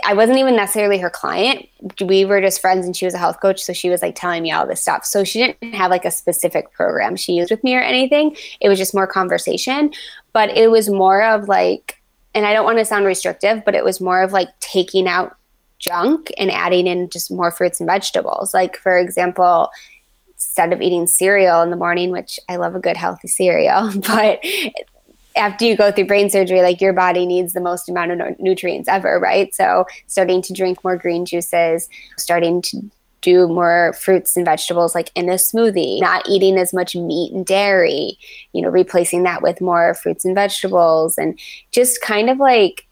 I 0.05 0.13
wasn't 0.13 0.39
even 0.39 0.55
necessarily 0.55 0.97
her 0.99 1.09
client. 1.09 1.67
We 2.01 2.25
were 2.25 2.41
just 2.41 2.61
friends, 2.61 2.85
and 2.85 2.95
she 2.95 3.05
was 3.05 3.13
a 3.13 3.19
health 3.19 3.39
coach. 3.41 3.63
So 3.63 3.73
she 3.73 3.89
was 3.89 4.01
like 4.01 4.15
telling 4.15 4.43
me 4.43 4.51
all 4.51 4.67
this 4.67 4.81
stuff. 4.81 5.05
So 5.05 5.23
she 5.23 5.39
didn't 5.39 5.73
have 5.73 5.91
like 5.91 6.05
a 6.05 6.11
specific 6.11 6.71
program 6.73 7.15
she 7.15 7.33
used 7.33 7.51
with 7.51 7.63
me 7.63 7.75
or 7.75 7.81
anything. 7.81 8.35
It 8.59 8.69
was 8.69 8.79
just 8.79 8.93
more 8.93 9.07
conversation. 9.07 9.91
But 10.33 10.49
it 10.57 10.71
was 10.71 10.89
more 10.89 11.23
of 11.23 11.47
like, 11.47 12.01
and 12.33 12.45
I 12.45 12.53
don't 12.53 12.65
want 12.65 12.77
to 12.77 12.85
sound 12.85 13.05
restrictive, 13.05 13.63
but 13.65 13.75
it 13.75 13.83
was 13.83 13.99
more 13.99 14.21
of 14.21 14.31
like 14.31 14.47
taking 14.59 15.07
out 15.07 15.35
junk 15.79 16.31
and 16.37 16.51
adding 16.51 16.87
in 16.87 17.09
just 17.09 17.31
more 17.31 17.51
fruits 17.51 17.81
and 17.81 17.89
vegetables. 17.89 18.53
Like, 18.53 18.77
for 18.77 18.97
example, 18.97 19.69
instead 20.51 20.73
of 20.73 20.81
eating 20.81 21.07
cereal 21.07 21.61
in 21.61 21.69
the 21.69 21.77
morning, 21.77 22.11
which 22.11 22.37
I 22.49 22.57
love 22.57 22.75
a 22.75 22.79
good 22.79 22.97
healthy 22.97 23.29
cereal, 23.29 23.89
but 24.07 24.43
after 25.37 25.63
you 25.63 25.77
go 25.77 25.93
through 25.93 26.07
brain 26.07 26.29
surgery, 26.29 26.61
like 26.61 26.81
your 26.81 26.91
body 26.91 27.25
needs 27.25 27.53
the 27.53 27.61
most 27.61 27.87
amount 27.87 28.11
of 28.11 28.37
nutrients 28.37 28.89
ever, 28.89 29.17
right? 29.17 29.55
So, 29.55 29.85
starting 30.07 30.41
to 30.41 30.53
drink 30.53 30.83
more 30.83 30.97
green 30.97 31.25
juices, 31.25 31.87
starting 32.17 32.61
to 32.63 32.81
do 33.21 33.47
more 33.47 33.93
fruits 33.93 34.35
and 34.35 34.45
vegetables 34.45 34.93
like 34.93 35.09
in 35.15 35.29
a 35.29 35.35
smoothie, 35.35 36.01
not 36.01 36.27
eating 36.27 36.57
as 36.57 36.73
much 36.73 36.97
meat 36.97 37.31
and 37.31 37.45
dairy, 37.45 38.17
you 38.51 38.61
know, 38.61 38.69
replacing 38.69 39.23
that 39.23 39.41
with 39.41 39.61
more 39.61 39.93
fruits 39.93 40.25
and 40.25 40.35
vegetables, 40.35 41.17
and 41.17 41.39
just 41.71 42.01
kind 42.01 42.29
of 42.29 42.39
like 42.39 42.85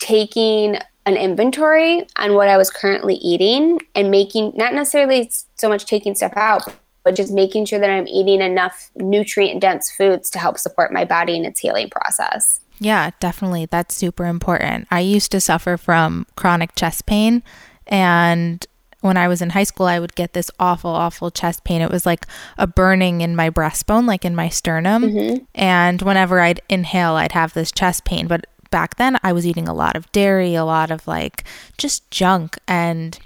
taking 0.00 0.76
an 1.06 1.16
inventory 1.16 2.06
on 2.16 2.34
what 2.34 2.48
I 2.48 2.56
was 2.56 2.68
currently 2.70 3.14
eating 3.14 3.80
and 3.94 4.10
making 4.10 4.52
not 4.56 4.74
necessarily 4.74 5.30
so 5.54 5.68
much 5.68 5.86
taking 5.86 6.14
stuff 6.14 6.32
out, 6.36 6.62
but 7.04 7.14
just 7.14 7.32
making 7.32 7.64
sure 7.64 7.78
that 7.78 7.88
I'm 7.88 8.08
eating 8.08 8.42
enough 8.42 8.90
nutrient 8.96 9.60
dense 9.60 9.90
foods 9.90 10.28
to 10.30 10.38
help 10.38 10.58
support 10.58 10.92
my 10.92 11.04
body 11.04 11.36
in 11.36 11.44
its 11.44 11.60
healing 11.60 11.88
process. 11.88 12.60
Yeah, 12.80 13.12
definitely. 13.20 13.66
That's 13.66 13.94
super 13.94 14.26
important. 14.26 14.88
I 14.90 15.00
used 15.00 15.30
to 15.30 15.40
suffer 15.40 15.76
from 15.76 16.26
chronic 16.36 16.74
chest 16.74 17.06
pain 17.06 17.42
and 17.86 18.66
when 19.00 19.16
I 19.16 19.28
was 19.28 19.40
in 19.40 19.50
high 19.50 19.64
school, 19.64 19.86
I 19.86 20.00
would 20.00 20.14
get 20.14 20.32
this 20.32 20.50
awful, 20.58 20.90
awful 20.90 21.30
chest 21.30 21.62
pain. 21.64 21.80
It 21.80 21.90
was 21.90 22.04
like 22.04 22.26
a 22.58 22.66
burning 22.66 23.20
in 23.20 23.36
my 23.36 23.50
breastbone, 23.50 24.06
like 24.06 24.24
in 24.24 24.34
my 24.34 24.48
sternum. 24.48 25.04
Mm-hmm. 25.04 25.44
And 25.54 26.02
whenever 26.02 26.40
I'd 26.40 26.60
inhale, 26.68 27.14
I'd 27.14 27.32
have 27.32 27.54
this 27.54 27.70
chest 27.70 28.04
pain. 28.04 28.26
But 28.26 28.46
back 28.70 28.96
then 28.96 29.16
I 29.22 29.32
was 29.32 29.46
eating 29.46 29.68
a 29.68 29.74
lot 29.74 29.96
of 29.96 30.10
dairy, 30.12 30.54
a 30.54 30.64
lot 30.64 30.90
of 30.90 31.06
like 31.06 31.44
just 31.78 32.10
junk 32.10 32.58
and 32.66 33.18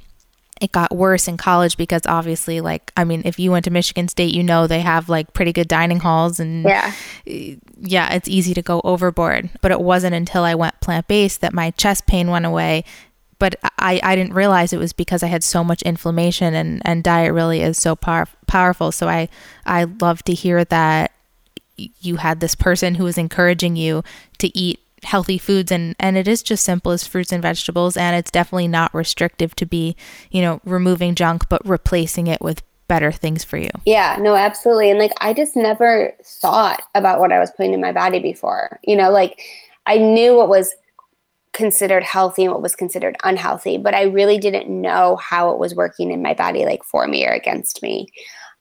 it 0.60 0.72
got 0.72 0.94
worse 0.94 1.26
in 1.26 1.36
college 1.38 1.76
because 1.76 2.02
obviously 2.06 2.60
like 2.60 2.92
I 2.96 3.04
mean 3.04 3.22
if 3.24 3.38
you 3.38 3.50
went 3.50 3.64
to 3.64 3.70
Michigan 3.70 4.08
State 4.08 4.34
you 4.34 4.42
know 4.42 4.66
they 4.66 4.80
have 4.80 5.08
like 5.08 5.32
pretty 5.32 5.52
good 5.52 5.68
dining 5.68 6.00
halls 6.00 6.38
and 6.38 6.64
yeah. 6.64 6.92
yeah 7.24 8.12
it's 8.12 8.28
easy 8.28 8.54
to 8.54 8.62
go 8.62 8.80
overboard. 8.84 9.50
But 9.62 9.72
it 9.72 9.80
wasn't 9.80 10.14
until 10.14 10.44
I 10.44 10.54
went 10.54 10.80
plant-based 10.80 11.40
that 11.40 11.54
my 11.54 11.70
chest 11.72 12.06
pain 12.06 12.30
went 12.30 12.46
away. 12.46 12.84
But 13.38 13.54
I, 13.78 14.00
I 14.02 14.16
didn't 14.16 14.34
realize 14.34 14.74
it 14.74 14.78
was 14.78 14.92
because 14.92 15.22
I 15.22 15.28
had 15.28 15.42
so 15.42 15.64
much 15.64 15.80
inflammation 15.80 16.52
and, 16.52 16.82
and 16.84 17.02
diet 17.02 17.32
really 17.32 17.62
is 17.62 17.78
so 17.78 17.96
power, 17.96 18.26
powerful. 18.46 18.92
So 18.92 19.08
I 19.08 19.30
I 19.64 19.84
love 19.84 20.22
to 20.24 20.34
hear 20.34 20.62
that 20.66 21.12
you 21.76 22.16
had 22.16 22.40
this 22.40 22.54
person 22.54 22.96
who 22.96 23.04
was 23.04 23.16
encouraging 23.16 23.76
you 23.76 24.04
to 24.38 24.56
eat 24.56 24.80
healthy 25.02 25.38
foods 25.38 25.72
and 25.72 25.96
and 25.98 26.16
it 26.16 26.28
is 26.28 26.42
just 26.42 26.64
simple 26.64 26.92
as 26.92 27.06
fruits 27.06 27.32
and 27.32 27.42
vegetables 27.42 27.96
and 27.96 28.16
it's 28.16 28.30
definitely 28.30 28.68
not 28.68 28.92
restrictive 28.94 29.54
to 29.56 29.66
be 29.66 29.96
you 30.30 30.42
know 30.42 30.60
removing 30.64 31.14
junk 31.14 31.48
but 31.48 31.66
replacing 31.66 32.26
it 32.26 32.40
with 32.40 32.62
better 32.88 33.12
things 33.12 33.44
for 33.44 33.56
you. 33.56 33.70
Yeah 33.86 34.18
no 34.20 34.34
absolutely. 34.34 34.90
And 34.90 34.98
like 34.98 35.12
i 35.20 35.32
just 35.32 35.56
never 35.56 36.12
thought 36.24 36.82
about 36.94 37.20
what 37.20 37.32
i 37.32 37.38
was 37.38 37.50
putting 37.52 37.72
in 37.72 37.80
my 37.80 37.92
body 37.92 38.18
before. 38.18 38.80
You 38.84 38.96
know 38.96 39.10
like 39.10 39.40
i 39.86 39.96
knew 39.96 40.36
what 40.36 40.48
was 40.48 40.74
considered 41.52 42.02
healthy 42.02 42.44
and 42.44 42.52
what 42.52 42.62
was 42.62 42.76
considered 42.76 43.16
unhealthy 43.24 43.76
but 43.76 43.92
i 43.92 44.02
really 44.02 44.38
didn't 44.38 44.68
know 44.68 45.16
how 45.16 45.50
it 45.50 45.58
was 45.58 45.74
working 45.74 46.12
in 46.12 46.22
my 46.22 46.32
body 46.32 46.64
like 46.64 46.84
for 46.84 47.06
me 47.06 47.26
or 47.26 47.32
against 47.32 47.82
me. 47.82 48.08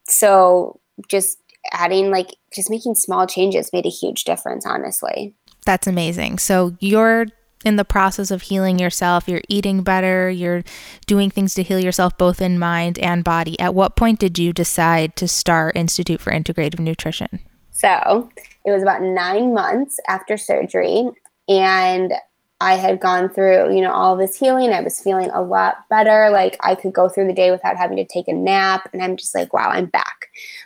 So 0.07 0.79
just 1.07 1.39
adding 1.71 2.09
like 2.09 2.35
just 2.53 2.69
making 2.69 2.95
small 2.95 3.27
changes 3.27 3.73
made 3.73 3.85
a 3.85 3.89
huge 3.89 4.23
difference 4.23 4.65
honestly 4.65 5.35
that's 5.69 5.85
amazing. 5.85 6.39
So 6.39 6.75
you're 6.79 7.27
in 7.63 7.75
the 7.75 7.85
process 7.85 8.31
of 8.31 8.41
healing 8.41 8.79
yourself, 8.79 9.27
you're 9.27 9.43
eating 9.49 9.83
better, 9.83 10.27
you're 10.27 10.63
doing 11.05 11.29
things 11.29 11.53
to 11.53 11.61
heal 11.61 11.79
yourself 11.79 12.17
both 12.17 12.41
in 12.41 12.57
mind 12.57 12.97
and 12.97 13.23
body. 13.23 13.59
At 13.59 13.75
what 13.75 13.95
point 13.95 14.17
did 14.17 14.39
you 14.39 14.51
decide 14.51 15.15
to 15.17 15.27
start 15.27 15.77
Institute 15.77 16.21
for 16.21 16.31
Integrative 16.31 16.79
Nutrition? 16.79 17.39
So 17.69 18.31
it 18.65 18.71
was 18.71 18.81
about 18.81 19.03
nine 19.03 19.53
months 19.53 19.99
after 20.07 20.37
surgery, 20.37 21.07
and 21.47 22.13
I 22.59 22.73
had 22.73 22.99
gone 22.99 23.29
through, 23.29 23.75
you 23.75 23.81
know, 23.81 23.93
all 23.93 24.17
this 24.17 24.35
healing. 24.35 24.71
I 24.71 24.81
was 24.81 24.99
feeling 24.99 25.29
a 25.29 25.43
lot 25.43 25.87
better. 25.87 26.31
Like 26.31 26.57
I 26.61 26.73
could 26.73 26.93
go 26.93 27.07
through 27.09 27.27
the 27.27 27.33
day 27.33 27.51
without 27.51 27.77
having 27.77 27.97
to 27.97 28.05
take 28.05 28.27
a 28.27 28.33
nap. 28.33 28.89
And 28.91 29.03
I'm 29.03 29.15
just 29.15 29.33
like, 29.33 29.53
wow, 29.53 29.69
I'm 29.69 29.85
back. 29.85 30.18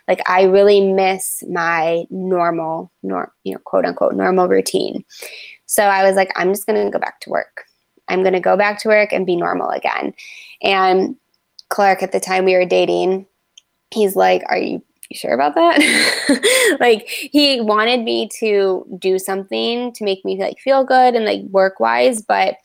Like 0.08 0.20
I 0.28 0.44
really 0.44 0.92
miss 0.92 1.42
my 1.50 2.04
normal, 2.10 2.90
nor, 3.02 3.32
you 3.44 3.52
know, 3.52 3.60
quote 3.64 3.84
unquote, 3.84 4.14
normal 4.14 4.48
routine. 4.48 5.04
So 5.66 5.84
I 5.84 6.04
was 6.04 6.16
like, 6.16 6.30
I'm 6.36 6.52
just 6.52 6.66
going 6.66 6.84
to 6.84 6.90
go 6.90 6.98
back 6.98 7.20
to 7.20 7.30
work. 7.30 7.64
I'm 8.08 8.22
going 8.22 8.34
to 8.34 8.40
go 8.40 8.56
back 8.56 8.78
to 8.80 8.88
work 8.88 9.12
and 9.12 9.26
be 9.26 9.36
normal 9.36 9.70
again. 9.70 10.14
And 10.62 11.16
Clark, 11.70 12.02
at 12.02 12.12
the 12.12 12.20
time 12.20 12.44
we 12.44 12.54
were 12.54 12.66
dating, 12.66 13.26
he's 13.90 14.14
like, 14.14 14.42
Are 14.48 14.58
you 14.58 14.82
you 15.10 15.18
sure 15.18 15.32
about 15.32 15.54
that? 15.54 16.76
like 16.80 17.08
he 17.08 17.60
wanted 17.60 18.00
me 18.02 18.28
to 18.40 18.86
do 18.98 19.18
something 19.18 19.92
to 19.92 20.04
make 20.04 20.24
me 20.24 20.40
like 20.40 20.58
feel 20.58 20.84
good 20.84 21.14
and 21.14 21.24
like 21.24 21.42
work 21.50 21.80
wise, 21.80 22.22
but 22.22 22.56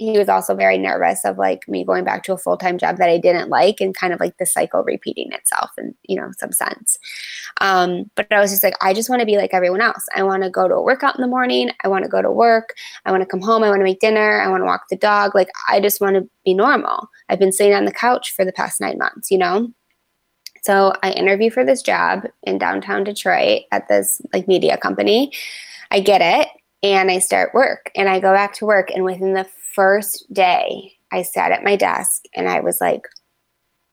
he 0.00 0.18
was 0.18 0.30
also 0.30 0.54
very 0.54 0.78
nervous 0.78 1.26
of 1.26 1.36
like 1.36 1.68
me 1.68 1.84
going 1.84 2.04
back 2.04 2.22
to 2.22 2.32
a 2.32 2.38
full-time 2.38 2.78
job 2.78 2.96
that 2.96 3.10
I 3.10 3.18
didn't 3.18 3.50
like 3.50 3.82
and 3.82 3.94
kind 3.94 4.14
of 4.14 4.18
like 4.18 4.38
the 4.38 4.46
cycle 4.46 4.82
repeating 4.82 5.30
itself 5.32 5.68
in, 5.76 5.94
you 6.04 6.16
know, 6.16 6.30
some 6.38 6.52
sense. 6.52 6.98
Um, 7.60 8.10
but 8.14 8.26
I 8.30 8.40
was 8.40 8.50
just 8.50 8.64
like, 8.64 8.72
I 8.80 8.94
just 8.94 9.10
want 9.10 9.20
to 9.20 9.26
be 9.26 9.36
like 9.36 9.52
everyone 9.52 9.82
else. 9.82 10.06
I 10.16 10.22
want 10.22 10.42
to 10.42 10.48
go 10.48 10.66
to 10.66 10.74
a 10.74 10.82
workout 10.82 11.16
in 11.16 11.20
the 11.20 11.28
morning. 11.28 11.70
I 11.84 11.88
want 11.88 12.04
to 12.04 12.10
go 12.10 12.22
to 12.22 12.30
work. 12.32 12.72
I 13.04 13.10
want 13.10 13.20
to 13.22 13.26
come 13.26 13.42
home. 13.42 13.62
I 13.62 13.68
want 13.68 13.80
to 13.80 13.84
make 13.84 14.00
dinner. 14.00 14.40
I 14.40 14.48
want 14.48 14.62
to 14.62 14.66
walk 14.66 14.84
the 14.88 14.96
dog. 14.96 15.34
Like 15.34 15.50
I 15.68 15.80
just 15.80 16.00
want 16.00 16.16
to 16.16 16.26
be 16.46 16.54
normal. 16.54 17.10
I've 17.28 17.38
been 17.38 17.52
sitting 17.52 17.74
on 17.74 17.84
the 17.84 17.92
couch 17.92 18.34
for 18.34 18.46
the 18.46 18.52
past 18.52 18.80
nine 18.80 18.96
months, 18.96 19.30
you 19.30 19.36
know? 19.36 19.68
So 20.62 20.94
I 21.02 21.12
interview 21.12 21.50
for 21.50 21.62
this 21.62 21.82
job 21.82 22.24
in 22.44 22.56
downtown 22.56 23.04
Detroit 23.04 23.64
at 23.70 23.88
this 23.88 24.22
like 24.32 24.48
media 24.48 24.78
company. 24.78 25.34
I 25.90 26.00
get 26.00 26.22
it 26.22 26.48
and 26.82 27.10
I 27.10 27.18
start 27.18 27.52
work 27.52 27.90
and 27.94 28.08
I 28.08 28.18
go 28.18 28.32
back 28.32 28.54
to 28.54 28.66
work 28.66 28.90
and 28.90 29.04
within 29.04 29.34
the 29.34 29.46
first 29.74 30.32
day, 30.32 30.92
I 31.12 31.22
sat 31.22 31.52
at 31.52 31.64
my 31.64 31.76
desk 31.76 32.22
and 32.34 32.48
I 32.48 32.60
was 32.60 32.80
like, 32.80 33.08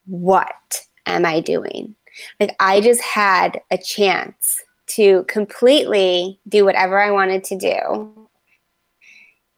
what 0.05 0.81
am 1.05 1.25
I 1.25 1.39
doing? 1.39 1.95
Like, 2.39 2.55
I 2.59 2.81
just 2.81 3.01
had 3.01 3.61
a 3.71 3.77
chance 3.77 4.61
to 4.87 5.23
completely 5.27 6.39
do 6.47 6.63
whatever 6.65 6.99
I 6.99 7.11
wanted 7.11 7.43
to 7.45 7.57
do. 7.57 8.29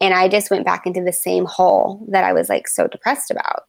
And 0.02 0.14
I 0.14 0.28
just 0.28 0.50
went 0.50 0.66
back 0.66 0.86
into 0.86 1.04
the 1.04 1.14
same 1.14 1.46
hole 1.46 2.06
that 2.10 2.24
I 2.24 2.34
was 2.34 2.50
like 2.50 2.68
so 2.68 2.88
depressed 2.88 3.32
about. 3.32 3.64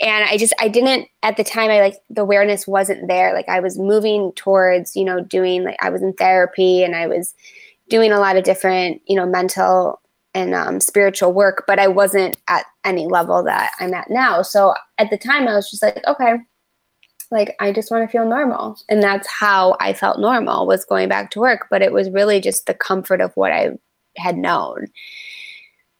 And 0.00 0.24
I 0.24 0.36
just, 0.36 0.52
I 0.60 0.68
didn't, 0.68 1.08
at 1.22 1.36
the 1.36 1.44
time, 1.44 1.70
I 1.70 1.80
like 1.80 1.96
the 2.10 2.22
awareness 2.22 2.66
wasn't 2.66 3.08
there. 3.08 3.32
Like, 3.32 3.48
I 3.48 3.60
was 3.60 3.78
moving 3.78 4.32
towards, 4.32 4.94
you 4.94 5.04
know, 5.04 5.20
doing, 5.20 5.64
like, 5.64 5.76
I 5.80 5.88
was 5.88 6.02
in 6.02 6.12
therapy 6.14 6.82
and 6.82 6.94
I 6.94 7.06
was 7.06 7.34
doing 7.88 8.12
a 8.12 8.18
lot 8.18 8.36
of 8.36 8.44
different, 8.44 9.00
you 9.06 9.16
know, 9.16 9.24
mental 9.24 10.00
and 10.36 10.54
um, 10.54 10.80
spiritual 10.80 11.32
work, 11.32 11.64
but 11.66 11.78
I 11.78 11.88
wasn't 11.88 12.36
at 12.46 12.66
any 12.84 13.06
level 13.06 13.42
that 13.44 13.70
I'm 13.80 13.94
at 13.94 14.10
now. 14.10 14.42
So 14.42 14.74
at 14.98 15.08
the 15.08 15.16
time, 15.16 15.48
I 15.48 15.54
was 15.54 15.70
just 15.70 15.82
like, 15.82 16.06
okay, 16.06 16.34
like 17.30 17.56
I 17.58 17.72
just 17.72 17.90
want 17.90 18.06
to 18.06 18.12
feel 18.12 18.28
normal, 18.28 18.78
and 18.90 19.02
that's 19.02 19.26
how 19.26 19.78
I 19.80 19.94
felt 19.94 20.20
normal 20.20 20.66
was 20.66 20.84
going 20.84 21.08
back 21.08 21.30
to 21.30 21.40
work. 21.40 21.68
But 21.70 21.80
it 21.80 21.90
was 21.90 22.10
really 22.10 22.38
just 22.40 22.66
the 22.66 22.74
comfort 22.74 23.22
of 23.22 23.32
what 23.34 23.50
I 23.50 23.70
had 24.18 24.36
known. 24.36 24.88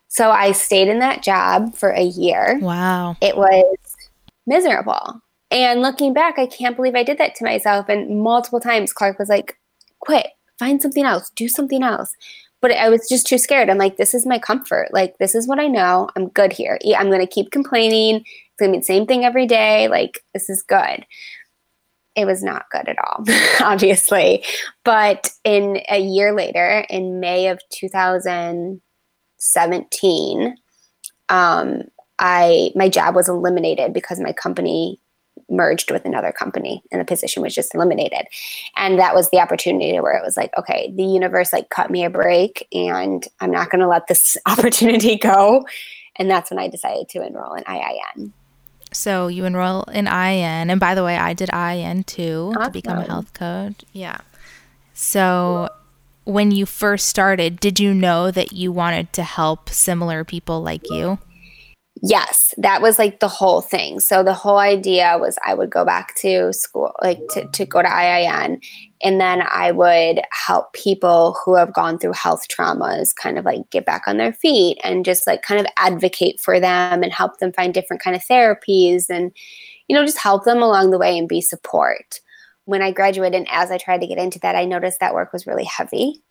So 0.09 0.31
I 0.31 0.53
stayed 0.53 0.88
in 0.88 0.99
that 0.99 1.22
job 1.22 1.75
for 1.75 1.88
a 1.88 2.05
year. 2.05 2.59
Wow, 2.61 3.16
it 3.22 3.38
was 3.38 3.77
miserable. 4.46 5.22
And 5.51 5.81
looking 5.81 6.12
back, 6.12 6.38
I 6.38 6.46
can't 6.46 6.77
believe 6.77 6.94
I 6.94 7.05
did 7.05 7.16
that 7.18 7.37
to 7.37 7.44
myself. 7.44 7.88
And 7.88 8.20
multiple 8.20 8.61
times, 8.61 8.92
Clark 8.92 9.18
was 9.18 9.31
like, 9.31 9.57
quit, 10.01 10.27
find 10.59 10.83
something 10.83 11.07
else, 11.07 11.31
do 11.31 11.49
something 11.49 11.83
else 11.83 12.14
but 12.61 12.73
I 12.73 12.88
was 12.88 13.09
just 13.09 13.27
too 13.27 13.38
scared. 13.38 13.71
I'm 13.71 13.79
like, 13.79 13.97
this 13.97 14.14
is 14.14 14.27
my 14.27 14.38
comfort. 14.38 14.90
Like, 14.92 15.19
this 15.19 15.35
is 15.35 15.49
what 15.49 15.59
I 15.59 15.66
know. 15.66 16.09
I'm 16.16 16.29
good 16.29 16.53
here. 16.53 16.79
I'm 16.97 17.09
going 17.09 17.21
to 17.21 17.27
keep 17.27 17.51
complaining. 17.51 18.16
It's 18.16 18.57
going 18.59 18.73
to 18.73 18.77
be 18.77 18.81
the 18.81 18.85
same 18.85 19.07
thing 19.07 19.25
every 19.25 19.47
day. 19.47 19.88
Like, 19.88 20.23
this 20.33 20.49
is 20.49 20.62
good. 20.62 21.05
It 22.14 22.25
was 22.25 22.40
not 22.42 22.71
good 22.71 22.88
at 22.88 22.97
all, 22.99 23.25
obviously. 23.61 24.42
But 24.85 25.31
in 25.45 25.83
a 25.90 26.01
year 26.01 26.33
later, 26.33 26.87
in 26.88 27.21
May 27.21 27.49
of 27.49 27.61
2017, 27.71 30.57
um, 31.29 31.83
I 32.19 32.71
my 32.75 32.88
job 32.88 33.14
was 33.14 33.29
eliminated 33.29 33.92
because 33.92 34.19
my 34.19 34.33
company 34.33 34.99
merged 35.48 35.90
with 35.90 36.04
another 36.04 36.32
company 36.32 36.82
and 36.90 37.00
the 37.00 37.04
position 37.04 37.42
was 37.42 37.54
just 37.54 37.74
eliminated 37.74 38.26
and 38.76 38.98
that 38.98 39.14
was 39.14 39.30
the 39.30 39.38
opportunity 39.38 39.98
where 40.00 40.16
it 40.16 40.24
was 40.24 40.37
like 40.37 40.50
okay 40.59 40.92
the 40.96 41.04
universe 41.04 41.52
like 41.52 41.70
cut 41.70 41.90
me 41.90 42.04
a 42.04 42.11
break 42.11 42.66
and 42.72 43.28
i'm 43.40 43.50
not 43.50 43.70
going 43.70 43.80
to 43.80 43.88
let 43.88 44.06
this 44.09 44.37
opportunity 44.46 45.16
go 45.16 45.64
and 46.16 46.30
that's 46.30 46.50
when 46.50 46.59
i 46.59 46.68
decided 46.68 47.09
to 47.09 47.24
enroll 47.24 47.54
in 47.54 47.64
iin 47.64 48.32
so 48.92 49.26
you 49.26 49.44
enroll 49.44 49.82
in 49.85 50.06
IIN, 50.06 50.70
and 50.70 50.80
by 50.80 50.94
the 50.94 51.04
way, 51.04 51.16
I 51.16 51.35
did 51.35 51.50
IIN 51.50 52.06
too 52.06 52.52
awesome. 52.56 52.64
to 52.64 52.70
become 52.70 52.98
a 52.98 53.04
health 53.04 53.32
coach. 53.35 53.85
Yeah. 53.92 54.18
So 54.94 55.68
when 56.24 56.50
you 56.50 56.66
first 56.66 57.09
started, 57.09 57.61
did 57.61 57.78
you 57.78 57.92
know 57.92 58.30
that 58.30 58.52
you 58.52 58.72
wanted 58.72 59.12
to 59.14 59.22
help 59.22 59.68
similar 59.68 60.24
people 60.24 60.62
like 60.62 60.88
you? 60.90 61.18
Yes, 62.02 62.54
that 62.59 62.82
was 62.82 62.98
like 62.98 63.20
the 63.20 63.28
whole 63.28 63.62
thing. 63.62 64.00
So 64.00 64.22
the 64.22 64.35
whole 64.35 64.59
idea 64.59 65.16
was 65.18 65.38
I 65.46 65.54
would 65.54 65.70
go 65.70 65.82
back 65.82 66.14
to 66.16 66.52
school, 66.52 66.92
like 67.00 67.18
to, 67.30 67.46
to 67.48 67.64
go 67.64 67.80
to 67.80 67.88
IIN, 67.88 68.62
and 69.02 69.18
then 69.18 69.42
I 69.50 69.72
would 69.72 70.20
help 70.30 70.74
people 70.74 71.38
who 71.42 71.54
have 71.54 71.72
gone 71.72 71.98
through 71.98 72.12
health 72.12 72.48
traumas 72.48 73.14
kind 73.14 73.38
of 73.38 73.46
like 73.46 73.70
get 73.70 73.87
back 73.87 74.02
on 74.06 74.18
their 74.18 74.35
feet 74.35 74.78
and 74.85 75.06
just 75.06 75.26
like 75.26 75.40
kind 75.40 75.59
of 75.59 75.66
advocate 75.78 76.38
for 76.38 76.61
them 76.61 77.02
and 77.02 77.12
help 77.12 77.38
them 77.38 77.52
find 77.52 77.72
different 77.72 78.02
kind 78.02 78.14
of 78.14 78.22
therapies 78.22 79.06
and 79.09 79.32
you 79.88 79.96
know 79.96 80.04
just 80.04 80.18
help 80.18 80.44
them 80.44 80.62
along 80.62 80.90
the 80.90 80.98
way 80.98 81.16
and 81.16 81.28
be 81.30 81.40
support. 81.40 82.20
When 82.66 82.82
I 82.82 82.90
graduated 82.90 83.35
and 83.35 83.48
as 83.50 83.70
I 83.70 83.78
tried 83.78 84.02
to 84.02 84.06
get 84.06 84.18
into 84.18 84.38
that, 84.40 84.54
I 84.54 84.66
noticed 84.66 85.00
that 85.00 85.14
work 85.14 85.32
was 85.32 85.46
really 85.46 85.64
heavy. 85.64 86.22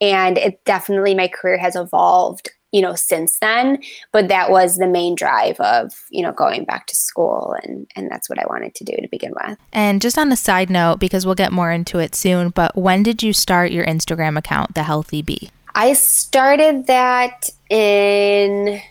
And 0.00 0.38
it 0.38 0.64
definitely 0.64 1.14
my 1.14 1.28
career 1.28 1.58
has 1.58 1.76
evolved 1.76 2.50
you 2.74 2.82
know 2.82 2.96
since 2.96 3.38
then 3.38 3.80
but 4.10 4.26
that 4.26 4.50
was 4.50 4.78
the 4.78 4.86
main 4.86 5.14
drive 5.14 5.58
of 5.60 5.92
you 6.10 6.20
know 6.20 6.32
going 6.32 6.64
back 6.64 6.88
to 6.88 6.96
school 6.96 7.54
and 7.62 7.86
and 7.94 8.10
that's 8.10 8.28
what 8.28 8.38
i 8.38 8.44
wanted 8.48 8.74
to 8.74 8.84
do 8.84 8.96
to 8.96 9.06
begin 9.08 9.32
with. 9.46 9.56
And 9.72 10.02
just 10.02 10.18
on 10.18 10.32
a 10.32 10.36
side 10.36 10.68
note 10.68 10.98
because 10.98 11.24
we'll 11.24 11.36
get 11.36 11.52
more 11.52 11.70
into 11.70 12.00
it 12.00 12.16
soon 12.16 12.50
but 12.50 12.76
when 12.76 13.04
did 13.04 13.22
you 13.22 13.32
start 13.32 13.70
your 13.70 13.86
instagram 13.86 14.36
account 14.36 14.74
The 14.74 14.82
Healthy 14.82 15.22
B? 15.22 15.50
I 15.76 15.92
started 15.92 16.88
that 16.88 17.48
in 17.70 18.82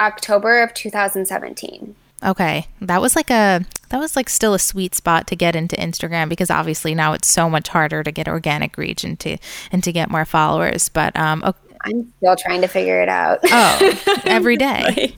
october 0.00 0.60
of 0.60 0.74
2017 0.74 1.94
okay. 2.22 2.66
That 2.82 3.00
was 3.00 3.16
like 3.16 3.30
a 3.30 3.64
that 3.88 3.98
was 3.98 4.14
like 4.14 4.28
still 4.28 4.52
a 4.52 4.58
sweet 4.58 4.94
spot 4.94 5.26
to 5.28 5.36
get 5.36 5.56
into 5.56 5.76
instagram 5.76 6.28
because 6.28 6.50
obviously 6.50 6.94
now 6.94 7.12
it's 7.12 7.28
so 7.28 7.48
much 7.48 7.68
harder 7.68 8.02
to 8.02 8.12
get 8.12 8.28
organic 8.28 8.76
reach 8.76 9.04
and 9.04 9.18
to 9.20 9.38
and 9.72 9.82
to 9.84 9.92
get 9.92 10.10
more 10.10 10.24
followers. 10.24 10.88
But 10.88 11.16
um 11.16 11.42
I'm 11.84 12.12
still 12.18 12.36
trying 12.36 12.60
to 12.62 12.68
figure 12.68 13.02
it 13.02 13.08
out. 13.08 13.40
Oh, 13.44 14.20
every 14.24 14.56
day. 14.56 15.16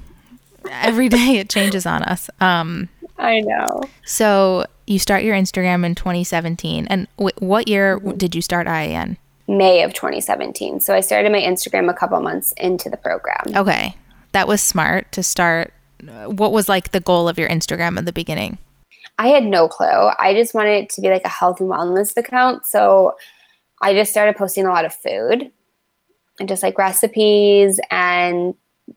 every 0.70 1.08
day 1.08 1.38
it 1.38 1.48
changes 1.48 1.86
on 1.86 2.02
us. 2.04 2.30
Um, 2.40 2.88
I 3.18 3.40
know. 3.40 3.82
So 4.04 4.66
you 4.86 4.98
start 4.98 5.22
your 5.22 5.36
Instagram 5.36 5.84
in 5.84 5.94
2017. 5.94 6.86
And 6.88 7.08
w- 7.16 7.34
what 7.38 7.68
year 7.68 7.98
mm-hmm. 7.98 8.16
did 8.16 8.34
you 8.34 8.42
start 8.42 8.66
IIN? 8.66 9.16
May 9.48 9.82
of 9.82 9.92
2017. 9.92 10.80
So 10.80 10.94
I 10.94 11.00
started 11.00 11.32
my 11.32 11.40
Instagram 11.40 11.90
a 11.90 11.94
couple 11.94 12.20
months 12.20 12.52
into 12.52 12.88
the 12.88 12.96
program. 12.96 13.44
Okay. 13.54 13.96
That 14.32 14.48
was 14.48 14.62
smart 14.62 15.10
to 15.12 15.22
start. 15.22 15.72
What 16.26 16.52
was 16.52 16.68
like 16.68 16.92
the 16.92 17.00
goal 17.00 17.28
of 17.28 17.38
your 17.38 17.48
Instagram 17.48 17.98
at 17.98 18.06
the 18.06 18.12
beginning? 18.12 18.58
I 19.18 19.28
had 19.28 19.44
no 19.44 19.68
clue. 19.68 19.86
I 19.86 20.34
just 20.34 20.54
wanted 20.54 20.84
it 20.84 20.90
to 20.90 21.00
be 21.00 21.10
like 21.10 21.24
a 21.24 21.28
health 21.28 21.60
and 21.60 21.70
wellness 21.70 22.16
account. 22.16 22.66
So 22.66 23.14
I 23.80 23.94
just 23.94 24.10
started 24.10 24.36
posting 24.36 24.64
a 24.64 24.70
lot 24.70 24.84
of 24.84 24.94
food 24.94 25.50
and 26.38 26.48
just 26.48 26.62
like 26.62 26.78
recipes 26.78 27.78
and 27.90 28.54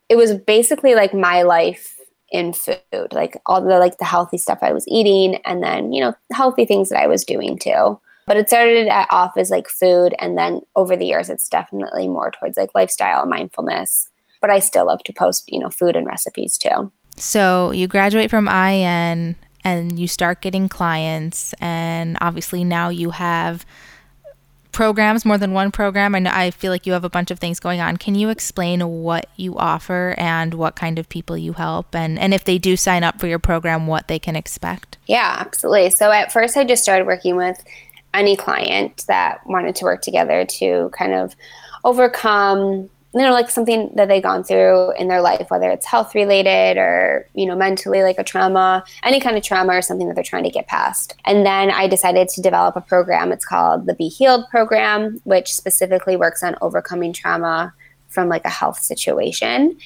it 0.09 0.15
was 0.15 0.33
basically 0.33 0.95
like 0.95 1.13
my 1.13 1.43
life 1.43 1.95
IIN 2.33 2.55
food 2.55 3.13
like 3.13 3.39
all 3.45 3.61
the 3.61 3.79
like 3.79 3.97
the 3.97 4.05
healthy 4.05 4.37
stuff 4.37 4.59
i 4.61 4.73
was 4.73 4.87
eating 4.87 5.35
and 5.45 5.63
then 5.63 5.93
you 5.93 6.01
know 6.01 6.13
healthy 6.33 6.65
things 6.65 6.89
that 6.89 7.01
i 7.01 7.07
was 7.07 7.23
doing 7.23 7.57
too. 7.57 7.99
But 8.27 8.37
it 8.37 8.47
started 8.47 8.89
off 9.11 9.37
as 9.37 9.51
like 9.51 9.69
food 9.69 10.15
and 10.17 10.35
then 10.35 10.61
over 10.75 10.95
the 10.97 11.05
years 11.05 11.29
it's 11.29 11.47
definitely 11.47 12.07
more 12.07 12.31
towards 12.31 12.57
like 12.57 12.71
lifestyle 12.73 13.25
mindfulness. 13.25 14.09
But 14.41 14.49
i 14.49 14.59
still 14.59 14.87
love 14.87 15.03
to 15.03 15.13
post 15.13 15.43
you 15.47 15.59
know 15.59 15.69
food 15.69 15.95
and 15.95 16.07
recipes 16.07 16.57
too. 16.57 16.91
So 17.17 17.71
you 17.71 17.87
graduate 17.87 18.29
from 18.29 18.47
in 18.47 19.35
and 19.63 19.99
you 19.99 20.07
start 20.07 20.41
getting 20.41 20.67
clients 20.69 21.53
and 21.59 22.17
obviously 22.21 22.63
now 22.63 22.89
you 22.89 23.11
have 23.11 23.65
programs, 24.75 25.23
more 25.23 25.37
than 25.37 25.53
one 25.53 25.71
program? 25.71 26.13
I 26.13 26.19
know 26.19 26.31
I 26.33 26.51
feel 26.51 26.71
like 26.71 26.85
you 26.85 26.93
have 26.93 27.05
a 27.05 27.09
bunch 27.09 27.31
of 27.31 27.39
things 27.39 27.61
going 27.61 27.79
on. 27.79 27.95
Can 27.95 28.13
you 28.13 28.29
explain 28.29 28.85
what 28.85 29.27
you 29.37 29.57
offer 29.57 30.13
and 30.17 30.53
what 30.53 30.75
kind 30.75 30.99
of 30.99 31.07
people 31.07 31.37
you 31.37 31.53
help 31.53 31.95
and 31.95 32.19
and 32.19 32.33
if 32.33 32.43
they 32.43 32.57
do 32.57 32.75
sign 32.75 33.03
up 33.03 33.19
for 33.19 33.27
your 33.27 33.39
program, 33.39 33.87
what 33.87 34.09
they 34.09 34.19
can 34.19 34.35
expect? 34.35 34.97
Yeah, 35.07 35.37
absolutely. 35.39 35.89
So 35.91 36.11
at 36.11 36.31
first 36.31 36.57
I 36.57 36.65
just 36.65 36.83
started 36.83 37.07
working 37.07 37.37
with 37.37 37.63
any 38.13 38.35
client 38.35 39.05
that 39.07 39.45
wanted 39.47 39.75
to 39.77 39.85
work 39.85 40.01
together 40.01 40.45
to 40.45 40.91
kind 40.93 41.13
of 41.13 41.35
overcome 41.83 42.89
you 43.15 43.21
know 43.21 43.31
like 43.31 43.49
something 43.49 43.89
that 43.95 44.09
they've 44.09 44.21
gone 44.21 44.43
through 44.43 44.91
in 44.99 45.07
their 45.07 45.21
life 45.21 45.49
whether 45.49 45.69
it's 45.69 45.85
health 45.85 46.13
related 46.13 46.77
or 46.77 47.27
you 47.33 47.45
know 47.45 47.55
mentally 47.55 48.03
like 48.03 48.19
a 48.19 48.23
trauma 48.23 48.83
any 49.03 49.21
kind 49.21 49.37
of 49.37 49.43
trauma 49.43 49.73
or 49.73 49.81
something 49.81 50.07
that 50.07 50.15
they're 50.15 50.23
trying 50.23 50.43
to 50.43 50.49
get 50.49 50.67
past. 50.67 51.15
And 51.25 51.45
then 51.45 51.71
i 51.71 51.87
decided 51.87 52.27
to 52.29 52.41
develop 52.41 52.75
a 52.75 52.81
program. 52.81 53.31
It's 53.31 53.45
called 53.45 53.85
the 53.85 53.95
B 53.95 54.09
Healed 54.09 54.45
program 54.49 55.21
which 55.23 55.53
specifically 55.53 56.17
works 56.17 56.43
on 56.43 56.55
overcoming 56.61 57.13
trauma 57.13 57.73
from 58.09 58.27
like 58.27 58.45
a 58.45 58.49
health 58.49 58.79
situation. 58.79 59.77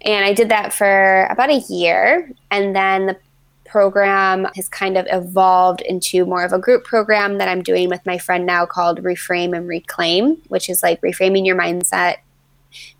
And 0.00 0.24
i 0.24 0.32
did 0.32 0.48
that 0.48 0.72
for 0.72 1.26
about 1.30 1.50
a 1.50 1.62
year. 1.68 2.32
And 2.50 2.74
then 2.74 3.06
the 3.06 3.18
program 3.66 4.46
has 4.54 4.68
kind 4.68 4.98
of 4.98 5.06
evolved 5.10 5.80
into 5.82 6.26
more 6.26 6.44
of 6.44 6.52
a 6.52 6.58
group 6.58 6.84
program 6.84 7.38
that 7.38 7.48
I'm 7.48 7.62
doing 7.62 7.88
with 7.88 8.04
my 8.04 8.18
friend 8.18 8.44
now 8.44 8.66
called 8.66 9.02
Reframe 9.02 9.56
and 9.56 9.66
Reclaim, 9.66 10.36
which 10.48 10.68
is 10.68 10.82
like 10.82 11.00
reframing 11.00 11.46
your 11.46 11.56
mindset 11.56 12.16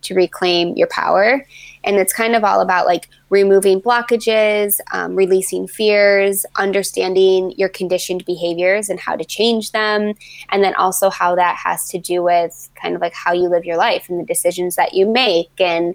to 0.03 0.15
reclaim 0.15 0.75
your 0.77 0.89
power. 0.89 1.47
And 1.85 1.97
it's 1.97 2.13
kind 2.13 2.37
of 2.37 2.45
all 2.45 2.61
about 2.61 2.87
like 2.87 3.09
removing 3.31 3.81
blockages, 3.81 4.79
um, 4.93 5.17
releasing 5.17 5.67
fears, 5.67 6.47
understanding 6.57 7.53
your 7.57 7.69
conditioned 7.69 8.25
behaviors 8.25 8.89
and 8.89 9.01
how 9.01 9.17
to 9.17 9.25
change 9.25 9.73
them. 9.73 10.15
And 10.51 10.63
then 10.63 10.75
also 10.75 11.11
how 11.11 11.35
that 11.37 11.57
has 11.57 11.89
to 11.89 11.99
do 11.99 12.23
with 12.23 12.69
kind 12.75 12.95
of 12.95 13.01
like 13.01 13.15
how 13.15 13.33
you 13.33 13.49
live 13.49 13.65
your 13.65 13.77
life 13.77 14.09
and 14.09 14.21
the 14.21 14.25
decisions 14.25 14.77
that 14.77 14.95
you 14.95 15.07
make. 15.07 15.51
And, 15.59 15.95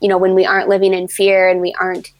you 0.00 0.08
know, 0.08 0.18
when 0.18 0.34
we 0.34 0.46
aren't 0.46 0.68
living 0.68 0.94
in 0.94 1.08
fear 1.08 1.48
and 1.48 1.60
we 1.60 1.74
aren't 1.78 2.12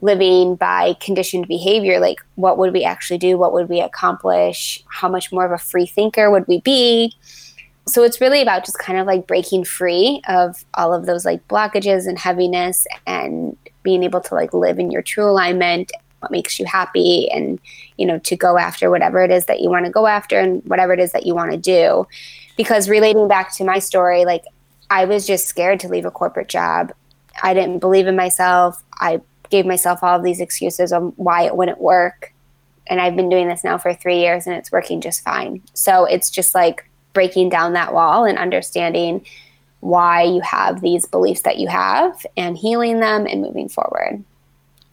living 0.00 0.54
by 0.54 0.94
conditioned 1.00 1.48
behavior, 1.48 2.00
like 2.00 2.18
what 2.36 2.58
would 2.58 2.72
we 2.72 2.84
actually 2.84 3.18
do? 3.18 3.36
What 3.36 3.52
would 3.52 3.68
we 3.68 3.80
accomplish? 3.80 4.82
How 4.88 5.08
much 5.08 5.32
more 5.32 5.44
of 5.44 5.52
a 5.52 5.58
free 5.58 5.86
thinker 5.86 6.30
would 6.30 6.46
we 6.46 6.60
be? 6.60 7.14
So 7.88 8.02
it's 8.02 8.20
really 8.20 8.42
about 8.42 8.64
just 8.64 8.78
kind 8.78 8.98
of 8.98 9.06
like 9.06 9.26
breaking 9.26 9.64
free 9.64 10.20
of 10.28 10.64
all 10.74 10.92
of 10.92 11.06
those 11.06 11.24
like 11.24 11.46
blockages 11.48 12.06
and 12.06 12.18
heaviness 12.18 12.86
and 13.06 13.56
being 13.82 14.02
able 14.02 14.20
to 14.20 14.34
like 14.34 14.52
live 14.52 14.78
in 14.78 14.90
your 14.90 15.02
true 15.02 15.24
alignment 15.24 15.92
what 16.20 16.32
makes 16.32 16.58
you 16.58 16.66
happy 16.66 17.30
and 17.30 17.60
you 17.96 18.06
know 18.06 18.18
to 18.18 18.36
go 18.36 18.58
after 18.58 18.90
whatever 18.90 19.22
it 19.22 19.30
is 19.30 19.46
that 19.46 19.60
you 19.60 19.70
want 19.70 19.84
to 19.84 19.90
go 19.90 20.06
after 20.06 20.38
and 20.38 20.64
whatever 20.64 20.92
it 20.92 21.00
is 21.00 21.12
that 21.12 21.26
you 21.26 21.34
want 21.34 21.52
to 21.52 21.56
do. 21.56 22.06
Because 22.56 22.88
relating 22.88 23.28
back 23.28 23.54
to 23.54 23.64
my 23.64 23.78
story 23.78 24.24
like 24.24 24.44
i 24.90 25.04
was 25.04 25.26
just 25.26 25.46
scared 25.46 25.80
to 25.80 25.88
leave 25.88 26.04
a 26.04 26.10
corporate 26.10 26.48
job. 26.48 26.92
I 27.42 27.54
didn't 27.54 27.78
believe 27.78 28.06
in 28.06 28.16
myself. 28.16 28.82
I 28.94 29.20
gave 29.50 29.64
myself 29.64 30.02
all 30.02 30.16
of 30.16 30.24
these 30.24 30.40
excuses 30.40 30.92
on 30.92 31.12
why 31.16 31.42
it 31.42 31.56
wouldn't 31.56 31.80
work. 31.80 32.34
And 32.88 33.00
i've 33.00 33.16
been 33.16 33.28
doing 33.28 33.48
this 33.48 33.64
now 33.64 33.78
for 33.78 33.94
three 33.94 34.18
years 34.18 34.46
and 34.46 34.56
it's 34.56 34.72
working 34.72 35.00
just 35.00 35.22
fine. 35.22 35.62
So 35.74 36.04
it's 36.04 36.30
just 36.30 36.54
like 36.54 36.88
breaking 37.12 37.48
down 37.48 37.72
that 37.72 37.92
wall 37.92 38.24
and 38.24 38.38
understanding 38.38 39.24
why 39.80 40.22
you 40.22 40.40
have 40.40 40.80
these 40.80 41.06
beliefs 41.06 41.42
that 41.42 41.58
you 41.58 41.68
have 41.68 42.26
and 42.36 42.56
healing 42.56 43.00
them 43.00 43.26
and 43.26 43.42
moving 43.42 43.68
forward. 43.68 44.22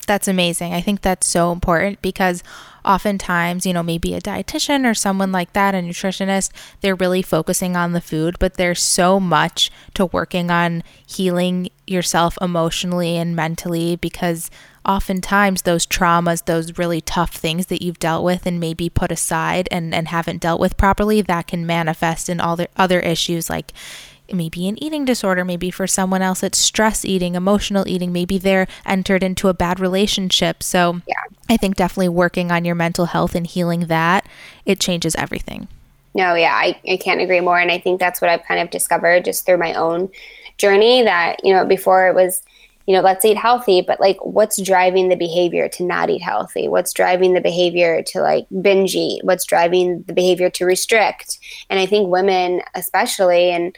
That's 0.05 0.27
amazing. 0.27 0.73
I 0.73 0.81
think 0.81 1.01
that's 1.01 1.27
so 1.27 1.51
important 1.51 2.01
because 2.01 2.43
oftentimes, 2.85 3.65
you 3.65 3.73
know, 3.73 3.83
maybe 3.83 4.13
a 4.13 4.21
dietitian 4.21 4.89
or 4.89 4.93
someone 4.93 5.31
like 5.31 5.53
that, 5.53 5.73
a 5.73 5.79
nutritionist, 5.79 6.51
they're 6.81 6.95
really 6.95 7.21
focusing 7.21 7.75
on 7.75 7.93
the 7.93 8.01
food, 8.01 8.37
but 8.39 8.55
there's 8.55 8.81
so 8.81 9.19
much 9.19 9.71
to 9.95 10.05
working 10.05 10.51
on 10.51 10.83
healing 11.07 11.69
yourself 11.87 12.37
emotionally 12.41 13.17
and 13.17 13.35
mentally 13.35 13.95
because 13.95 14.51
oftentimes 14.85 15.63
those 15.63 15.87
traumas, 15.87 16.45
those 16.45 16.77
really 16.77 17.01
tough 17.01 17.33
things 17.33 17.67
that 17.67 17.81
you've 17.81 17.99
dealt 17.99 18.23
with 18.23 18.45
and 18.45 18.59
maybe 18.59 18.89
put 18.89 19.11
aside 19.11 19.67
and, 19.71 19.93
and 19.95 20.09
haven't 20.09 20.41
dealt 20.41 20.59
with 20.59 20.77
properly, 20.77 21.21
that 21.21 21.47
can 21.47 21.65
manifest 21.65 22.29
in 22.29 22.39
all 22.39 22.55
the 22.55 22.69
other 22.77 22.99
issues 22.99 23.49
like 23.49 23.73
maybe 24.31 24.67
an 24.67 24.81
eating 24.83 25.05
disorder, 25.05 25.45
maybe 25.45 25.71
for 25.71 25.87
someone 25.87 26.21
else 26.21 26.43
it's 26.43 26.57
stress 26.57 27.05
eating, 27.05 27.35
emotional 27.35 27.87
eating, 27.87 28.11
maybe 28.11 28.37
they're 28.37 28.67
entered 28.85 29.23
into 29.23 29.47
a 29.47 29.53
bad 29.53 29.79
relationship. 29.79 30.63
So 30.63 31.01
yeah. 31.07 31.15
I 31.49 31.57
think 31.57 31.75
definitely 31.75 32.09
working 32.09 32.51
on 32.51 32.65
your 32.65 32.75
mental 32.75 33.05
health 33.05 33.35
and 33.35 33.45
healing 33.45 33.81
that, 33.87 34.27
it 34.65 34.79
changes 34.79 35.15
everything. 35.15 35.67
No, 36.13 36.33
yeah, 36.33 36.53
I, 36.53 36.79
I 36.89 36.97
can't 36.97 37.21
agree 37.21 37.41
more. 37.41 37.59
And 37.59 37.71
I 37.71 37.77
think 37.77 37.99
that's 37.99 38.21
what 38.21 38.29
I've 38.29 38.43
kind 38.43 38.61
of 38.61 38.69
discovered 38.69 39.25
just 39.25 39.45
through 39.45 39.57
my 39.57 39.73
own 39.73 40.09
journey 40.57 41.03
that, 41.03 41.43
you 41.43 41.53
know, 41.53 41.65
before 41.65 42.07
it 42.07 42.15
was 42.15 42.41
you 42.85 42.95
know, 42.95 43.01
let's 43.01 43.25
eat 43.25 43.37
healthy, 43.37 43.81
but 43.81 43.99
like 43.99 44.23
what's 44.23 44.61
driving 44.61 45.09
the 45.09 45.15
behavior 45.15 45.67
to 45.69 45.83
not 45.83 46.09
eat 46.09 46.21
healthy? 46.21 46.67
What's 46.67 46.93
driving 46.93 47.33
the 47.33 47.41
behavior 47.41 48.03
to 48.03 48.21
like 48.21 48.45
binge 48.61 48.95
eat? 48.95 49.23
What's 49.23 49.45
driving 49.45 50.03
the 50.03 50.13
behavior 50.13 50.49
to 50.51 50.65
restrict? 50.65 51.39
And 51.69 51.79
I 51.79 51.87
think 51.87 52.09
women, 52.09 52.61
especially, 52.75 53.49
and 53.49 53.75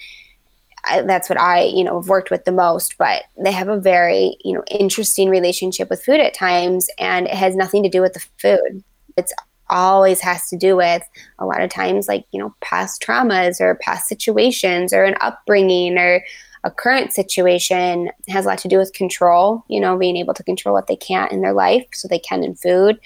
I, 0.86 1.02
that's 1.02 1.30
what 1.30 1.40
I, 1.40 1.64
you 1.64 1.84
know, 1.84 2.00
have 2.00 2.10
worked 2.10 2.32
with 2.32 2.46
the 2.46 2.52
most, 2.52 2.98
but 2.98 3.24
they 3.44 3.52
have 3.52 3.68
a 3.68 3.80
very, 3.80 4.38
you 4.44 4.54
know, 4.54 4.64
interesting 4.70 5.30
relationship 5.30 5.90
with 5.90 6.04
food 6.04 6.20
at 6.20 6.34
times, 6.34 6.90
and 6.98 7.28
it 7.28 7.34
has 7.34 7.56
nothing 7.56 7.84
to 7.84 7.90
do 7.90 8.02
with 8.02 8.14
the 8.14 8.26
food. 8.38 8.84
It's 9.18 9.34
always 9.70 10.22
has 10.22 10.50
to 10.50 10.58
do 10.58 10.76
with 10.78 11.04
a 11.40 11.46
lot 11.46 11.62
of 11.62 11.70
times 11.70 12.08
like 12.08 12.26
you 12.32 12.40
know 12.40 12.56
past 12.62 13.02
traumas 13.02 13.60
or 13.60 13.76
past 13.76 14.08
situations 14.08 14.94
or 14.94 15.04
an 15.04 15.16
upbringing 15.20 15.98
or 15.98 16.24
a 16.64 16.72
current 16.72 17.14
situation 17.14 18.10
has 18.28 18.46
a 18.46 18.50
lot 18.50 18.58
to 18.60 18.68
do 18.68 18.78
with 18.78 18.94
control, 18.94 19.64
you 19.70 19.80
know, 19.80 19.98
being 19.98 20.18
able 20.18 20.34
to 20.34 20.44
control 20.44 20.74
what 20.74 20.88
they 20.88 20.96
can't 20.96 21.32
in 21.32 21.42
their 21.42 21.54
life 21.54 21.86
so 21.94 22.08
they 22.08 22.20
can 22.20 22.44
in 22.44 22.56
food. 22.56 23.00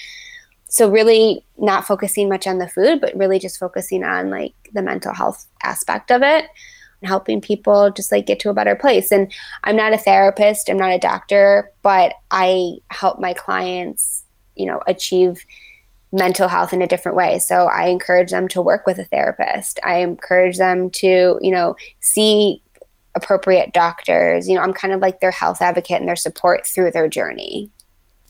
So 0.69 0.89
really 0.89 1.45
not 1.57 1.85
focusing 1.85 2.29
much 2.29 2.47
on 2.47 2.59
the 2.59 2.69
food, 2.69 3.01
but 3.01 3.15
really 3.15 3.39
just 3.39 3.59
focusing 3.59 4.03
on 4.03 4.29
like 4.29 4.53
the 4.73 4.81
mental 4.81 5.13
health 5.13 5.45
aspect 5.63 6.11
of 6.11 6.23
it 6.23 6.45
helping 7.03 7.41
people 7.41 7.91
just 7.91 8.11
like 8.11 8.25
get 8.25 8.39
to 8.41 8.49
a 8.49 8.53
better 8.53 8.75
place. 8.75 9.11
And 9.11 9.31
I'm 9.63 9.75
not 9.75 9.93
a 9.93 9.97
therapist, 9.97 10.69
I'm 10.69 10.77
not 10.77 10.91
a 10.91 10.99
doctor, 10.99 11.71
but 11.81 12.13
I 12.29 12.77
help 12.89 13.19
my 13.19 13.33
clients, 13.33 14.23
you 14.55 14.65
know, 14.65 14.81
achieve 14.87 15.45
mental 16.11 16.47
health 16.47 16.73
in 16.73 16.81
a 16.81 16.87
different 16.87 17.15
way. 17.15 17.39
So 17.39 17.67
I 17.67 17.87
encourage 17.87 18.31
them 18.31 18.47
to 18.49 18.61
work 18.61 18.85
with 18.85 18.99
a 18.99 19.05
therapist. 19.05 19.79
I 19.83 19.97
encourage 19.97 20.57
them 20.57 20.89
to, 20.91 21.39
you 21.41 21.51
know, 21.51 21.75
see 22.01 22.61
appropriate 23.15 23.73
doctors. 23.73 24.47
You 24.47 24.55
know, 24.55 24.61
I'm 24.61 24.73
kind 24.73 24.93
of 24.93 25.01
like 25.01 25.19
their 25.19 25.31
health 25.31 25.61
advocate 25.61 25.99
and 25.99 26.07
their 26.07 26.15
support 26.15 26.65
through 26.65 26.91
their 26.91 27.07
journey. 27.07 27.69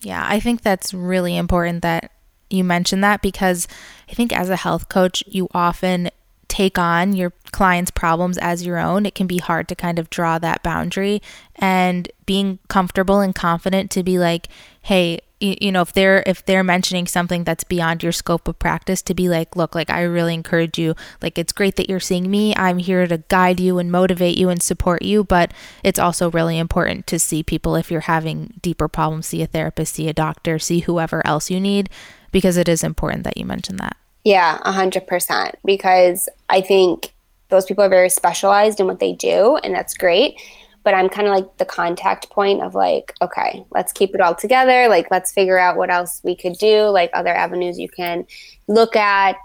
Yeah, 0.01 0.25
I 0.27 0.39
think 0.39 0.61
that's 0.61 0.93
really 0.93 1.37
important 1.37 1.81
that 1.83 2.11
you 2.49 2.63
mention 2.63 3.01
that 3.01 3.21
because 3.21 3.67
I 4.09 4.13
think 4.13 4.35
as 4.35 4.49
a 4.49 4.55
health 4.55 4.89
coach, 4.89 5.23
you 5.27 5.47
often 5.53 6.09
take 6.51 6.77
on 6.77 7.13
your 7.13 7.31
client's 7.53 7.91
problems 7.91 8.37
as 8.37 8.65
your 8.65 8.77
own. 8.77 9.05
It 9.05 9.15
can 9.15 9.25
be 9.25 9.37
hard 9.37 9.69
to 9.69 9.75
kind 9.75 9.97
of 9.97 10.09
draw 10.09 10.37
that 10.39 10.61
boundary. 10.61 11.21
And 11.55 12.11
being 12.25 12.59
comfortable 12.67 13.21
and 13.21 13.33
confident 13.33 13.89
to 13.91 14.03
be 14.03 14.19
like, 14.19 14.49
hey, 14.81 15.21
you, 15.39 15.71
know 15.71 15.81
if 15.81 15.93
they're 15.93 16.21
if 16.27 16.45
they're 16.45 16.63
mentioning 16.63 17.07
something 17.07 17.45
that's 17.45 17.63
beyond 17.63 18.03
your 18.03 18.11
scope 18.11 18.47
of 18.47 18.59
practice 18.59 19.01
to 19.01 19.15
be 19.15 19.27
like 19.27 19.55
look 19.55 19.73
like 19.73 19.89
i 19.89 20.03
really 20.03 20.35
encourage 20.35 20.77
you 20.77 20.93
like 21.19 21.39
it's 21.39 21.51
great 21.51 21.77
that 21.77 21.89
you're 21.89 21.99
seeing 21.99 22.29
me. 22.29 22.53
I'm 22.55 22.77
here 22.77 23.07
to 23.07 23.23
guide 23.27 23.59
you 23.59 23.79
and 23.79 23.91
motivate 23.91 24.37
you 24.37 24.49
and 24.49 24.61
support 24.61 25.01
you. 25.01 25.23
But 25.23 25.51
it's 25.83 25.97
also 25.97 26.29
really 26.29 26.59
important 26.59 27.07
to 27.07 27.17
see 27.17 27.41
people 27.41 27.75
if 27.75 27.89
you're 27.89 28.01
having 28.01 28.59
deeper 28.61 28.87
problems 28.87 29.27
see 29.27 29.41
a 29.41 29.47
therapist 29.47 29.95
see 29.95 30.07
a 30.07 30.13
doctor 30.13 30.59
see 30.59 30.81
whoever 30.81 31.25
else 31.25 31.49
you 31.49 31.59
need 31.59 31.89
because 32.31 32.55
it 32.55 32.69
is 32.69 32.83
important 32.83 33.23
that 33.23 33.37
you 33.37 33.45
mention 33.45 33.77
that 33.77 33.97
yeah 34.23 34.59
100% 34.65 35.53
because 35.65 36.29
i 36.49 36.61
think 36.61 37.13
those 37.49 37.65
people 37.65 37.83
are 37.83 37.89
very 37.89 38.09
specialized 38.09 38.79
in 38.79 38.87
what 38.87 38.99
they 38.99 39.13
do 39.13 39.57
and 39.57 39.73
that's 39.73 39.93
great 39.93 40.39
but 40.83 40.93
I'm 40.93 41.09
kind 41.09 41.27
of 41.27 41.33
like 41.33 41.57
the 41.57 41.65
contact 41.65 42.29
point 42.29 42.61
of 42.61 42.73
like, 42.73 43.13
okay, 43.21 43.63
let's 43.71 43.93
keep 43.93 44.15
it 44.15 44.21
all 44.21 44.33
together. 44.33 44.87
Like, 44.87 45.11
let's 45.11 45.31
figure 45.31 45.59
out 45.59 45.77
what 45.77 45.91
else 45.91 46.21
we 46.23 46.35
could 46.35 46.53
do, 46.53 46.85
like 46.85 47.11
other 47.13 47.33
avenues 47.33 47.77
you 47.77 47.89
can 47.89 48.25
look 48.67 48.95
at, 48.95 49.37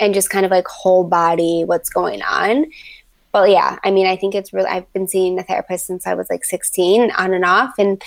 and 0.00 0.14
just 0.14 0.30
kind 0.30 0.44
of 0.44 0.50
like 0.50 0.66
whole 0.66 1.04
body 1.04 1.62
what's 1.64 1.90
going 1.90 2.22
on. 2.22 2.66
But 3.32 3.50
yeah, 3.50 3.78
I 3.84 3.92
mean, 3.92 4.06
I 4.06 4.16
think 4.16 4.34
it's 4.34 4.52
really, 4.52 4.68
I've 4.68 4.92
been 4.92 5.06
seeing 5.06 5.38
a 5.38 5.44
therapist 5.44 5.86
since 5.86 6.06
I 6.06 6.14
was 6.14 6.28
like 6.28 6.44
16 6.44 7.12
on 7.12 7.32
and 7.32 7.44
off. 7.44 7.74
And 7.78 8.02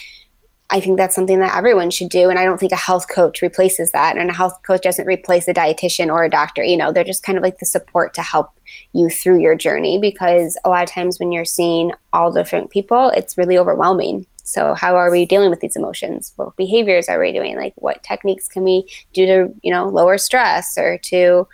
I 0.74 0.80
think 0.80 0.98
that's 0.98 1.14
something 1.14 1.40
that 1.40 1.56
everyone 1.56 1.92
should 1.92 2.10
do. 2.10 2.32
And 2.32 2.40
I 2.40 2.46
don't 2.46 2.60
think 2.60 2.72
a 2.72 2.76
health 2.76 3.08
coach 3.08 3.44
replaces 3.44 3.92
that. 3.92 4.18
And 4.18 4.32
a 4.32 4.34
health 4.34 4.60
coach 4.66 4.82
doesn't 4.82 5.06
replace 5.06 5.48
a 5.48 5.54
dietitian 5.54 6.08
or 6.08 6.24
a 6.24 6.30
doctor. 6.32 6.64
You 6.64 6.78
know, 6.78 6.92
they're 6.92 7.04
just 7.04 7.22
kind 7.22 7.38
of 7.38 7.44
like 7.44 7.60
the 7.60 7.68
support 7.68 8.16
to 8.16 8.24
help 8.24 8.50
you 8.92 9.08
through 9.08 9.40
your 9.40 9.56
journey 9.56 10.00
because 10.00 10.58
a 10.66 10.70
lot 10.70 10.82
of 10.82 10.90
times 10.90 11.20
when 11.20 11.32
you're 11.32 11.46
seeing 11.46 11.92
all 12.12 12.34
different 12.34 12.72
people, 12.72 13.10
it's 13.10 13.38
really 13.38 13.56
overwhelming. 13.56 14.26
So 14.44 14.74
how 14.74 14.96
are 14.96 15.12
we 15.12 15.28
dealing 15.28 15.52
with 15.52 15.60
these 15.60 15.76
emotions? 15.76 16.34
What 16.38 16.58
behaviors 16.58 17.08
are 17.08 17.20
we 17.20 17.32
doing? 17.32 17.56
Like 17.56 17.74
what 17.76 18.02
techniques 18.02 18.48
can 18.48 18.64
we 18.64 18.90
do 19.14 19.28
to, 19.28 19.54
you 19.62 19.72
know, 19.72 19.88
lower 19.88 20.18
stress 20.18 20.76
or 20.76 20.98
to, 21.04 21.48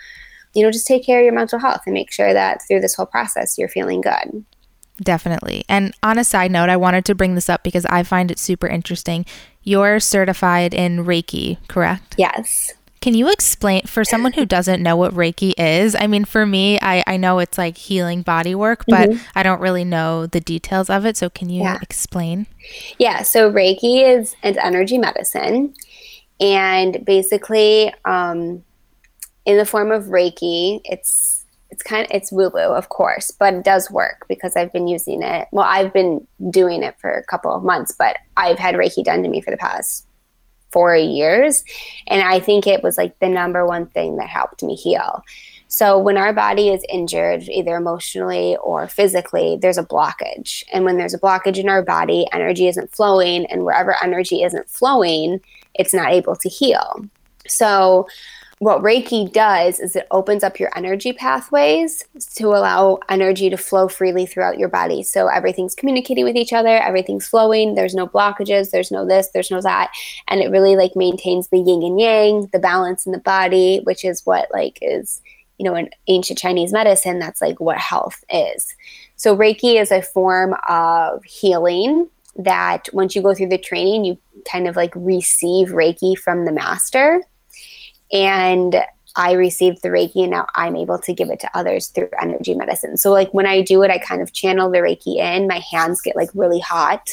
you 0.53 0.63
know, 0.63 0.71
just 0.71 0.87
take 0.87 1.05
care 1.05 1.19
of 1.19 1.25
your 1.25 1.33
mental 1.33 1.59
health 1.59 1.81
and 1.85 1.93
make 1.93 2.13
sure 2.13 2.33
that 2.33 2.61
through 2.65 2.79
this 2.79 2.95
whole 2.95 3.05
process 3.05 3.57
you're 3.57 3.67
feeling 3.67 3.99
good. 3.99 4.45
Definitely. 5.01 5.63
And 5.69 5.93
on 6.03 6.17
a 6.17 6.23
side 6.23 6.51
note, 6.51 6.69
I 6.69 6.77
wanted 6.77 7.05
to 7.05 7.15
bring 7.15 7.35
this 7.35 7.49
up 7.49 7.63
because 7.63 7.85
I 7.85 8.03
find 8.03 8.31
it 8.31 8.39
super 8.39 8.67
interesting. 8.67 9.25
You're 9.63 9.99
certified 9.99 10.73
in 10.73 11.05
Reiki, 11.05 11.57
correct? 11.67 12.15
Yes. 12.17 12.73
Can 13.01 13.13
you 13.13 13.31
explain 13.31 13.83
for 13.83 14.03
someone 14.03 14.33
who 14.33 14.45
doesn't 14.45 14.83
know 14.83 14.97
what 14.97 15.13
Reiki 15.13 15.53
is? 15.57 15.95
I 15.95 16.07
mean, 16.07 16.25
for 16.25 16.45
me, 16.45 16.77
I, 16.81 17.01
I 17.07 17.15
know 17.15 17.39
it's 17.39 17.57
like 17.57 17.77
healing 17.77 18.23
body 18.23 18.55
work, 18.55 18.83
but 18.87 19.09
mm-hmm. 19.09 19.23
I 19.35 19.43
don't 19.43 19.61
really 19.61 19.85
know 19.85 20.25
the 20.25 20.41
details 20.41 20.89
of 20.89 21.05
it. 21.05 21.15
So, 21.15 21.29
can 21.29 21.49
you 21.49 21.61
yeah. 21.61 21.79
explain? 21.81 22.45
Yeah. 22.97 23.21
So, 23.21 23.49
Reiki 23.49 24.05
is 24.05 24.35
an 24.43 24.59
energy 24.59 24.97
medicine. 24.97 25.73
And 26.41 27.05
basically, 27.05 27.93
um, 28.03 28.63
in 29.45 29.57
the 29.57 29.65
form 29.65 29.91
of 29.91 30.05
Reiki, 30.05 30.81
it's 30.83 31.28
it's 31.79 31.89
kind 31.89 32.05
of 32.05 32.11
it's 32.13 32.29
woo 32.29 32.49
woo, 32.53 32.59
of 32.59 32.89
course, 32.89 33.31
but 33.31 33.53
it 33.53 33.63
does 33.63 33.89
work 33.89 34.25
because 34.27 34.57
I've 34.57 34.73
been 34.73 34.89
using 34.89 35.23
it. 35.23 35.47
Well, 35.51 35.65
I've 35.65 35.93
been 35.93 36.27
doing 36.49 36.83
it 36.83 36.99
for 36.99 37.09
a 37.09 37.23
couple 37.23 37.53
of 37.53 37.63
months, 37.63 37.93
but 37.97 38.17
I've 38.35 38.59
had 38.59 38.75
Reiki 38.75 39.01
done 39.01 39.23
to 39.23 39.29
me 39.29 39.39
for 39.39 39.49
the 39.49 39.57
past 39.57 40.05
four 40.71 40.93
years. 40.95 41.63
And 42.07 42.21
I 42.21 42.41
think 42.41 42.67
it 42.67 42.83
was 42.83 42.97
like 42.97 43.17
the 43.19 43.29
number 43.29 43.65
one 43.65 43.85
thing 43.87 44.17
that 44.17 44.27
helped 44.27 44.61
me 44.61 44.75
heal. 44.75 45.23
So 45.69 45.97
when 45.97 46.17
our 46.17 46.33
body 46.33 46.67
is 46.67 46.83
injured, 46.89 47.43
either 47.43 47.77
emotionally 47.77 48.57
or 48.57 48.89
physically, 48.89 49.57
there's 49.61 49.77
a 49.77 49.83
blockage. 49.83 50.65
And 50.73 50.83
when 50.83 50.97
there's 50.97 51.13
a 51.13 51.19
blockage 51.19 51.57
in 51.57 51.69
our 51.69 51.81
body, 51.81 52.27
energy 52.33 52.67
isn't 52.67 52.91
flowing. 52.91 53.45
And 53.45 53.63
wherever 53.63 53.95
energy 54.03 54.43
isn't 54.43 54.69
flowing, 54.69 55.39
it's 55.75 55.93
not 55.93 56.11
able 56.11 56.35
to 56.35 56.49
heal. 56.49 57.05
So 57.47 58.07
what 58.59 58.81
Reiki 58.81 59.31
does 59.31 59.79
is 59.79 59.95
it 59.95 60.05
opens 60.11 60.43
up 60.43 60.59
your 60.59 60.69
energy 60.75 61.13
pathways 61.13 62.03
to 62.35 62.47
allow 62.49 62.99
energy 63.07 63.49
to 63.49 63.55
flow 63.55 63.87
freely 63.87 64.25
throughout 64.25 64.59
your 64.59 64.67
body. 64.67 65.01
So 65.01 65.27
everything's 65.27 65.73
communicating 65.73 66.25
with 66.25 66.35
each 66.35 66.51
other, 66.51 66.77
everything's 66.77 67.25
flowing, 67.25 67.75
there's 67.75 67.95
no 67.95 68.05
blockages, 68.05 68.71
there's 68.71 68.91
no 68.91 69.05
this, 69.05 69.29
there's 69.29 69.49
no 69.49 69.61
that. 69.61 69.91
And 70.27 70.41
it 70.41 70.51
really 70.51 70.75
like 70.75 70.91
maintains 70.97 71.47
the 71.47 71.57
yin 71.57 71.83
and 71.83 71.99
yang, 71.99 72.49
the 72.51 72.59
balance 72.59 73.05
in 73.05 73.13
the 73.13 73.19
body, 73.19 73.79
which 73.83 74.03
is 74.03 74.25
what 74.25 74.49
like 74.51 74.77
is, 74.81 75.21
you 75.57 75.63
know, 75.63 75.75
in 75.75 75.89
ancient 76.07 76.37
Chinese 76.37 76.73
medicine, 76.73 77.17
that's 77.17 77.41
like 77.41 77.61
what 77.61 77.77
health 77.77 78.25
is. 78.29 78.75
So 79.15 79.37
Reiki 79.37 79.79
is 79.81 79.89
a 79.89 80.01
form 80.01 80.53
of 80.67 81.23
healing 81.23 82.09
that 82.35 82.89
once 82.91 83.15
you 83.15 83.21
go 83.21 83.33
through 83.33 83.49
the 83.49 83.57
training, 83.57 84.03
you 84.03 84.17
kind 84.49 84.67
of 84.67 84.75
like 84.75 84.91
receive 84.95 85.69
Reiki 85.69 86.17
from 86.17 86.43
the 86.43 86.51
master 86.51 87.21
and 88.11 88.83
I 89.15 89.33
received 89.33 89.81
the 89.81 89.89
Reiki 89.89 90.21
and 90.21 90.31
now 90.31 90.45
I'm 90.55 90.75
able 90.75 90.99
to 90.99 91.13
give 91.13 91.29
it 91.29 91.39
to 91.41 91.57
others 91.57 91.87
through 91.87 92.09
energy 92.21 92.53
medicine. 92.53 92.95
So 92.95 93.11
like 93.11 93.33
when 93.33 93.45
I 93.45 93.61
do 93.61 93.81
it, 93.83 93.91
I 93.91 93.97
kind 93.97 94.21
of 94.21 94.33
channel 94.33 94.69
the 94.71 94.77
Reiki 94.77 95.17
in, 95.17 95.47
my 95.47 95.59
hands 95.71 95.99
get 96.01 96.15
like 96.15 96.29
really 96.33 96.59
hot 96.59 97.09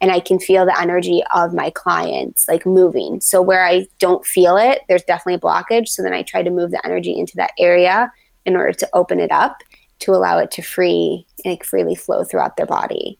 and 0.00 0.10
I 0.10 0.20
can 0.20 0.38
feel 0.38 0.64
the 0.64 0.80
energy 0.80 1.22
of 1.34 1.52
my 1.52 1.70
clients 1.70 2.48
like 2.48 2.64
moving. 2.64 3.20
So 3.20 3.42
where 3.42 3.66
I 3.66 3.86
don't 3.98 4.24
feel 4.24 4.56
it, 4.56 4.82
there's 4.88 5.02
definitely 5.02 5.34
a 5.34 5.40
blockage. 5.40 5.88
So 5.88 6.02
then 6.02 6.14
I 6.14 6.22
try 6.22 6.42
to 6.42 6.50
move 6.50 6.70
the 6.70 6.84
energy 6.86 7.18
into 7.18 7.36
that 7.36 7.52
area 7.58 8.12
in 8.46 8.56
order 8.56 8.72
to 8.72 8.88
open 8.94 9.20
it 9.20 9.30
up 9.30 9.58
to 10.00 10.12
allow 10.12 10.38
it 10.38 10.50
to 10.52 10.62
free 10.62 11.26
like 11.44 11.64
freely 11.64 11.94
flow 11.94 12.24
throughout 12.24 12.56
their 12.56 12.66
body. 12.66 13.18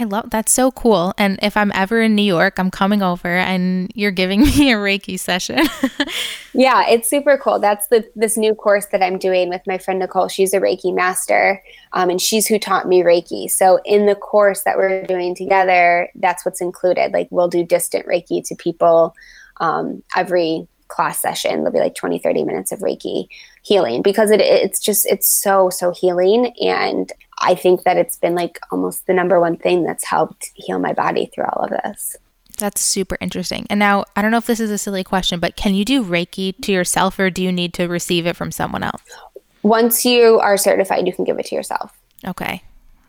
I 0.00 0.04
love 0.04 0.30
that's 0.30 0.50
so 0.50 0.70
cool. 0.70 1.12
And 1.18 1.38
if 1.42 1.58
I'm 1.58 1.70
ever 1.74 2.00
in 2.00 2.14
New 2.14 2.22
York, 2.22 2.58
I'm 2.58 2.70
coming 2.70 3.02
over 3.02 3.28
and 3.28 3.92
you're 3.94 4.10
giving 4.10 4.40
me 4.58 4.72
a 4.72 4.76
Reiki 4.76 5.18
session. 5.18 5.58
yeah, 6.54 6.88
it's 6.88 7.08
super 7.08 7.36
cool. 7.36 7.58
That's 7.58 7.86
the 7.88 8.10
this 8.16 8.38
new 8.38 8.54
course 8.54 8.86
that 8.92 9.02
I'm 9.02 9.18
doing 9.18 9.50
with 9.50 9.60
my 9.66 9.76
friend 9.76 9.98
Nicole. 9.98 10.28
She's 10.28 10.54
a 10.54 10.60
Reiki 10.60 10.94
master, 10.94 11.62
um, 11.92 12.08
and 12.08 12.20
she's 12.20 12.46
who 12.46 12.58
taught 12.58 12.88
me 12.88 13.02
Reiki. 13.02 13.50
So 13.50 13.78
in 13.84 14.06
the 14.06 14.14
course 14.14 14.62
that 14.62 14.78
we're 14.78 15.04
doing 15.04 15.34
together, 15.34 16.08
that's 16.14 16.46
what's 16.46 16.62
included. 16.62 17.12
Like 17.12 17.28
we'll 17.30 17.48
do 17.48 17.62
distant 17.62 18.06
Reiki 18.06 18.42
to 18.48 18.54
people 18.54 19.14
um, 19.58 20.02
every 20.16 20.66
class 20.88 21.20
session. 21.20 21.56
There'll 21.56 21.72
be 21.72 21.78
like 21.78 21.94
20, 21.94 22.18
30 22.18 22.44
minutes 22.44 22.72
of 22.72 22.80
Reiki 22.80 23.28
healing 23.62 24.02
because 24.02 24.30
it, 24.30 24.40
it's 24.40 24.80
just, 24.80 25.06
it's 25.06 25.28
so, 25.28 25.70
so 25.70 25.92
healing. 25.92 26.52
And 26.60 27.12
I 27.40 27.54
think 27.54 27.82
that 27.84 27.96
it's 27.96 28.16
been 28.16 28.34
like 28.34 28.58
almost 28.70 29.06
the 29.06 29.14
number 29.14 29.40
one 29.40 29.56
thing 29.56 29.84
that's 29.84 30.04
helped 30.04 30.50
heal 30.54 30.78
my 30.78 30.92
body 30.92 31.30
through 31.34 31.46
all 31.52 31.64
of 31.64 31.70
this. 31.70 32.16
That's 32.58 32.80
super 32.80 33.16
interesting. 33.20 33.66
And 33.70 33.78
now, 33.78 34.04
I 34.14 34.22
don't 34.22 34.30
know 34.30 34.36
if 34.36 34.46
this 34.46 34.60
is 34.60 34.70
a 34.70 34.76
silly 34.76 35.02
question, 35.02 35.40
but 35.40 35.56
can 35.56 35.74
you 35.74 35.84
do 35.84 36.04
Reiki 36.04 36.54
to 36.60 36.72
yourself 36.72 37.18
or 37.18 37.30
do 37.30 37.42
you 37.42 37.50
need 37.50 37.72
to 37.74 37.86
receive 37.86 38.26
it 38.26 38.36
from 38.36 38.52
someone 38.52 38.82
else? 38.82 39.02
Once 39.62 40.04
you 40.04 40.38
are 40.40 40.56
certified, 40.56 41.06
you 41.06 41.12
can 41.12 41.24
give 41.24 41.38
it 41.38 41.46
to 41.46 41.54
yourself. 41.54 41.98
Okay. 42.26 42.62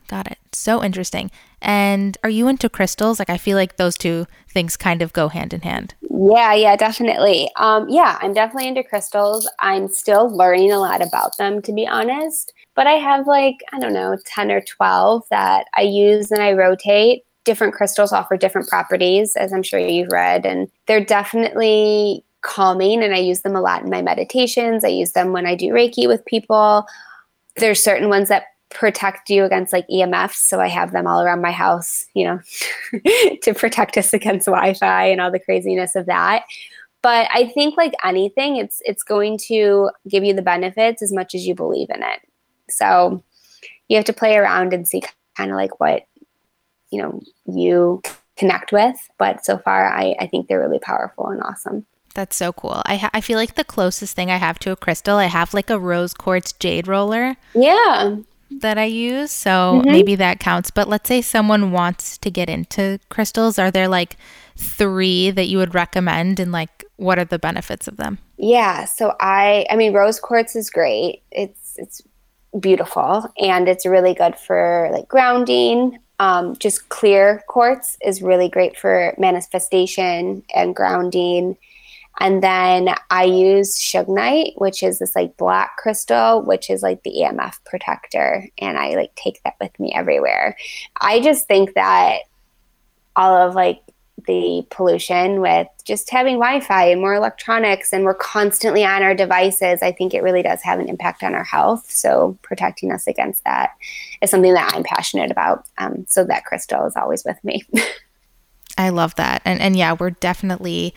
Got 0.07 0.31
it. 0.31 0.37
So 0.53 0.83
interesting. 0.83 1.31
And 1.61 2.17
are 2.23 2.29
you 2.29 2.47
into 2.47 2.69
crystals? 2.69 3.19
Like, 3.19 3.29
I 3.29 3.37
feel 3.37 3.57
like 3.57 3.77
those 3.77 3.97
two 3.97 4.25
things 4.49 4.75
kind 4.75 5.01
of 5.01 5.13
go 5.13 5.27
hand 5.29 5.53
in 5.53 5.61
hand. 5.61 5.95
Yeah, 6.01 6.53
yeah, 6.53 6.75
definitely. 6.75 7.49
Um, 7.55 7.87
yeah, 7.89 8.17
I'm 8.21 8.33
definitely 8.33 8.67
into 8.67 8.83
crystals. 8.83 9.49
I'm 9.59 9.87
still 9.87 10.29
learning 10.29 10.71
a 10.71 10.79
lot 10.79 11.01
about 11.01 11.37
them, 11.37 11.61
to 11.63 11.73
be 11.73 11.87
honest. 11.87 12.53
But 12.75 12.87
I 12.87 12.93
have 12.93 13.27
like, 13.27 13.57
I 13.73 13.79
don't 13.79 13.93
know, 13.93 14.17
10 14.25 14.51
or 14.51 14.61
12 14.61 15.23
that 15.29 15.65
I 15.75 15.81
use 15.81 16.31
and 16.31 16.41
I 16.41 16.53
rotate. 16.53 17.23
Different 17.43 17.73
crystals 17.73 18.13
offer 18.13 18.37
different 18.37 18.69
properties, 18.69 19.35
as 19.35 19.51
I'm 19.51 19.63
sure 19.63 19.79
you've 19.79 20.11
read. 20.11 20.45
And 20.45 20.69
they're 20.87 21.03
definitely 21.03 22.23
calming, 22.41 23.03
and 23.03 23.13
I 23.13 23.19
use 23.19 23.41
them 23.41 23.55
a 23.55 23.61
lot 23.61 23.83
in 23.83 23.89
my 23.89 24.01
meditations. 24.01 24.83
I 24.83 24.89
use 24.89 25.11
them 25.13 25.31
when 25.31 25.45
I 25.45 25.55
do 25.55 25.67
Reiki 25.67 26.07
with 26.07 26.25
people. 26.25 26.85
There's 27.57 27.83
certain 27.83 28.09
ones 28.09 28.29
that 28.29 28.45
protect 28.69 29.29
you 29.29 29.43
against 29.43 29.73
like 29.73 29.87
EMFs. 29.87 30.35
So 30.35 30.59
I 30.59 30.67
have 30.67 30.91
them 30.91 31.05
all 31.05 31.21
around 31.21 31.41
my 31.41 31.51
house, 31.51 32.05
you 32.13 32.25
know, 32.25 32.39
to 33.43 33.53
protect 33.53 33.97
us 33.97 34.13
against 34.13 34.47
Wi-Fi 34.47 35.05
and 35.05 35.21
all 35.21 35.31
the 35.31 35.39
craziness 35.39 35.95
of 35.95 36.05
that. 36.07 36.43
But 37.01 37.27
I 37.33 37.47
think 37.47 37.77
like 37.77 37.93
anything, 38.03 38.57
it's 38.57 38.81
it's 38.85 39.03
going 39.03 39.39
to 39.47 39.89
give 40.07 40.23
you 40.23 40.33
the 40.33 40.41
benefits 40.41 41.01
as 41.01 41.11
much 41.11 41.33
as 41.33 41.45
you 41.45 41.55
believe 41.55 41.89
in 41.89 42.03
it. 42.03 42.21
So 42.71 43.23
you 43.87 43.97
have 43.97 44.05
to 44.05 44.13
play 44.13 44.37
around 44.37 44.73
and 44.73 44.87
see 44.87 45.03
kind 45.35 45.51
of 45.51 45.57
like 45.57 45.79
what 45.79 46.05
you 46.89 47.01
know 47.01 47.21
you 47.45 48.01
connect 48.37 48.71
with. 48.71 48.95
But 49.17 49.45
so 49.45 49.57
far, 49.57 49.87
I, 49.87 50.15
I 50.19 50.27
think 50.27 50.47
they're 50.47 50.59
really 50.59 50.79
powerful 50.79 51.27
and 51.27 51.41
awesome. 51.41 51.85
That's 52.13 52.35
so 52.35 52.51
cool. 52.51 52.81
I 52.85 52.97
ha- 52.97 53.11
I 53.13 53.21
feel 53.21 53.37
like 53.37 53.55
the 53.55 53.63
closest 53.63 54.15
thing 54.15 54.29
I 54.29 54.37
have 54.37 54.59
to 54.59 54.71
a 54.71 54.75
crystal, 54.75 55.17
I 55.17 55.25
have 55.25 55.53
like 55.53 55.69
a 55.69 55.79
rose 55.79 56.13
quartz 56.13 56.51
jade 56.53 56.87
roller. 56.87 57.37
Yeah 57.53 58.17
that 58.59 58.77
I 58.77 58.85
use. 58.85 59.31
So 59.31 59.49
mm-hmm. 59.49 59.91
maybe 59.91 60.15
that 60.15 60.39
counts. 60.39 60.71
But 60.71 60.89
let's 60.89 61.07
say 61.07 61.21
someone 61.21 61.71
wants 61.71 62.17
to 62.17 62.29
get 62.29 62.49
into 62.49 62.99
crystals. 63.09 63.57
Are 63.57 63.71
there 63.71 63.87
like 63.87 64.17
three 64.57 65.31
that 65.31 65.47
you 65.47 65.57
would 65.57 65.73
recommend 65.73 66.39
and 66.39 66.51
like 66.51 66.83
what 66.97 67.17
are 67.17 67.25
the 67.25 67.39
benefits 67.39 67.87
of 67.87 67.97
them? 67.97 68.19
Yeah. 68.37 68.85
So 68.85 69.15
I 69.19 69.65
I 69.69 69.75
mean 69.75 69.93
rose 69.93 70.19
quartz 70.19 70.55
is 70.55 70.69
great. 70.69 71.23
It's 71.31 71.75
it's 71.77 72.01
beautiful 72.59 73.31
and 73.37 73.67
it's 73.69 73.85
really 73.85 74.13
good 74.13 74.35
for 74.35 74.89
like 74.91 75.07
grounding. 75.07 75.99
Um, 76.19 76.55
just 76.57 76.89
clear 76.89 77.43
quartz 77.47 77.97
is 78.01 78.21
really 78.21 78.49
great 78.49 78.77
for 78.77 79.15
manifestation 79.17 80.43
and 80.53 80.75
grounding. 80.75 81.57
And 82.19 82.43
then 82.43 82.93
I 83.09 83.23
use 83.23 83.77
Shungite, 83.79 84.53
which 84.57 84.83
is 84.83 84.99
this 84.99 85.15
like 85.15 85.37
black 85.37 85.77
crystal, 85.77 86.41
which 86.43 86.69
is 86.69 86.83
like 86.83 87.01
the 87.03 87.23
EMF 87.23 87.55
protector. 87.65 88.47
And 88.59 88.77
I 88.77 88.95
like 88.95 89.15
take 89.15 89.41
that 89.43 89.55
with 89.59 89.77
me 89.79 89.93
everywhere. 89.95 90.55
I 90.99 91.21
just 91.21 91.47
think 91.47 91.73
that 91.73 92.19
all 93.15 93.35
of 93.35 93.55
like 93.55 93.81
the 94.25 94.65
pollution 94.69 95.41
with 95.41 95.67
just 95.83 96.09
having 96.09 96.35
Wi-Fi 96.35 96.85
and 96.85 97.01
more 97.01 97.13
electronics 97.13 97.93
and 97.93 98.03
we're 98.03 98.13
constantly 98.13 98.83
on 98.83 99.03
our 99.03 99.15
devices, 99.15 99.81
I 99.81 99.91
think 99.91 100.13
it 100.13 100.23
really 100.23 100.43
does 100.43 100.61
have 100.63 100.79
an 100.79 100.89
impact 100.89 101.23
on 101.23 101.33
our 101.33 101.43
health. 101.43 101.89
So 101.89 102.37
protecting 102.41 102.91
us 102.91 103.07
against 103.07 103.43
that 103.43 103.71
is 104.21 104.29
something 104.29 104.53
that 104.53 104.73
I'm 104.75 104.83
passionate 104.83 105.31
about. 105.31 105.65
Um, 105.77 106.05
so 106.07 106.23
that 106.25 106.45
crystal 106.45 106.85
is 106.85 106.95
always 106.95 107.23
with 107.25 107.43
me. 107.43 107.63
I 108.77 108.89
love 108.89 109.15
that. 109.15 109.41
And 109.45 109.59
and 109.59 109.75
yeah, 109.75 109.95
we're 109.99 110.11
definitely 110.11 110.93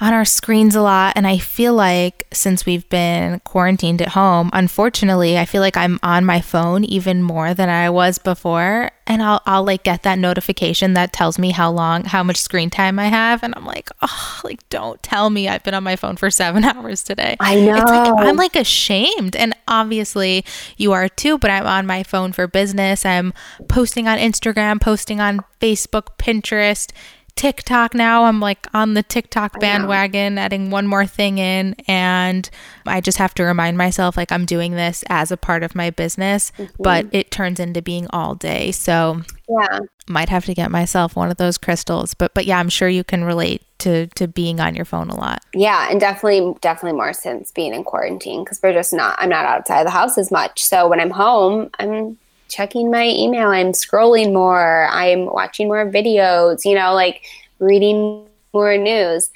on 0.00 0.14
our 0.14 0.24
screens 0.24 0.76
a 0.76 0.80
lot. 0.80 1.14
And 1.16 1.26
I 1.26 1.38
feel 1.38 1.74
like 1.74 2.26
since 2.32 2.64
we've 2.64 2.88
been 2.88 3.40
quarantined 3.40 4.00
at 4.00 4.08
home, 4.08 4.50
unfortunately, 4.52 5.36
I 5.36 5.44
feel 5.44 5.60
like 5.60 5.76
I'm 5.76 5.98
on 6.02 6.24
my 6.24 6.40
phone 6.40 6.84
even 6.84 7.22
more 7.22 7.52
than 7.52 7.68
I 7.68 7.90
was 7.90 8.18
before. 8.18 8.92
And 9.08 9.22
I'll, 9.22 9.40
I'll 9.46 9.64
like 9.64 9.82
get 9.82 10.04
that 10.04 10.18
notification 10.18 10.94
that 10.94 11.12
tells 11.12 11.38
me 11.38 11.50
how 11.50 11.70
long, 11.70 12.04
how 12.04 12.22
much 12.22 12.36
screen 12.36 12.70
time 12.70 12.98
I 12.98 13.06
have. 13.06 13.42
And 13.42 13.54
I'm 13.56 13.64
like, 13.64 13.90
oh, 14.02 14.40
like, 14.44 14.68
don't 14.68 15.02
tell 15.02 15.30
me 15.30 15.48
I've 15.48 15.64
been 15.64 15.74
on 15.74 15.82
my 15.82 15.96
phone 15.96 16.16
for 16.16 16.30
seven 16.38 16.64
hours 16.64 17.02
today. 17.02 17.36
I 17.40 17.56
know. 17.56 17.76
It's 17.76 17.90
like, 17.90 18.26
I'm 18.26 18.36
like 18.36 18.54
ashamed. 18.54 19.34
And 19.34 19.54
obviously 19.66 20.44
you 20.76 20.92
are 20.92 21.08
too, 21.08 21.38
but 21.38 21.50
I'm 21.50 21.66
on 21.66 21.86
my 21.86 22.04
phone 22.04 22.32
for 22.32 22.46
business. 22.46 23.04
I'm 23.04 23.32
posting 23.68 24.06
on 24.06 24.18
Instagram, 24.18 24.80
posting 24.80 25.20
on 25.20 25.40
Facebook, 25.60 26.18
Pinterest 26.18 26.92
TikTok 27.38 27.94
now. 27.94 28.24
I'm 28.24 28.40
like 28.40 28.66
on 28.74 28.94
the 28.94 29.02
TikTok 29.04 29.60
bandwagon, 29.60 30.38
adding 30.38 30.70
one 30.70 30.88
more 30.88 31.06
thing 31.06 31.38
in. 31.38 31.76
And 31.86 32.50
I 32.84 33.00
just 33.00 33.18
have 33.18 33.32
to 33.34 33.44
remind 33.44 33.78
myself 33.78 34.16
like 34.16 34.32
I'm 34.32 34.44
doing 34.44 34.72
this 34.72 35.04
as 35.08 35.30
a 35.30 35.36
part 35.36 35.62
of 35.62 35.76
my 35.76 35.90
business, 35.90 36.50
mm-hmm. 36.58 36.82
but 36.82 37.06
it 37.12 37.30
turns 37.30 37.60
into 37.60 37.80
being 37.80 38.08
all 38.10 38.34
day. 38.34 38.72
So 38.72 39.22
yeah, 39.48 39.78
might 40.08 40.28
have 40.30 40.46
to 40.46 40.54
get 40.54 40.72
myself 40.72 41.14
one 41.14 41.30
of 41.30 41.36
those 41.36 41.58
crystals. 41.58 42.12
But 42.12 42.34
but 42.34 42.44
yeah, 42.44 42.58
I'm 42.58 42.68
sure 42.68 42.88
you 42.88 43.04
can 43.04 43.22
relate 43.22 43.62
to 43.78 44.08
to 44.08 44.26
being 44.26 44.58
on 44.58 44.74
your 44.74 44.84
phone 44.84 45.08
a 45.08 45.16
lot. 45.16 45.44
Yeah, 45.54 45.88
and 45.88 46.00
definitely 46.00 46.56
definitely 46.60 46.96
more 46.96 47.12
since 47.12 47.52
being 47.52 47.72
in 47.72 47.84
quarantine 47.84 48.42
because 48.42 48.58
we're 48.60 48.72
just 48.72 48.92
not 48.92 49.14
I'm 49.20 49.28
not 49.28 49.46
outside 49.46 49.86
the 49.86 49.90
house 49.90 50.18
as 50.18 50.32
much. 50.32 50.64
So 50.64 50.88
when 50.88 50.98
I'm 50.98 51.10
home, 51.10 51.70
I'm 51.78 52.18
checking 52.48 52.90
my 52.90 53.06
email, 53.08 53.48
I'm 53.48 53.72
scrolling 53.72 54.32
more, 54.32 54.88
I'm 54.90 55.26
watching 55.26 55.68
more 55.68 55.90
videos, 55.90 56.64
you 56.64 56.74
know, 56.74 56.94
like 56.94 57.24
reading 57.58 58.26
more 58.52 58.76
news. 58.76 59.30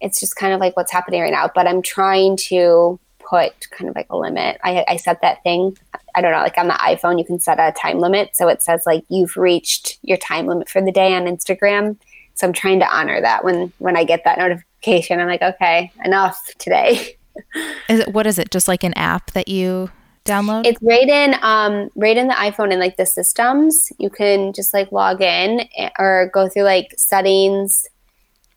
It's 0.00 0.20
just 0.20 0.36
kind 0.36 0.52
of 0.52 0.60
like 0.60 0.76
what's 0.76 0.92
happening 0.92 1.22
right 1.22 1.32
now. 1.32 1.50
But 1.54 1.66
I'm 1.66 1.82
trying 1.82 2.36
to 2.48 2.98
put 3.18 3.70
kind 3.70 3.88
of 3.88 3.96
like 3.96 4.06
a 4.10 4.16
limit. 4.16 4.58
I, 4.62 4.84
I 4.88 4.96
set 4.96 5.20
that 5.22 5.42
thing. 5.42 5.76
I 6.14 6.20
don't 6.20 6.32
know, 6.32 6.38
like 6.38 6.58
on 6.58 6.68
the 6.68 6.74
iPhone, 6.74 7.18
you 7.18 7.24
can 7.24 7.40
set 7.40 7.58
a 7.60 7.72
time 7.72 7.98
limit. 7.98 8.34
So 8.34 8.48
it 8.48 8.62
says 8.62 8.84
like 8.86 9.04
you've 9.08 9.36
reached 9.36 9.98
your 10.02 10.18
time 10.18 10.46
limit 10.46 10.68
for 10.68 10.80
the 10.80 10.92
day 10.92 11.14
on 11.14 11.24
Instagram. 11.24 11.96
So 12.34 12.46
I'm 12.46 12.52
trying 12.52 12.80
to 12.80 12.86
honor 12.86 13.20
that 13.20 13.44
when 13.44 13.72
when 13.78 13.96
I 13.96 14.04
get 14.04 14.24
that 14.24 14.38
notification. 14.38 15.20
I'm 15.20 15.28
like, 15.28 15.42
okay, 15.42 15.90
enough 16.04 16.40
today. 16.58 17.16
Is 17.88 18.00
it 18.00 18.12
what 18.12 18.26
is 18.26 18.36
it? 18.36 18.50
Just 18.50 18.66
like 18.66 18.82
an 18.82 18.92
app 18.94 19.30
that 19.30 19.46
you 19.46 19.90
download? 20.28 20.66
It's 20.66 20.80
right 20.82 21.08
in 21.08 21.34
um 21.42 21.90
right 21.96 22.16
in 22.16 22.28
the 22.28 22.34
iPhone 22.34 22.70
and 22.70 22.80
like 22.80 22.96
the 22.96 23.06
systems. 23.06 23.90
You 23.98 24.10
can 24.10 24.52
just 24.52 24.74
like 24.74 24.92
log 24.92 25.22
in 25.22 25.66
eh, 25.76 25.90
or 25.98 26.30
go 26.32 26.48
through 26.48 26.64
like 26.64 26.94
settings 26.96 27.86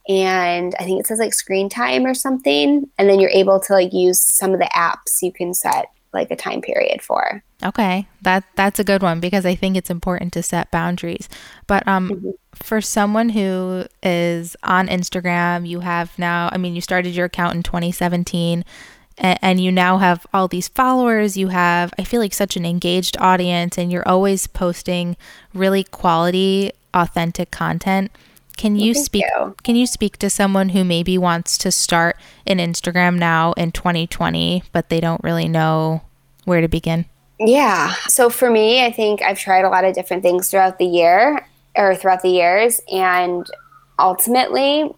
and 0.08 0.76
I 0.80 0.84
think 0.84 1.00
it 1.00 1.08
says 1.08 1.20
like 1.20 1.34
screen 1.34 1.70
time 1.70 2.06
or 2.06 2.14
something. 2.14 2.90
And 2.98 3.10
then 3.10 3.20
you're 3.20 3.30
able 3.30 3.60
to 3.62 3.74
like 3.74 3.94
use 3.94 4.22
some 4.22 4.54
of 4.54 4.60
the 4.60 4.70
apps 4.76 5.22
you 5.22 5.32
can 5.32 5.54
set 5.54 5.88
like 6.14 6.32
a 6.32 6.36
time 6.36 6.62
period 6.62 7.02
for. 7.02 7.44
Okay. 7.64 8.08
That 8.22 8.44
that's 8.56 8.80
a 8.80 8.84
good 8.84 9.02
one 9.02 9.20
because 9.20 9.46
I 9.46 9.56
think 9.56 9.78
it's 9.78 9.90
important 9.90 10.34
to 10.34 10.44
set 10.44 10.72
boundaries. 10.72 11.30
But 11.68 11.88
um 11.88 12.10
mm-hmm. 12.10 12.30
for 12.56 12.82
someone 12.82 13.30
who 13.30 13.86
is 14.04 14.56
on 14.64 14.88
Instagram, 14.88 15.68
you 15.68 15.82
have 15.82 16.18
now 16.18 16.50
I 16.52 16.58
mean 16.58 16.76
you 16.76 16.82
started 16.82 17.16
your 17.16 17.28
account 17.28 17.56
in 17.56 17.64
2017 17.64 18.66
and, 19.22 19.40
and 19.42 19.62
you 19.62 19.72
now 19.72 20.00
have 20.00 20.28
all 20.34 20.50
these 20.50 20.68
followers, 20.68 21.38
you 21.38 21.48
have 21.50 21.94
I 21.98 22.04
feel 22.04 22.20
like 22.20 22.34
such 22.34 22.58
an 22.58 22.66
engaged 22.66 23.16
audience 23.20 23.78
and 23.78 23.92
you're 23.92 24.08
always 24.08 24.48
posting 24.48 25.16
really 25.54 25.86
quality 25.86 26.72
authentic 26.94 27.52
content. 27.52 28.12
Can 28.58 28.76
you 28.76 28.94
Thank 28.94 29.06
speak 29.06 29.26
you. 29.38 29.56
can 29.64 29.76
you 29.76 29.88
speak 29.88 30.18
to 30.18 30.30
someone 30.30 30.70
who 30.70 30.84
maybe 30.84 31.18
wants 31.18 31.58
to 31.60 31.72
start 31.72 32.18
an 32.46 32.58
Instagram 32.58 33.18
now 33.18 33.54
in 33.54 33.72
2020 33.72 34.64
but 34.74 34.90
they 34.90 35.00
don't 35.00 35.24
really 35.24 35.48
know 35.48 36.02
where 36.44 36.60
to 36.60 36.68
begin? 36.68 37.06
Yeah. 37.40 37.94
So 38.08 38.30
for 38.30 38.52
me, 38.52 38.86
I 38.86 38.92
think 38.92 39.22
I've 39.22 39.40
tried 39.40 39.66
a 39.66 39.70
lot 39.70 39.84
of 39.84 39.96
different 39.96 40.22
things 40.22 40.50
throughout 40.50 40.78
the 40.78 40.86
year 40.86 41.48
or 41.76 41.96
throughout 41.96 42.22
the 42.22 42.30
years 42.30 42.82
and 42.92 43.50
ultimately 43.98 44.92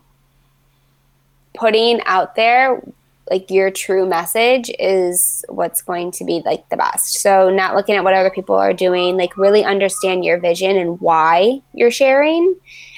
putting 1.56 2.02
out 2.06 2.36
there 2.36 2.82
like 3.30 3.50
your 3.50 3.72
true 3.72 4.08
message 4.08 4.70
is 4.80 5.46
what's 5.50 5.82
going 5.82 6.12
to 6.12 6.26
be 6.26 6.42
like 6.46 6.68
the 6.70 6.78
best. 6.78 7.22
So 7.22 7.50
not 7.50 7.76
looking 7.76 7.96
at 7.96 8.04
what 8.04 8.14
other 8.14 8.30
people 8.30 8.56
are 8.56 8.74
doing, 8.74 9.18
like 9.18 9.38
really 9.38 9.64
understand 9.64 10.26
your 10.26 10.40
vision 10.40 10.78
and 10.78 11.00
why 11.00 11.62
you're 11.74 11.92
sharing 11.92 12.56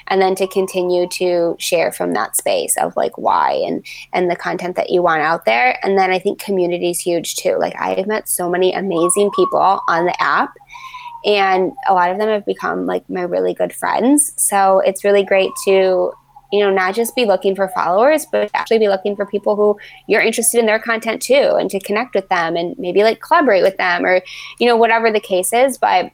and 0.07 0.21
then 0.21 0.35
to 0.35 0.47
continue 0.47 1.07
to 1.09 1.55
share 1.59 1.91
from 1.91 2.13
that 2.13 2.35
space 2.35 2.77
of 2.77 2.95
like 2.95 3.17
why 3.17 3.53
and 3.65 3.85
and 4.13 4.29
the 4.29 4.35
content 4.35 4.75
that 4.75 4.89
you 4.89 5.01
want 5.01 5.21
out 5.21 5.45
there. 5.45 5.83
And 5.83 5.97
then 5.97 6.11
i 6.11 6.19
think 6.19 6.39
community 6.39 6.91
is 6.91 6.99
huge 6.99 7.35
too. 7.35 7.57
Like 7.59 7.75
i've 7.79 8.07
met 8.07 8.29
so 8.29 8.49
many 8.49 8.73
amazing 8.73 9.31
people 9.35 9.81
on 9.87 10.05
the 10.05 10.21
app 10.21 10.53
and 11.25 11.73
a 11.87 11.93
lot 11.93 12.11
of 12.11 12.19
them 12.19 12.29
have 12.29 12.45
become 12.45 12.85
like 12.85 13.09
my 13.09 13.23
really 13.23 13.53
good 13.53 13.73
friends. 13.73 14.31
So 14.37 14.79
it's 14.79 15.03
really 15.03 15.23
great 15.23 15.49
to 15.65 16.13
you 16.55 16.63
know 16.63 16.71
not 16.71 16.95
just 16.95 17.15
be 17.15 17.25
looking 17.25 17.55
for 17.55 17.67
followers 17.69 18.25
but 18.31 18.49
actually 18.53 18.79
be 18.79 18.87
looking 18.87 19.15
for 19.15 19.25
people 19.25 19.55
who 19.57 19.77
you're 20.07 20.21
interested 20.21 20.57
in 20.57 20.65
their 20.65 20.79
content 20.79 21.21
too 21.21 21.57
and 21.59 21.69
to 21.69 21.79
connect 21.81 22.15
with 22.15 22.27
them 22.29 22.55
and 22.55 22.77
maybe 22.79 23.03
like 23.03 23.19
collaborate 23.19 23.61
with 23.63 23.75
them 23.75 24.05
or 24.05 24.21
you 24.59 24.67
know 24.67 24.77
whatever 24.77 25.11
the 25.11 25.19
case 25.19 25.51
is. 25.51 25.77
But 25.77 26.11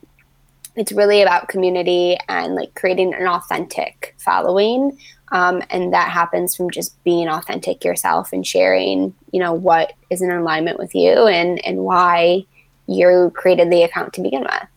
it's 0.74 0.90
really 0.90 1.22
about 1.22 1.48
community 1.48 2.16
and 2.28 2.54
like 2.54 2.74
creating 2.74 3.14
an 3.14 3.28
authentic 3.28 4.14
following 4.18 4.98
um, 5.30 5.62
and 5.70 5.92
that 5.92 6.10
happens 6.10 6.56
from 6.56 6.70
just 6.70 7.02
being 7.04 7.28
authentic 7.28 7.84
yourself 7.84 8.32
and 8.32 8.46
sharing 8.46 9.14
you 9.32 9.40
know 9.40 9.52
what 9.52 9.92
is 10.10 10.22
in 10.22 10.30
alignment 10.30 10.78
with 10.78 10.94
you 10.94 11.26
and 11.26 11.64
and 11.64 11.78
why 11.78 12.44
you 12.86 13.32
created 13.36 13.70
the 13.70 13.84
account 13.84 14.12
to 14.12 14.20
begin 14.20 14.42
with. 14.42 14.68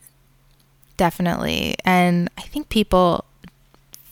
Definitely. 0.98 1.76
And 1.84 2.30
i 2.38 2.42
think 2.42 2.70
people 2.70 3.26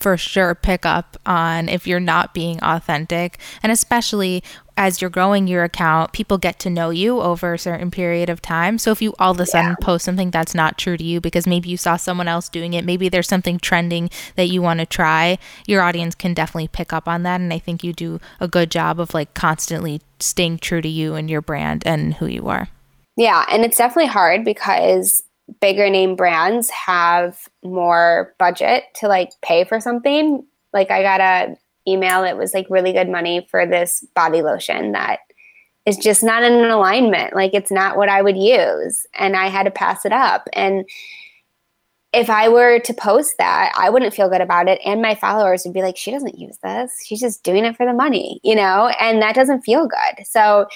for 0.04 0.18
sure 0.18 0.54
pick 0.54 0.84
up 0.84 1.16
on 1.24 1.66
if 1.66 1.86
you're 1.86 1.98
not 1.98 2.34
being 2.34 2.62
authentic. 2.62 3.38
And 3.62 3.72
especially 3.72 4.44
as 4.76 5.00
you're 5.00 5.08
growing 5.08 5.48
your 5.48 5.64
account, 5.64 6.12
people 6.12 6.36
get 6.36 6.58
to 6.58 6.68
know 6.68 6.90
you 6.90 7.22
over 7.22 7.54
a 7.54 7.58
certain 7.58 7.90
period 7.90 8.28
of 8.28 8.42
time. 8.42 8.76
So 8.76 8.90
if 8.90 9.00
you 9.00 9.14
all 9.18 9.30
of 9.30 9.40
a 9.40 9.46
sudden 9.46 9.70
yeah. 9.70 9.76
post 9.86 10.04
something 10.04 10.30
that's 10.30 10.54
not 10.54 10.76
true 10.76 10.98
to 10.98 11.02
you 11.02 11.22
because 11.22 11.46
maybe 11.46 11.70
you 11.70 11.78
saw 11.78 11.96
someone 11.96 12.28
else 12.28 12.50
doing 12.50 12.74
it, 12.74 12.84
maybe 12.84 13.08
there's 13.08 13.28
something 13.28 13.58
trending 13.58 14.10
that 14.36 14.50
you 14.50 14.60
want 14.60 14.80
to 14.80 14.86
try, 14.86 15.38
your 15.66 15.80
audience 15.80 16.14
can 16.14 16.34
definitely 16.34 16.68
pick 16.68 16.92
up 16.92 17.08
on 17.08 17.22
that. 17.22 17.40
And 17.40 17.50
I 17.50 17.58
think 17.58 17.82
you 17.82 17.94
do 17.94 18.20
a 18.40 18.46
good 18.46 18.70
job 18.70 19.00
of 19.00 19.14
like 19.14 19.32
constantly 19.32 20.02
staying 20.20 20.58
true 20.58 20.82
to 20.82 20.88
you 20.88 21.14
and 21.14 21.30
your 21.30 21.40
brand 21.40 21.82
and 21.86 22.12
who 22.12 22.26
you 22.26 22.46
are. 22.48 22.68
Yeah. 23.16 23.46
And 23.48 23.64
it's 23.64 23.78
definitely 23.78 24.10
hard 24.10 24.44
because 24.44 25.22
bigger 25.60 25.90
name 25.90 26.16
brands 26.16 26.70
have 26.70 27.48
more 27.62 28.34
budget 28.38 28.84
to 28.96 29.08
like 29.08 29.30
pay 29.42 29.64
for 29.64 29.80
something. 29.80 30.44
Like 30.72 30.90
I 30.90 31.02
got 31.02 31.20
a 31.20 31.56
email 31.86 32.24
it 32.24 32.36
was 32.36 32.54
like 32.54 32.66
really 32.70 32.92
good 32.92 33.10
money 33.10 33.46
for 33.50 33.66
this 33.66 34.06
body 34.14 34.40
lotion 34.40 34.92
that 34.92 35.18
is 35.84 35.98
just 35.98 36.22
not 36.22 36.42
in 36.42 36.64
alignment. 36.64 37.34
Like 37.34 37.52
it's 37.52 37.70
not 37.70 37.96
what 37.96 38.08
I 38.08 38.22
would 38.22 38.38
use 38.38 39.06
and 39.14 39.36
I 39.36 39.48
had 39.48 39.64
to 39.64 39.70
pass 39.70 40.06
it 40.06 40.12
up 40.12 40.48
and 40.54 40.86
if 42.14 42.30
I 42.30 42.48
were 42.48 42.78
to 42.78 42.94
post 42.94 43.38
that, 43.38 43.72
I 43.76 43.90
wouldn't 43.90 44.14
feel 44.14 44.30
good 44.30 44.40
about 44.40 44.68
it. 44.68 44.80
And 44.84 45.02
my 45.02 45.16
followers 45.16 45.64
would 45.64 45.74
be 45.74 45.82
like, 45.82 45.96
she 45.96 46.12
doesn't 46.12 46.38
use 46.38 46.56
this. 46.62 46.92
She's 47.04 47.20
just 47.20 47.42
doing 47.42 47.64
it 47.64 47.76
for 47.76 47.84
the 47.84 47.92
money, 47.92 48.40
you 48.44 48.54
know? 48.54 48.86
And 49.00 49.20
that 49.20 49.34
doesn't 49.34 49.62
feel 49.62 49.88
good. 49.88 50.24
So 50.24 50.66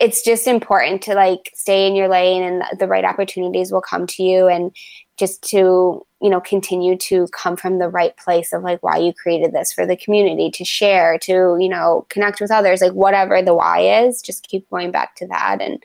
it's 0.00 0.22
just 0.22 0.46
important 0.46 1.02
to 1.02 1.14
like 1.14 1.50
stay 1.54 1.86
in 1.86 1.96
your 1.96 2.08
lane 2.08 2.42
and 2.42 2.62
the 2.78 2.86
right 2.86 3.04
opportunities 3.04 3.72
will 3.72 3.80
come 3.80 4.06
to 4.06 4.22
you 4.22 4.46
and 4.46 4.74
just 5.18 5.42
to 5.42 6.06
you 6.20 6.30
know 6.30 6.40
continue 6.40 6.96
to 6.96 7.26
come 7.28 7.56
from 7.56 7.78
the 7.78 7.88
right 7.88 8.16
place 8.16 8.52
of 8.52 8.62
like 8.62 8.82
why 8.82 8.96
you 8.96 9.12
created 9.12 9.52
this 9.52 9.72
for 9.72 9.84
the 9.86 9.96
community 9.96 10.50
to 10.50 10.64
share 10.64 11.18
to 11.18 11.56
you 11.60 11.68
know 11.68 12.06
connect 12.08 12.40
with 12.40 12.50
others 12.50 12.80
like 12.80 12.92
whatever 12.92 13.42
the 13.42 13.54
why 13.54 14.04
is 14.04 14.22
just 14.22 14.46
keep 14.48 14.68
going 14.70 14.90
back 14.90 15.16
to 15.16 15.26
that. 15.26 15.58
And 15.60 15.82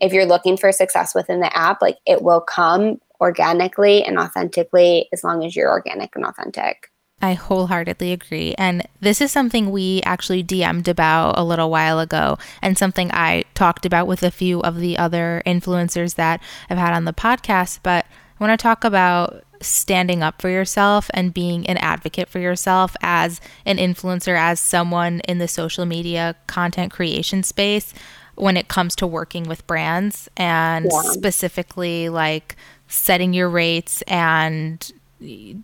if 0.00 0.12
you're 0.12 0.26
looking 0.26 0.56
for 0.56 0.72
success 0.72 1.14
within 1.14 1.40
the 1.40 1.56
app 1.56 1.80
like 1.80 1.98
it 2.06 2.22
will 2.22 2.40
come 2.40 3.00
organically 3.20 4.02
and 4.04 4.18
authentically 4.18 5.08
as 5.12 5.22
long 5.22 5.44
as 5.44 5.54
you're 5.54 5.70
organic 5.70 6.14
and 6.16 6.26
authentic 6.26 6.90
I 7.24 7.32
wholeheartedly 7.32 8.12
agree. 8.12 8.54
And 8.58 8.86
this 9.00 9.22
is 9.22 9.32
something 9.32 9.70
we 9.70 10.02
actually 10.04 10.44
DM'd 10.44 10.88
about 10.88 11.38
a 11.38 11.42
little 11.42 11.70
while 11.70 11.98
ago, 11.98 12.36
and 12.60 12.76
something 12.76 13.10
I 13.12 13.44
talked 13.54 13.86
about 13.86 14.06
with 14.06 14.22
a 14.22 14.30
few 14.30 14.60
of 14.60 14.78
the 14.78 14.98
other 14.98 15.42
influencers 15.46 16.16
that 16.16 16.42
I've 16.68 16.76
had 16.76 16.92
on 16.92 17.06
the 17.06 17.14
podcast. 17.14 17.80
But 17.82 18.04
I 18.38 18.44
want 18.44 18.58
to 18.58 18.62
talk 18.62 18.84
about 18.84 19.42
standing 19.62 20.22
up 20.22 20.42
for 20.42 20.50
yourself 20.50 21.10
and 21.14 21.32
being 21.32 21.66
an 21.66 21.78
advocate 21.78 22.28
for 22.28 22.40
yourself 22.40 22.94
as 23.00 23.40
an 23.64 23.78
influencer, 23.78 24.38
as 24.38 24.60
someone 24.60 25.20
in 25.20 25.38
the 25.38 25.48
social 25.48 25.86
media 25.86 26.36
content 26.46 26.92
creation 26.92 27.42
space 27.42 27.94
when 28.34 28.58
it 28.58 28.68
comes 28.68 28.94
to 28.96 29.06
working 29.06 29.44
with 29.44 29.66
brands 29.66 30.28
and 30.36 30.88
yeah. 30.90 31.02
specifically 31.12 32.10
like 32.10 32.54
setting 32.86 33.32
your 33.32 33.48
rates 33.48 34.02
and 34.02 34.92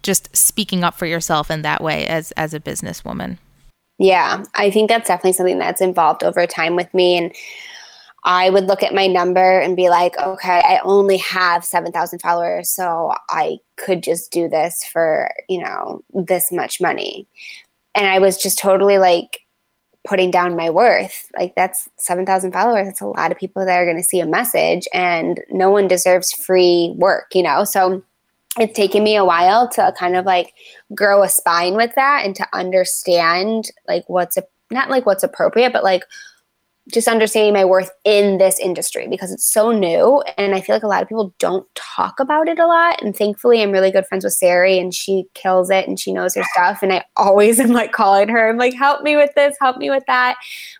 just 0.02 0.34
speaking 0.36 0.84
up 0.84 0.94
for 0.94 1.06
yourself 1.06 1.50
in 1.50 1.62
that 1.62 1.82
way 1.82 2.06
as 2.06 2.32
as 2.32 2.54
a 2.54 2.60
businesswoman. 2.60 3.38
Yeah, 3.98 4.44
I 4.54 4.70
think 4.70 4.88
that's 4.88 5.08
definitely 5.08 5.34
something 5.34 5.58
that's 5.58 5.82
involved 5.82 6.24
over 6.24 6.46
time 6.46 6.74
with 6.74 6.92
me 6.94 7.18
and 7.18 7.34
I 8.24 8.50
would 8.50 8.66
look 8.66 8.82
at 8.82 8.94
my 8.94 9.06
number 9.06 9.60
and 9.60 9.76
be 9.76 9.88
like, 9.88 10.18
okay, 10.18 10.60
I 10.64 10.80
only 10.84 11.16
have 11.18 11.64
7,000 11.64 12.18
followers, 12.20 12.70
so 12.70 13.12
I 13.30 13.58
could 13.76 14.02
just 14.02 14.30
do 14.30 14.48
this 14.48 14.84
for, 14.84 15.30
you 15.48 15.62
know, 15.62 16.02
this 16.12 16.52
much 16.52 16.80
money. 16.80 17.26
And 17.94 18.06
I 18.06 18.18
was 18.18 18.36
just 18.36 18.58
totally 18.58 18.98
like 18.98 19.40
putting 20.06 20.30
down 20.30 20.56
my 20.56 20.68
worth. 20.68 21.30
Like, 21.38 21.54
that's 21.54 21.88
7,000 21.98 22.52
followers. 22.52 22.86
That's 22.86 23.00
a 23.00 23.06
lot 23.06 23.32
of 23.32 23.38
people 23.38 23.64
that 23.64 23.76
are 23.76 23.86
going 23.86 23.96
to 23.96 24.02
see 24.02 24.20
a 24.20 24.26
message, 24.26 24.86
and 24.92 25.40
no 25.50 25.70
one 25.70 25.88
deserves 25.88 26.30
free 26.30 26.92
work, 26.96 27.34
you 27.34 27.42
know? 27.42 27.64
So, 27.64 28.02
it's 28.60 28.76
taken 28.76 29.02
me 29.02 29.16
a 29.16 29.24
while 29.24 29.68
to 29.70 29.92
kind 29.98 30.16
of 30.16 30.26
like 30.26 30.52
grow 30.94 31.22
a 31.22 31.28
spine 31.28 31.74
with 31.74 31.94
that 31.94 32.24
and 32.24 32.36
to 32.36 32.46
understand 32.52 33.70
like 33.88 34.04
what's 34.08 34.36
a, 34.36 34.42
not 34.70 34.90
like 34.90 35.06
what's 35.06 35.22
appropriate, 35.22 35.72
but 35.72 35.82
like 35.82 36.04
just 36.92 37.08
understanding 37.08 37.54
my 37.54 37.64
worth 37.64 37.90
in 38.04 38.38
this 38.38 38.58
industry 38.58 39.06
because 39.08 39.32
it's 39.32 39.46
so 39.46 39.70
new 39.70 40.22
and 40.36 40.54
I 40.54 40.60
feel 40.60 40.74
like 40.74 40.82
a 40.82 40.88
lot 40.88 41.02
of 41.02 41.08
people 41.08 41.34
don't 41.38 41.66
talk 41.74 42.18
about 42.18 42.48
it 42.48 42.58
a 42.58 42.66
lot. 42.66 43.00
And 43.02 43.16
thankfully 43.16 43.62
I'm 43.62 43.70
really 43.70 43.90
good 43.90 44.06
friends 44.06 44.24
with 44.24 44.34
Sari 44.34 44.78
and 44.78 44.92
she 44.92 45.24
kills 45.34 45.70
it 45.70 45.86
and 45.86 45.98
she 45.98 46.12
knows 46.12 46.34
her 46.34 46.42
stuff. 46.52 46.82
And 46.82 46.92
I 46.92 47.04
always 47.16 47.60
am 47.60 47.70
like 47.70 47.92
calling 47.92 48.28
her, 48.28 48.48
I'm 48.48 48.58
like, 48.58 48.74
help 48.74 49.02
me 49.02 49.16
with 49.16 49.30
this, 49.36 49.56
help 49.60 49.76
me 49.78 49.90
with 49.90 50.04
that. 50.06 50.36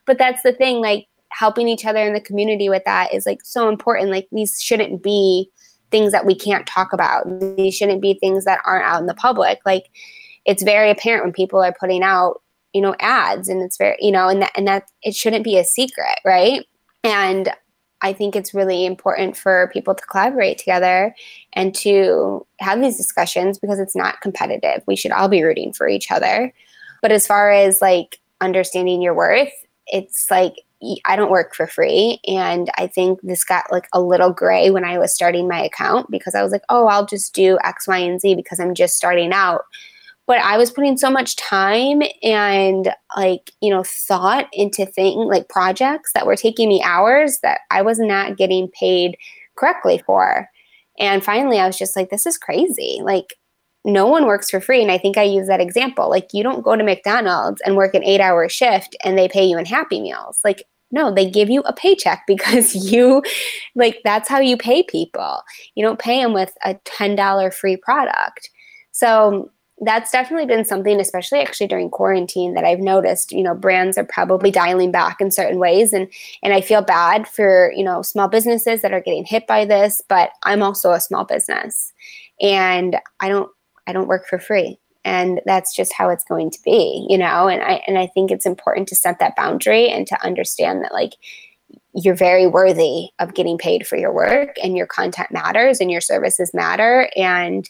But 0.07 0.19
that's 0.19 0.43
the 0.43 0.53
thing, 0.53 0.81
like 0.81 1.07
helping 1.31 1.69
each 1.69 1.85
other 1.85 2.01
in 2.01 2.13
the 2.13 2.21
community 2.21 2.69
with 2.69 2.85
that 2.85 3.15
is 3.15 3.25
like 3.25 3.41
so 3.45 3.69
important. 3.69 4.11
Like 4.11 4.29
these 4.33 4.61
shouldn't 4.61 5.03
be 5.03 5.49
things 5.91 6.13
that 6.13 6.27
we 6.27 6.35
can't 6.35 6.67
talk 6.67 6.93
about. 6.93 7.27
These 7.57 7.75
shouldn't 7.75 8.03
be 8.03 8.15
things 8.15 8.45
that 8.45 8.61
aren't 8.65 8.85
out 8.85 9.01
in 9.01 9.07
the 9.07 9.15
public. 9.15 9.61
Like 9.65 9.87
it's 10.45 10.63
very 10.63 10.91
apparent 10.91 11.25
when 11.25 11.33
people 11.33 11.63
are 11.63 11.75
putting 11.79 12.03
out, 12.03 12.43
you 12.73 12.81
know, 12.81 12.95
ads 13.01 13.49
and 13.49 13.63
it's 13.63 13.77
very, 13.77 13.97
you 14.01 14.13
know, 14.13 14.29
and 14.29 14.43
that 14.43 14.53
and 14.57 14.67
that 14.69 14.91
it 15.03 15.15
shouldn't 15.15 15.45
be 15.45 15.59
a 15.59 15.65
secret, 15.65 16.19
right? 16.25 16.67
And 17.05 17.53
I 18.03 18.13
think 18.13 18.35
it's 18.35 18.55
really 18.55 18.87
important 18.87 19.37
for 19.37 19.71
people 19.73 19.95
to 19.95 20.07
collaborate 20.07 20.59
together 20.59 21.15
and 21.53 21.75
to 21.77 22.47
have 22.61 22.81
these 22.81 22.97
discussions 22.97 23.59
because 23.59 23.79
it's 23.79 23.97
not 23.97 24.21
competitive. 24.23 24.83
We 24.87 24.97
should 24.97 25.13
all 25.13 25.29
be 25.29 25.43
rooting 25.43 25.73
for 25.73 25.87
each 25.87 26.11
other. 26.11 26.53
But 27.03 27.13
as 27.13 27.27
far 27.27 27.51
as 27.51 27.81
like 27.83 28.19
understanding 28.41 29.03
your 29.03 29.15
worth, 29.15 29.53
it's 29.87 30.31
like 30.31 30.55
I 31.05 31.17
don't 31.17 31.31
work 31.31 31.55
for 31.55 31.67
free. 31.67 32.21
And 32.27 32.71
I 32.79 32.87
think 32.87 33.21
this 33.23 33.45
got 33.45 33.71
like 33.71 33.89
a 33.93 34.01
little 34.01 34.33
gray 34.33 34.71
when 34.71 34.85
I 34.85 34.99
was 34.99 35.15
starting 35.15 35.49
my 35.49 35.63
account 35.63 36.11
because 36.11 36.35
I 36.35 36.43
was 36.43 36.53
like, 36.53 36.65
oh, 36.69 36.87
I'll 36.87 37.07
just 37.07 37.35
do 37.35 37.59
X, 37.65 37.87
Y, 37.87 37.99
and 37.99 38.21
Z 38.21 38.35
because 38.35 38.61
I'm 38.61 38.75
just 38.75 38.97
starting 38.97 39.33
out. 39.33 39.63
But 40.27 40.39
I 40.39 40.59
was 40.59 40.71
putting 40.71 40.97
so 40.97 41.11
much 41.11 41.37
time 41.37 42.03
and 42.23 42.95
like, 43.17 43.51
you 43.61 43.71
know, 43.71 43.83
thought 43.85 44.49
into 44.53 44.87
things 44.87 45.27
like 45.27 45.49
projects 45.49 46.13
that 46.15 46.27
were 46.27 46.37
taking 46.37 46.69
me 46.69 46.83
hours 46.83 47.41
that 47.43 47.61
I 47.71 47.83
was 47.83 47.99
not 47.99 48.37
getting 48.37 48.69
paid 48.69 49.17
correctly 49.57 50.03
for. 50.07 50.49
And 50.99 51.25
finally, 51.25 51.59
I 51.59 51.67
was 51.67 51.79
just 51.79 51.97
like, 51.97 52.11
this 52.11 52.27
is 52.27 52.39
crazy. 52.39 53.01
Like, 53.03 53.35
no 53.85 54.07
one 54.07 54.27
works 54.27 54.51
for 54.51 54.61
free. 54.61 54.83
And 54.83 54.93
I 54.93 54.99
think 54.99 55.17
I 55.17 55.23
use 55.23 55.47
that 55.49 55.61
example. 55.61 56.11
Like, 56.11 56.29
you 56.33 56.43
don't 56.43 56.63
go 56.63 56.77
to 56.77 56.85
McDonald's 56.85 57.61
and 57.63 57.77
work 57.77 57.95
an 57.95 58.05
eight 58.05 58.21
hour 58.21 58.49
shift 58.49 58.95
and 59.03 59.17
they 59.17 59.27
pay 59.27 59.45
you 59.45 59.59
in 59.59 59.65
Happy 59.65 60.01
Meals. 60.01 60.39
Like, 60.45 60.65
no, 60.91 61.13
they 61.13 61.29
give 61.29 61.51
you 61.51 61.61
a 61.63 61.73
paycheck 61.73 62.25
because 62.27 62.75
you, 62.75 63.23
like, 63.75 64.01
that's 64.05 64.29
how 64.29 64.41
you 64.41 64.57
pay 64.57 64.83
people. 64.83 65.43
You 65.75 65.85
don't 65.85 65.99
pay 65.99 66.23
them 66.23 66.33
with 66.33 66.53
a 66.65 66.75
$10 66.75 67.55
free 67.55 67.77
product. 67.77 68.51
So, 68.93 69.51
that's 69.83 70.11
definitely 70.11 70.47
been 70.47 70.65
something 70.65 71.01
especially 71.01 71.41
actually 71.41 71.67
during 71.67 71.89
quarantine 71.89 72.55
that 72.55 72.65
i've 72.65 72.81
noticed 72.81 73.33
you 73.33 73.43
know 73.43 73.55
brands 73.55 73.97
are 73.97 74.05
probably 74.05 74.51
dialing 74.51 74.93
back 74.93 75.21
in 75.21 75.31
certain 75.31 75.59
ways 75.59 75.93
and 75.93 76.07
and 76.43 76.53
i 76.53 76.61
feel 76.61 76.83
bad 76.83 77.27
for 77.27 77.73
you 77.75 77.83
know 77.83 78.03
small 78.03 78.29
businesses 78.29 78.83
that 78.83 78.93
are 78.93 79.01
getting 79.01 79.25
hit 79.25 79.47
by 79.47 79.65
this 79.65 80.03
but 80.09 80.31
i'm 80.45 80.63
also 80.63 80.93
a 80.93 81.01
small 81.01 81.25
business 81.25 81.93
and 82.41 82.99
i 83.21 83.29
don't 83.29 83.51
i 83.87 83.93
don't 83.93 84.09
work 84.09 84.27
for 84.27 84.39
free 84.39 84.79
and 85.05 85.41
that's 85.47 85.75
just 85.75 85.93
how 85.93 86.11
it's 86.11 86.25
going 86.25 86.51
to 86.51 86.59
be 86.65 87.07
you 87.09 87.19
know? 87.19 87.49
And 87.49 87.63
i 87.63 87.83
and 87.87 87.99
i 87.99 88.07
think 88.07 88.31
it's 88.31 88.47
important 88.47 88.89
to 88.89 88.97
set 88.97 89.19
that 89.19 89.37
boundary 89.37 89.89
and 89.89 90.07
to 90.07 90.25
understand 90.25 90.85
that 90.85 90.93
like 90.93 91.15
you're 91.95 92.15
very 92.15 92.47
worthy 92.47 93.09
of 93.19 93.35
getting 93.35 93.59
paid 93.59 93.87
for 93.87 93.97
your 93.97 94.13
work 94.13 94.57
and 94.63 94.77
your 94.77 94.87
content 94.87 95.31
matters 95.31 95.81
and 95.81 95.91
your 95.91 96.01
services 96.01 96.55
matter. 96.55 97.11
And 97.17 97.69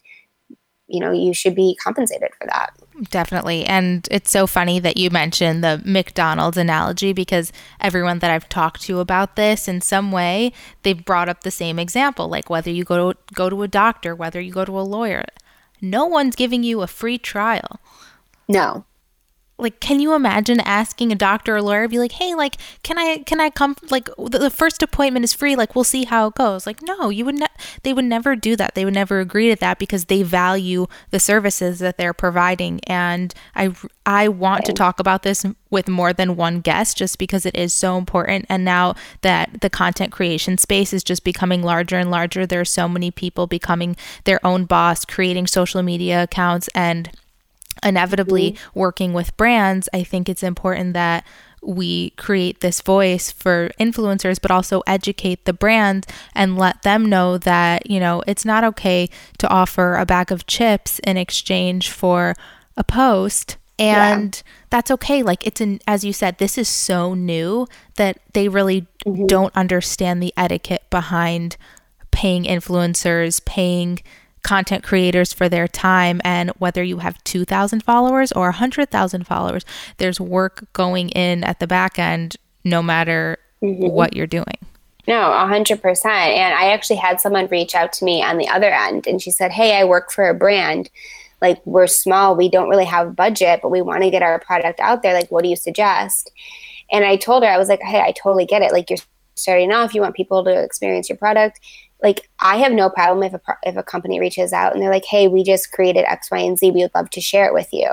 you 0.86 0.98
know 0.98 1.12
you 1.12 1.32
should 1.32 1.54
be 1.54 1.76
compensated 1.80 2.30
for 2.36 2.46
that. 2.48 2.72
Definitely. 3.10 3.64
And 3.64 4.08
it's 4.10 4.30
so 4.30 4.48
funny 4.48 4.80
that 4.80 4.96
you 4.96 5.08
mentioned 5.08 5.62
the 5.62 5.80
mcdonald's 5.84 6.56
analogy 6.56 7.12
because 7.12 7.52
everyone 7.80 8.18
that 8.18 8.30
i've 8.32 8.48
talked 8.48 8.82
to 8.82 8.98
about 8.98 9.36
this 9.36 9.68
in 9.68 9.80
some 9.80 10.10
way 10.10 10.52
they've 10.82 11.04
brought 11.04 11.28
up 11.28 11.42
the 11.42 11.50
same 11.52 11.78
example. 11.78 12.28
Like 12.28 12.50
whether 12.50 12.70
you 12.70 12.82
go 12.82 13.12
to 13.12 13.18
go 13.32 13.48
to 13.48 13.62
a 13.62 13.68
doctor 13.68 14.16
whether 14.16 14.40
you 14.40 14.52
go 14.52 14.64
to 14.64 14.80
a 14.80 14.82
lawyer 14.82 15.24
no 15.80 16.06
one's 16.06 16.36
giving 16.36 16.62
you 16.62 16.82
a 16.82 16.86
free 16.86 17.18
trial. 17.18 17.80
No 18.48 18.84
like 19.60 19.80
can 19.80 20.00
you 20.00 20.14
imagine 20.14 20.60
asking 20.60 21.12
a 21.12 21.14
doctor 21.14 21.56
or 21.56 21.62
lawyer 21.62 21.88
be 21.88 21.98
like 21.98 22.12
hey 22.12 22.34
like 22.34 22.56
can 22.82 22.98
i 22.98 23.18
can 23.18 23.40
i 23.40 23.50
come 23.50 23.76
like 23.90 24.08
the, 24.16 24.38
the 24.38 24.50
first 24.50 24.82
appointment 24.82 25.24
is 25.24 25.32
free 25.32 25.56
like 25.56 25.74
we'll 25.74 25.84
see 25.84 26.04
how 26.04 26.28
it 26.28 26.34
goes. 26.34 26.66
Like 26.66 26.82
no 26.82 27.10
you 27.10 27.24
would 27.24 27.38
not 27.38 27.50
ne- 27.58 27.64
they 27.82 27.92
would 27.92 28.04
never 28.04 28.36
do 28.36 28.56
that. 28.56 28.74
They 28.74 28.84
would 28.84 28.94
never 28.94 29.20
agree 29.20 29.50
to 29.50 29.56
that 29.56 29.78
because 29.78 30.06
they 30.06 30.22
value 30.22 30.86
the 31.10 31.20
services 31.20 31.78
that 31.80 31.96
they're 31.96 32.14
providing. 32.14 32.80
And 32.86 33.34
i 33.54 33.72
i 34.06 34.28
want 34.28 34.64
to 34.66 34.72
talk 34.72 35.00
about 35.00 35.22
this 35.22 35.44
with 35.70 35.88
more 35.88 36.12
than 36.12 36.36
one 36.36 36.60
guest 36.60 36.96
just 36.96 37.18
because 37.18 37.46
it 37.46 37.56
is 37.56 37.72
so 37.72 37.96
important. 37.98 38.46
And 38.48 38.64
now 38.64 38.94
that 39.22 39.60
the 39.60 39.70
content 39.70 40.12
creation 40.12 40.58
space 40.58 40.92
is 40.92 41.04
just 41.04 41.24
becoming 41.24 41.62
larger 41.62 41.96
and 41.96 42.10
larger 42.10 42.46
there 42.46 42.60
are 42.60 42.64
so 42.64 42.88
many 42.88 43.10
people 43.10 43.46
becoming 43.46 43.96
their 44.24 44.44
own 44.44 44.64
boss 44.64 45.04
creating 45.04 45.46
social 45.46 45.82
media 45.82 46.22
accounts 46.22 46.68
and 46.74 47.10
inevitably 47.82 48.52
mm-hmm. 48.52 48.78
working 48.78 49.12
with 49.12 49.36
brands, 49.36 49.88
I 49.92 50.02
think 50.02 50.28
it's 50.28 50.42
important 50.42 50.94
that 50.94 51.24
we 51.62 52.10
create 52.10 52.60
this 52.60 52.80
voice 52.80 53.30
for 53.30 53.70
influencers, 53.78 54.40
but 54.40 54.50
also 54.50 54.82
educate 54.86 55.44
the 55.44 55.52
brand 55.52 56.06
and 56.34 56.56
let 56.56 56.82
them 56.82 57.06
know 57.06 57.36
that, 57.38 57.90
you 57.90 58.00
know, 58.00 58.22
it's 58.26 58.44
not 58.44 58.64
okay 58.64 59.08
to 59.38 59.48
offer 59.48 59.96
a 59.96 60.06
bag 60.06 60.32
of 60.32 60.46
chips 60.46 60.98
in 61.00 61.16
exchange 61.16 61.90
for 61.90 62.34
a 62.76 62.84
post. 62.84 63.56
And 63.78 64.36
yeah. 64.36 64.52
that's 64.70 64.90
okay. 64.90 65.22
Like, 65.22 65.46
it's 65.46 65.60
an, 65.60 65.80
as 65.86 66.04
you 66.04 66.12
said, 66.12 66.38
this 66.38 66.56
is 66.56 66.68
so 66.68 67.14
new 67.14 67.66
that 67.96 68.20
they 68.32 68.48
really 68.48 68.86
mm-hmm. 69.06 69.26
don't 69.26 69.54
understand 69.54 70.22
the 70.22 70.32
etiquette 70.36 70.84
behind 70.90 71.56
paying 72.10 72.44
influencers, 72.44 73.44
paying 73.44 74.00
content 74.42 74.82
creators 74.84 75.32
for 75.32 75.48
their 75.48 75.68
time. 75.68 76.20
And 76.24 76.50
whether 76.58 76.82
you 76.82 76.98
have 76.98 77.22
2,000 77.24 77.82
followers 77.82 78.32
or 78.32 78.46
100,000 78.46 79.26
followers, 79.26 79.64
there's 79.98 80.20
work 80.20 80.72
going 80.72 81.10
in 81.10 81.44
at 81.44 81.60
the 81.60 81.66
back 81.66 81.98
end 81.98 82.36
no 82.64 82.82
matter 82.82 83.38
mm-hmm. 83.62 83.88
what 83.88 84.14
you're 84.14 84.26
doing. 84.26 84.58
No, 85.06 85.14
100%. 85.14 86.04
And 86.04 86.54
I 86.54 86.72
actually 86.72 86.96
had 86.96 87.20
someone 87.20 87.48
reach 87.48 87.74
out 87.74 87.92
to 87.94 88.04
me 88.04 88.22
on 88.22 88.38
the 88.38 88.48
other 88.48 88.70
end 88.70 89.06
and 89.06 89.20
she 89.20 89.30
said, 89.30 89.50
Hey, 89.50 89.76
I 89.76 89.84
work 89.84 90.12
for 90.12 90.28
a 90.28 90.34
brand. 90.34 90.90
Like, 91.40 91.60
we're 91.64 91.86
small, 91.86 92.36
we 92.36 92.50
don't 92.50 92.68
really 92.68 92.84
have 92.84 93.08
a 93.08 93.12
budget, 93.12 93.60
but 93.62 93.70
we 93.70 93.80
want 93.80 94.02
to 94.02 94.10
get 94.10 94.22
our 94.22 94.38
product 94.38 94.78
out 94.78 95.02
there. 95.02 95.14
Like, 95.14 95.30
what 95.30 95.42
do 95.42 95.48
you 95.48 95.56
suggest? 95.56 96.30
And 96.92 97.04
I 97.04 97.16
told 97.16 97.42
her, 97.42 97.48
I 97.48 97.56
was 97.56 97.68
like, 97.68 97.82
Hey, 97.82 98.00
I 98.00 98.12
totally 98.12 98.46
get 98.46 98.62
it. 98.62 98.72
Like, 98.72 98.90
you're 98.90 98.98
starting 99.36 99.72
off, 99.72 99.94
you 99.94 100.02
want 100.02 100.14
people 100.14 100.44
to 100.44 100.62
experience 100.62 101.08
your 101.08 101.18
product 101.18 101.60
like 102.02 102.28
I 102.40 102.56
have 102.58 102.72
no 102.72 102.90
problem 102.90 103.22
if 103.22 103.34
a 103.34 103.40
if 103.64 103.76
a 103.76 103.82
company 103.82 104.20
reaches 104.20 104.52
out 104.52 104.72
and 104.72 104.82
they're 104.82 104.90
like, 104.90 105.04
"Hey, 105.04 105.28
we 105.28 105.42
just 105.42 105.72
created 105.72 106.04
X, 106.06 106.30
Y, 106.30 106.38
and 106.38 106.58
Z. 106.58 106.70
We 106.70 106.82
would 106.82 106.94
love 106.94 107.10
to 107.10 107.20
share 107.20 107.46
it 107.46 107.54
with 107.54 107.68
you." 107.72 107.90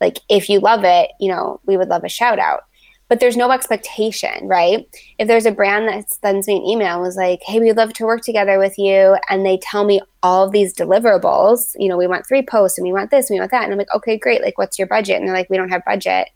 Like 0.00 0.18
if 0.28 0.48
you 0.48 0.60
love 0.60 0.84
it, 0.84 1.10
you 1.20 1.28
know, 1.28 1.60
we 1.66 1.76
would 1.76 1.88
love 1.88 2.04
a 2.04 2.08
shout 2.08 2.38
out. 2.38 2.64
But 3.08 3.20
there's 3.20 3.36
no 3.36 3.50
expectation, 3.50 4.48
right? 4.48 4.86
If 5.18 5.28
there's 5.28 5.46
a 5.46 5.52
brand 5.52 5.88
that 5.88 6.10
sends 6.10 6.48
me 6.48 6.56
an 6.56 6.64
email 6.64 6.94
and 6.94 7.02
was 7.02 7.16
like, 7.16 7.40
"Hey, 7.46 7.60
we'd 7.60 7.76
love 7.76 7.92
to 7.94 8.06
work 8.06 8.22
together 8.22 8.58
with 8.58 8.78
you," 8.78 9.16
and 9.28 9.44
they 9.44 9.58
tell 9.58 9.84
me 9.84 10.00
all 10.22 10.44
of 10.44 10.52
these 10.52 10.74
deliverables, 10.74 11.76
you 11.78 11.88
know, 11.88 11.96
we 11.96 12.06
want 12.06 12.26
three 12.26 12.42
posts 12.42 12.78
and 12.78 12.86
we 12.86 12.92
want 12.92 13.10
this 13.10 13.28
and 13.30 13.36
we 13.36 13.40
want 13.40 13.50
that, 13.52 13.64
and 13.64 13.72
I'm 13.72 13.78
like, 13.78 13.94
"Okay, 13.94 14.18
great. 14.18 14.42
Like, 14.42 14.58
what's 14.58 14.78
your 14.78 14.88
budget?" 14.88 15.16
And 15.16 15.28
they're 15.28 15.34
like, 15.36 15.50
"We 15.50 15.56
don't 15.58 15.68
have 15.70 15.84
budget." 15.84 16.28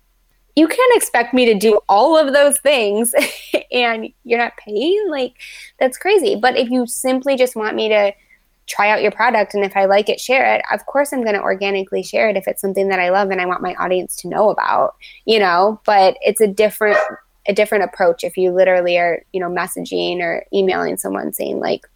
You 0.59 0.67
can't 0.67 0.97
expect 0.97 1.33
me 1.33 1.47
to 1.47 1.55
do 1.55 1.81
all 1.89 2.17
of 2.17 2.33
those 2.33 2.59
things 2.59 3.15
and 3.73 4.09
you're 4.25 4.39
not 4.39 4.57
paying? 4.57 5.09
Like 5.11 5.35
that's 5.79 5.99
crazy. 5.99 6.37
But 6.37 6.57
if 6.57 6.69
you 6.71 6.87
simply 6.87 7.37
just 7.37 7.57
want 7.57 7.77
me 7.77 7.89
to 7.89 8.13
try 8.67 8.91
out 8.91 9.03
your 9.03 9.11
product 9.11 9.55
and 9.55 9.65
if 9.65 9.75
i 9.79 9.87
like 9.87 10.11
it 10.11 10.21
share 10.21 10.55
it 10.55 10.63
of 10.71 10.85
course 10.85 11.11
i'm 11.11 11.23
going 11.23 11.35
to 11.35 11.41
organically 11.41 12.03
share 12.03 12.29
it 12.29 12.37
if 12.37 12.47
it's 12.47 12.61
something 12.61 12.89
that 12.89 12.99
i 12.99 13.09
love 13.09 13.31
and 13.31 13.41
i 13.41 13.47
want 13.47 13.63
my 13.63 13.75
audience 13.77 14.15
to 14.15 14.29
know 14.29 14.51
about 14.51 14.95
you 15.25 15.39
know? 15.39 15.81
But 15.85 16.17
it's 16.21 16.41
a 16.41 16.47
different 16.47 16.99
a 17.47 17.55
different 17.55 17.85
approach 17.85 18.25
if 18.25 18.37
you 18.37 18.51
literally 18.51 18.99
are 18.99 19.23
you 19.33 19.41
know 19.41 19.49
messaging 19.49 20.21
or 20.21 20.45
emailing 20.53 20.97
someone 20.97 21.33
saying 21.33 21.61
like 21.61 21.87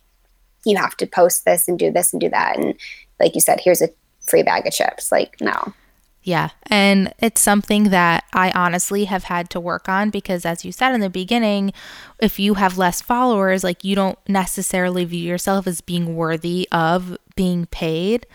you 0.64 0.76
have 0.76 0.96
to 0.96 1.06
post 1.06 1.44
this 1.44 1.68
and 1.68 1.78
do 1.78 1.90
this 1.90 2.12
and 2.12 2.20
do 2.20 2.28
that. 2.28 2.56
And 2.56 2.74
like 3.18 3.34
you 3.34 3.40
said 3.40 3.60
here's 3.60 3.82
a 3.82 3.90
free 4.26 4.42
bag 4.42 4.66
of 4.66 4.72
chips. 4.72 5.12
Like 5.12 5.40
no 5.40 5.74
yeah. 6.22 6.50
And 6.66 7.12
it's 7.18 7.40
something 7.40 7.84
that 7.84 8.24
I 8.32 8.52
honestly 8.52 9.06
have 9.06 9.24
had 9.24 9.50
to 9.50 9.60
work 9.60 9.88
on 9.88 10.10
because, 10.10 10.46
as 10.46 10.64
you 10.64 10.70
said 10.70 10.94
in 10.94 11.00
the 11.00 11.10
beginning, 11.10 11.72
if 12.20 12.38
you 12.38 12.54
have 12.54 12.78
less 12.78 13.02
followers, 13.02 13.64
like 13.64 13.84
you 13.84 13.96
don't 13.96 14.18
necessarily 14.28 15.04
view 15.04 15.28
yourself 15.28 15.66
as 15.66 15.80
being 15.80 16.14
worthy 16.14 16.68
of 16.70 17.16
being 17.34 17.66
paid, 17.66 18.26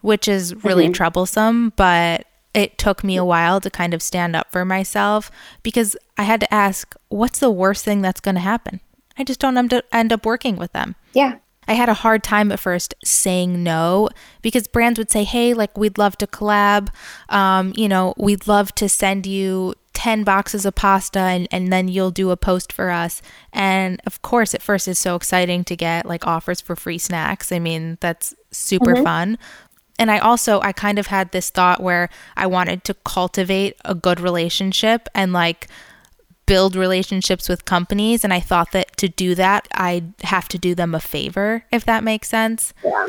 which 0.00 0.28
is 0.28 0.54
really 0.64 0.84
mm-hmm. 0.84 0.92
troublesome. 0.92 1.72
But 1.76 2.26
it 2.54 2.78
took 2.78 3.02
me 3.02 3.16
a 3.16 3.24
while 3.24 3.60
to 3.60 3.70
kind 3.70 3.94
of 3.94 4.02
stand 4.02 4.36
up 4.36 4.52
for 4.52 4.64
myself 4.64 5.30
because 5.64 5.96
I 6.16 6.22
had 6.22 6.38
to 6.40 6.54
ask, 6.54 6.94
what's 7.08 7.40
the 7.40 7.50
worst 7.50 7.84
thing 7.84 8.00
that's 8.00 8.20
going 8.20 8.36
to 8.36 8.40
happen? 8.40 8.80
I 9.18 9.24
just 9.24 9.40
don't 9.40 9.72
end 9.92 10.12
up 10.12 10.24
working 10.24 10.56
with 10.56 10.72
them. 10.72 10.94
Yeah. 11.12 11.36
I 11.68 11.74
had 11.74 11.88
a 11.88 11.94
hard 11.94 12.22
time 12.22 12.52
at 12.52 12.60
first 12.60 12.94
saying 13.04 13.62
no 13.62 14.08
because 14.42 14.66
brands 14.66 14.98
would 14.98 15.10
say, 15.10 15.24
hey, 15.24 15.54
like, 15.54 15.76
we'd 15.76 15.98
love 15.98 16.16
to 16.18 16.26
collab. 16.26 16.88
Um, 17.28 17.72
you 17.76 17.88
know, 17.88 18.14
we'd 18.16 18.46
love 18.46 18.74
to 18.76 18.88
send 18.88 19.26
you 19.26 19.74
10 19.94 20.24
boxes 20.24 20.66
of 20.66 20.74
pasta 20.74 21.18
and, 21.18 21.48
and 21.50 21.72
then 21.72 21.88
you'll 21.88 22.10
do 22.10 22.30
a 22.30 22.36
post 22.36 22.72
for 22.72 22.90
us. 22.90 23.22
And 23.52 24.00
of 24.06 24.20
course, 24.22 24.54
at 24.54 24.62
first, 24.62 24.86
it's 24.88 25.00
so 25.00 25.14
exciting 25.14 25.64
to 25.64 25.76
get 25.76 26.04
like 26.04 26.26
offers 26.26 26.60
for 26.60 26.76
free 26.76 26.98
snacks. 26.98 27.50
I 27.50 27.58
mean, 27.58 27.96
that's 28.00 28.34
super 28.50 28.94
mm-hmm. 28.94 29.04
fun. 29.04 29.38
And 29.98 30.10
I 30.10 30.18
also, 30.18 30.60
I 30.60 30.72
kind 30.72 30.98
of 30.98 31.06
had 31.06 31.30
this 31.30 31.50
thought 31.50 31.80
where 31.80 32.10
I 32.36 32.46
wanted 32.46 32.82
to 32.84 32.94
cultivate 33.04 33.76
a 33.84 33.94
good 33.94 34.18
relationship 34.18 35.08
and 35.14 35.32
like, 35.32 35.68
build 36.46 36.76
relationships 36.76 37.48
with 37.48 37.64
companies. 37.64 38.24
And 38.24 38.32
I 38.32 38.40
thought 38.40 38.72
that 38.72 38.96
to 38.98 39.08
do 39.08 39.34
that, 39.34 39.68
I'd 39.72 40.12
have 40.22 40.48
to 40.48 40.58
do 40.58 40.74
them 40.74 40.94
a 40.94 41.00
favor, 41.00 41.64
if 41.72 41.84
that 41.84 42.04
makes 42.04 42.28
sense. 42.28 42.74
Yeah. 42.84 43.08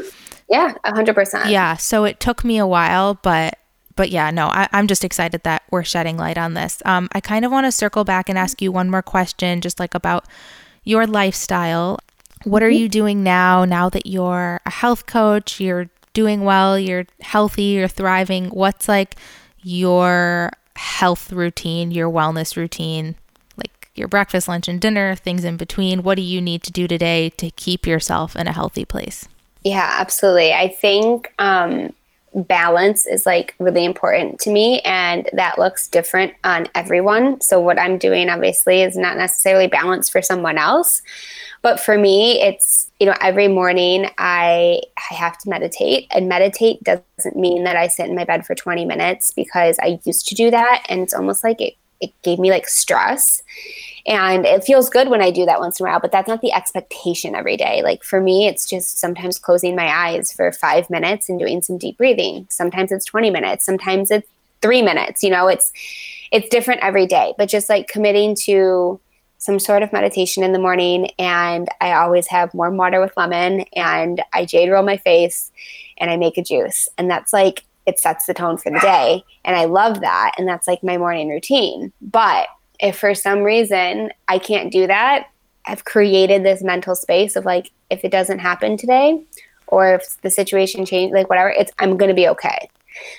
Yeah, 0.49 0.73
100%. 0.85 1.49
Yeah. 1.49 1.75
So 1.75 2.05
it 2.05 2.19
took 2.19 2.43
me 2.43 2.57
a 2.57 2.67
while, 2.67 3.15
but. 3.15 3.59
But 3.97 4.09
yeah, 4.09 4.29
no, 4.29 4.47
I, 4.47 4.67
am 4.73 4.87
just 4.87 5.05
excited 5.05 5.43
that 5.43 5.63
we're 5.71 5.85
shedding 5.85 6.17
light 6.17 6.37
on 6.37 6.53
this. 6.53 6.81
Um, 6.83 7.07
I 7.13 7.21
kind 7.21 7.45
of 7.45 7.51
want 7.53 7.65
to 7.65 7.71
circle 7.71 8.03
back 8.03 8.27
and 8.27 8.37
ask 8.37 8.61
you 8.61 8.69
one 8.69 8.89
more 8.89 9.01
question, 9.01 9.61
just 9.61 9.79
like 9.79 9.95
about 9.95 10.25
your 10.83 11.07
lifestyle. 11.07 11.99
What 12.43 12.61
are 12.61 12.69
mm-hmm. 12.69 12.77
you 12.77 12.89
doing 12.89 13.23
now, 13.23 13.63
now 13.63 13.87
that 13.87 14.05
you're 14.05 14.59
a 14.65 14.69
health 14.69 15.05
coach, 15.05 15.61
you're 15.61 15.89
doing 16.13 16.43
well, 16.43 16.77
you're 16.77 17.05
healthy, 17.21 17.63
you're 17.63 17.87
thriving? 17.87 18.47
What's 18.47 18.89
like 18.89 19.15
your 19.63 20.51
health 20.75 21.31
routine, 21.31 21.91
your 21.91 22.09
wellness 22.09 22.57
routine, 22.57 23.15
your 23.97 24.07
breakfast, 24.07 24.47
lunch, 24.47 24.67
and 24.67 24.79
dinner, 24.79 25.15
things 25.15 25.43
in 25.43 25.57
between? 25.57 26.03
What 26.03 26.15
do 26.15 26.21
you 26.21 26.41
need 26.41 26.63
to 26.63 26.71
do 26.71 26.87
today 26.87 27.29
to 27.31 27.51
keep 27.51 27.85
yourself 27.85 28.35
in 28.35 28.47
a 28.47 28.51
healthy 28.51 28.85
place? 28.85 29.27
Yeah, 29.63 29.95
absolutely. 29.99 30.53
I 30.53 30.67
think 30.67 31.33
um, 31.39 31.93
balance 32.35 33.05
is 33.05 33.25
like 33.25 33.55
really 33.59 33.85
important 33.85 34.39
to 34.41 34.51
me 34.51 34.81
and 34.81 35.29
that 35.33 35.57
looks 35.57 35.87
different 35.87 36.33
on 36.43 36.67
everyone 36.75 37.39
so 37.39 37.61
what 37.61 37.79
i'm 37.79 37.97
doing 37.97 38.29
obviously 38.29 38.81
is 38.81 38.97
not 38.97 39.15
necessarily 39.15 39.67
balanced 39.67 40.11
for 40.11 40.21
someone 40.21 40.57
else 40.57 41.01
but 41.61 41.79
for 41.79 41.97
me 41.97 42.41
it's 42.41 42.91
you 42.99 43.05
know 43.05 43.15
every 43.21 43.47
morning 43.47 44.09
i 44.17 44.81
i 45.09 45.13
have 45.13 45.37
to 45.37 45.49
meditate 45.49 46.07
and 46.11 46.27
meditate 46.27 46.83
doesn't 46.83 47.37
mean 47.37 47.63
that 47.63 47.77
i 47.77 47.87
sit 47.87 48.09
in 48.09 48.15
my 48.15 48.25
bed 48.25 48.45
for 48.45 48.53
20 48.53 48.83
minutes 48.83 49.31
because 49.31 49.79
i 49.81 49.97
used 50.03 50.27
to 50.27 50.35
do 50.35 50.51
that 50.51 50.85
and 50.89 50.99
it's 50.99 51.13
almost 51.13 51.41
like 51.41 51.61
it 51.61 51.75
it 52.01 52.11
gave 52.23 52.39
me 52.39 52.49
like 52.49 52.67
stress 52.67 53.43
and 54.07 54.45
it 54.45 54.63
feels 54.63 54.89
good 54.89 55.09
when 55.09 55.21
I 55.21 55.31
do 55.31 55.45
that 55.45 55.59
once 55.59 55.79
in 55.79 55.85
a 55.85 55.89
while, 55.89 55.99
but 55.99 56.11
that's 56.11 56.27
not 56.27 56.41
the 56.41 56.53
expectation 56.53 57.33
every 57.33 57.57
day. 57.57 57.81
Like 57.81 58.03
for 58.03 58.21
me, 58.21 58.47
it's 58.47 58.69
just 58.69 58.99
sometimes 58.99 59.39
closing 59.39 59.75
my 59.75 59.87
eyes 59.87 60.31
for 60.31 60.51
five 60.51 60.89
minutes 60.91 61.27
and 61.27 61.39
doing 61.39 61.61
some 61.61 61.79
deep 61.79 61.97
breathing. 61.97 62.45
Sometimes 62.49 62.91
it's 62.91 63.05
20 63.05 63.31
minutes, 63.31 63.65
sometimes 63.65 64.11
it's 64.11 64.27
three 64.61 64.81
minutes. 64.81 65.23
You 65.23 65.31
know, 65.31 65.47
it's 65.47 65.71
it's 66.31 66.49
different 66.49 66.81
every 66.81 67.07
day, 67.07 67.33
but 67.37 67.49
just 67.49 67.69
like 67.69 67.87
committing 67.87 68.35
to 68.43 68.99
some 69.37 69.59
sort 69.59 69.83
of 69.83 69.93
meditation 69.93 70.43
in 70.43 70.53
the 70.53 70.59
morning 70.59 71.11
and 71.19 71.67
I 71.81 71.93
always 71.93 72.27
have 72.27 72.53
warm 72.53 72.77
water 72.77 72.99
with 72.99 73.15
lemon 73.15 73.65
and 73.75 74.23
I 74.33 74.45
jade 74.45 74.69
roll 74.69 74.83
my 74.83 74.97
face 74.97 75.51
and 75.97 76.09
I 76.09 76.17
make 76.17 76.37
a 76.37 76.43
juice. 76.43 76.89
And 76.97 77.09
that's 77.09 77.31
like 77.31 77.63
it 77.85 77.99
sets 77.99 78.25
the 78.25 78.33
tone 78.33 78.57
for 78.57 78.71
the 78.71 78.79
day. 78.79 79.23
And 79.43 79.55
I 79.55 79.65
love 79.65 80.01
that. 80.01 80.33
And 80.37 80.47
that's 80.47 80.67
like 80.67 80.83
my 80.83 80.97
morning 80.97 81.29
routine. 81.29 81.91
But 82.01 82.47
if 82.79 82.97
for 82.97 83.13
some 83.13 83.43
reason 83.43 84.11
I 84.27 84.39
can't 84.39 84.71
do 84.71 84.87
that, 84.87 85.29
I've 85.67 85.85
created 85.85 86.43
this 86.43 86.61
mental 86.61 86.95
space 86.95 87.35
of 87.35 87.45
like, 87.45 87.71
if 87.89 88.03
it 88.03 88.11
doesn't 88.11 88.39
happen 88.39 88.77
today, 88.77 89.23
or 89.67 89.95
if 89.95 90.21
the 90.21 90.29
situation 90.29 90.85
changes, 90.85 91.13
like 91.13 91.29
whatever, 91.29 91.49
it's 91.49 91.71
I'm 91.79 91.97
gonna 91.97 92.13
be 92.13 92.27
okay. 92.27 92.69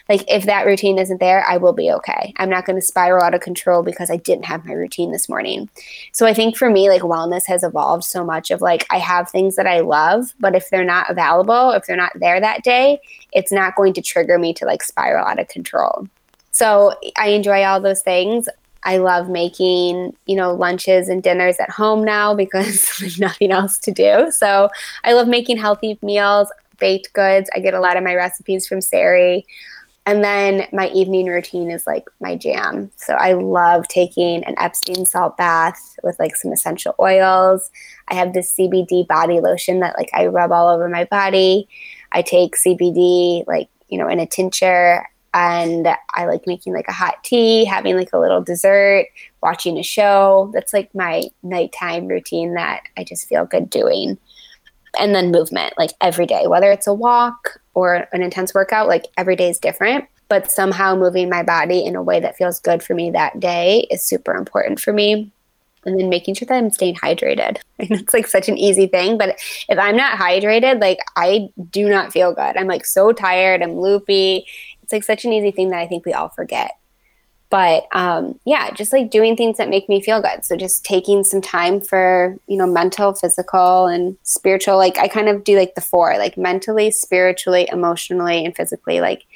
Like 0.08 0.24
if 0.28 0.44
that 0.46 0.66
routine 0.66 0.98
isn't 0.98 1.20
there, 1.20 1.44
I 1.48 1.56
will 1.56 1.72
be 1.72 1.90
okay. 1.90 2.32
I'm 2.36 2.50
not 2.50 2.66
going 2.66 2.76
to 2.76 2.86
spiral 2.86 3.24
out 3.24 3.34
of 3.34 3.40
control 3.40 3.82
because 3.82 4.10
I 4.10 4.16
didn't 4.16 4.44
have 4.46 4.64
my 4.64 4.72
routine 4.72 5.12
this 5.12 5.28
morning. 5.28 5.68
So 6.12 6.26
I 6.26 6.34
think 6.34 6.56
for 6.56 6.70
me, 6.70 6.88
like 6.88 7.02
wellness 7.02 7.46
has 7.46 7.62
evolved 7.62 8.04
so 8.04 8.24
much 8.24 8.50
of 8.50 8.60
like 8.60 8.86
I 8.90 8.98
have 8.98 9.30
things 9.30 9.56
that 9.56 9.66
I 9.66 9.80
love, 9.80 10.34
but 10.40 10.54
if 10.54 10.70
they're 10.70 10.84
not 10.84 11.10
available, 11.10 11.72
if 11.72 11.86
they're 11.86 11.96
not 11.96 12.12
there 12.16 12.40
that 12.40 12.62
day, 12.62 13.00
it's 13.32 13.52
not 13.52 13.76
going 13.76 13.92
to 13.94 14.02
trigger 14.02 14.38
me 14.38 14.54
to 14.54 14.64
like 14.64 14.82
spiral 14.82 15.26
out 15.26 15.40
of 15.40 15.48
control. 15.48 16.08
So 16.50 16.94
I 17.18 17.28
enjoy 17.28 17.64
all 17.64 17.80
those 17.80 18.02
things. 18.02 18.48
I 18.86 18.98
love 18.98 19.28
making, 19.28 20.16
you 20.26 20.36
know, 20.36 20.54
lunches 20.54 21.08
and 21.08 21.22
dinners 21.22 21.56
at 21.58 21.70
home 21.70 22.04
now 22.04 22.34
because 22.34 23.16
nothing 23.18 23.50
else 23.50 23.78
to 23.80 23.90
do. 23.90 24.30
So 24.30 24.70
I 25.04 25.12
love 25.12 25.26
making 25.26 25.58
healthy 25.58 25.98
meals, 26.02 26.48
baked 26.78 27.12
goods. 27.12 27.50
I 27.54 27.60
get 27.60 27.74
a 27.74 27.80
lot 27.80 27.96
of 27.96 28.04
my 28.04 28.14
recipes 28.14 28.66
from 28.66 28.80
Sari. 28.80 29.46
And 30.06 30.22
then 30.22 30.68
my 30.72 30.88
evening 30.90 31.26
routine 31.26 31.68
is 31.68 31.84
like 31.84 32.04
my 32.20 32.36
jam. 32.36 32.92
So 32.96 33.14
I 33.14 33.32
love 33.32 33.88
taking 33.88 34.44
an 34.44 34.54
Epsom 34.56 35.04
salt 35.04 35.36
bath 35.36 35.98
with 36.04 36.16
like 36.20 36.36
some 36.36 36.52
essential 36.52 36.94
oils. 37.00 37.70
I 38.06 38.14
have 38.14 38.32
this 38.32 38.54
CBD 38.56 39.06
body 39.08 39.40
lotion 39.40 39.80
that 39.80 39.96
like 39.98 40.10
I 40.14 40.26
rub 40.26 40.52
all 40.52 40.68
over 40.68 40.88
my 40.88 41.04
body. 41.04 41.68
I 42.12 42.22
take 42.22 42.54
CBD 42.54 43.44
like, 43.48 43.68
you 43.88 43.98
know, 43.98 44.08
in 44.08 44.20
a 44.20 44.26
tincture 44.26 45.08
and 45.34 45.88
I 46.14 46.24
like 46.26 46.46
making 46.46 46.72
like 46.72 46.88
a 46.88 46.92
hot 46.92 47.22
tea, 47.24 47.64
having 47.64 47.96
like 47.96 48.12
a 48.12 48.18
little 48.18 48.40
dessert, 48.40 49.08
watching 49.42 49.76
a 49.76 49.82
show. 49.82 50.50
That's 50.54 50.72
like 50.72 50.94
my 50.94 51.24
nighttime 51.42 52.06
routine 52.06 52.54
that 52.54 52.84
I 52.96 53.02
just 53.02 53.28
feel 53.28 53.44
good 53.44 53.68
doing. 53.68 54.18
And 54.98 55.14
then 55.14 55.30
movement, 55.30 55.74
like 55.78 55.90
every 56.00 56.26
day, 56.26 56.46
whether 56.46 56.70
it's 56.70 56.86
a 56.86 56.94
walk 56.94 57.60
or 57.74 58.08
an 58.12 58.22
intense 58.22 58.54
workout, 58.54 58.88
like 58.88 59.06
every 59.16 59.36
day 59.36 59.50
is 59.50 59.58
different. 59.58 60.06
But 60.28 60.50
somehow 60.50 60.96
moving 60.96 61.28
my 61.28 61.42
body 61.42 61.84
in 61.84 61.94
a 61.94 62.02
way 62.02 62.18
that 62.18 62.36
feels 62.36 62.58
good 62.58 62.82
for 62.82 62.94
me 62.94 63.10
that 63.12 63.38
day 63.38 63.86
is 63.90 64.02
super 64.02 64.34
important 64.34 64.80
for 64.80 64.92
me. 64.92 65.30
And 65.84 66.00
then 66.00 66.08
making 66.08 66.34
sure 66.34 66.46
that 66.46 66.56
I'm 66.56 66.70
staying 66.70 66.96
hydrated. 66.96 67.58
And 67.78 67.92
it's 67.92 68.14
like 68.14 68.26
such 68.26 68.48
an 68.48 68.58
easy 68.58 68.86
thing. 68.86 69.18
But 69.18 69.38
if 69.68 69.78
I'm 69.78 69.96
not 69.96 70.18
hydrated, 70.18 70.80
like 70.80 70.98
I 71.14 71.48
do 71.70 71.88
not 71.88 72.12
feel 72.12 72.32
good. 72.32 72.56
I'm 72.56 72.66
like 72.66 72.86
so 72.86 73.12
tired, 73.12 73.62
I'm 73.62 73.78
loopy 73.78 74.46
it's 74.86 74.92
like 74.92 75.02
such 75.02 75.24
an 75.24 75.32
easy 75.32 75.50
thing 75.50 75.70
that 75.70 75.80
I 75.80 75.88
think 75.88 76.06
we 76.06 76.12
all 76.12 76.28
forget. 76.28 76.78
But 77.48 77.86
um, 77.92 78.40
yeah, 78.44 78.70
just 78.72 78.92
like 78.92 79.10
doing 79.10 79.36
things 79.36 79.58
that 79.58 79.68
make 79.68 79.88
me 79.88 80.00
feel 80.00 80.20
good. 80.20 80.44
So 80.44 80.56
just 80.56 80.84
taking 80.84 81.22
some 81.22 81.40
time 81.40 81.80
for, 81.80 82.36
you 82.48 82.56
know, 82.56 82.66
mental, 82.66 83.14
physical, 83.14 83.86
and 83.86 84.16
spiritual. 84.22 84.76
Like 84.76 84.98
I 84.98 85.06
kind 85.06 85.28
of 85.28 85.44
do 85.44 85.56
like 85.56 85.74
the 85.74 85.80
four, 85.80 86.18
like 86.18 86.36
mentally, 86.36 86.90
spiritually, 86.90 87.68
emotionally, 87.70 88.44
and 88.44 88.56
physically. 88.56 89.00
Like 89.00 89.26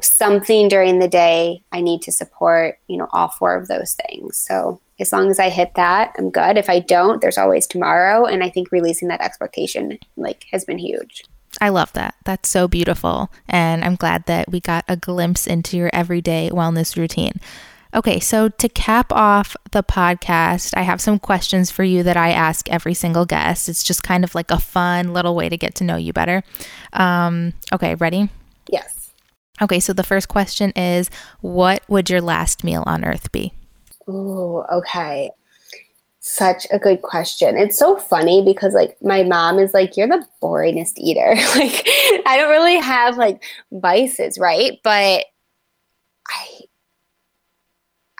something 0.00 0.68
during 0.68 0.98
the 0.98 1.08
day 1.08 1.62
I 1.72 1.80
need 1.80 2.02
to 2.02 2.12
support, 2.12 2.78
you 2.86 2.96
know, 2.96 3.08
all 3.12 3.28
four 3.28 3.56
of 3.56 3.68
those 3.68 3.94
things. 3.94 4.36
So 4.36 4.80
as 5.00 5.12
long 5.12 5.30
as 5.30 5.38
I 5.38 5.48
hit 5.48 5.74
that, 5.74 6.14
I'm 6.18 6.30
good. 6.30 6.58
If 6.58 6.68
I 6.68 6.80
don't, 6.80 7.20
there's 7.20 7.38
always 7.38 7.66
tomorrow. 7.66 8.26
And 8.26 8.42
I 8.42 8.50
think 8.50 8.72
releasing 8.72 9.08
that 9.08 9.20
expectation 9.20 9.98
like 10.16 10.44
has 10.50 10.64
been 10.64 10.78
huge. 10.78 11.24
I 11.60 11.70
love 11.70 11.92
that. 11.94 12.14
That's 12.24 12.48
so 12.48 12.68
beautiful. 12.68 13.30
And 13.48 13.84
I'm 13.84 13.96
glad 13.96 14.26
that 14.26 14.50
we 14.50 14.60
got 14.60 14.84
a 14.88 14.96
glimpse 14.96 15.46
into 15.46 15.76
your 15.76 15.90
everyday 15.92 16.50
wellness 16.52 16.96
routine. 16.96 17.40
Okay, 17.94 18.20
so 18.20 18.50
to 18.50 18.68
cap 18.68 19.12
off 19.12 19.56
the 19.70 19.82
podcast, 19.82 20.76
I 20.76 20.82
have 20.82 21.00
some 21.00 21.18
questions 21.18 21.70
for 21.70 21.84
you 21.84 22.02
that 22.02 22.18
I 22.18 22.32
ask 22.32 22.68
every 22.68 22.92
single 22.92 23.24
guest. 23.24 23.68
It's 23.68 23.82
just 23.82 24.02
kind 24.02 24.24
of 24.24 24.34
like 24.34 24.50
a 24.50 24.58
fun 24.58 25.14
little 25.14 25.34
way 25.34 25.48
to 25.48 25.56
get 25.56 25.74
to 25.76 25.84
know 25.84 25.96
you 25.96 26.12
better. 26.12 26.42
Um, 26.92 27.54
okay, 27.72 27.94
ready? 27.94 28.28
Yes. 28.70 29.10
Okay, 29.62 29.80
so 29.80 29.94
the 29.94 30.04
first 30.04 30.28
question 30.28 30.70
is 30.76 31.10
What 31.40 31.82
would 31.88 32.10
your 32.10 32.20
last 32.20 32.62
meal 32.62 32.84
on 32.86 33.06
earth 33.06 33.32
be? 33.32 33.54
Oh, 34.06 34.64
okay 34.70 35.30
such 36.28 36.66
a 36.70 36.78
good 36.78 37.02
question. 37.02 37.56
It's 37.56 37.78
so 37.78 37.96
funny 37.96 38.42
because 38.44 38.74
like 38.74 38.96
my 39.02 39.22
mom 39.22 39.58
is 39.58 39.72
like, 39.72 39.96
You're 39.96 40.08
the 40.08 40.26
boringest 40.42 40.98
eater. 40.98 41.34
like 41.56 41.88
I 42.26 42.36
don't 42.36 42.50
really 42.50 42.78
have 42.78 43.16
like 43.16 43.42
vices, 43.72 44.38
right? 44.38 44.78
But 44.84 45.24
I 46.28 46.60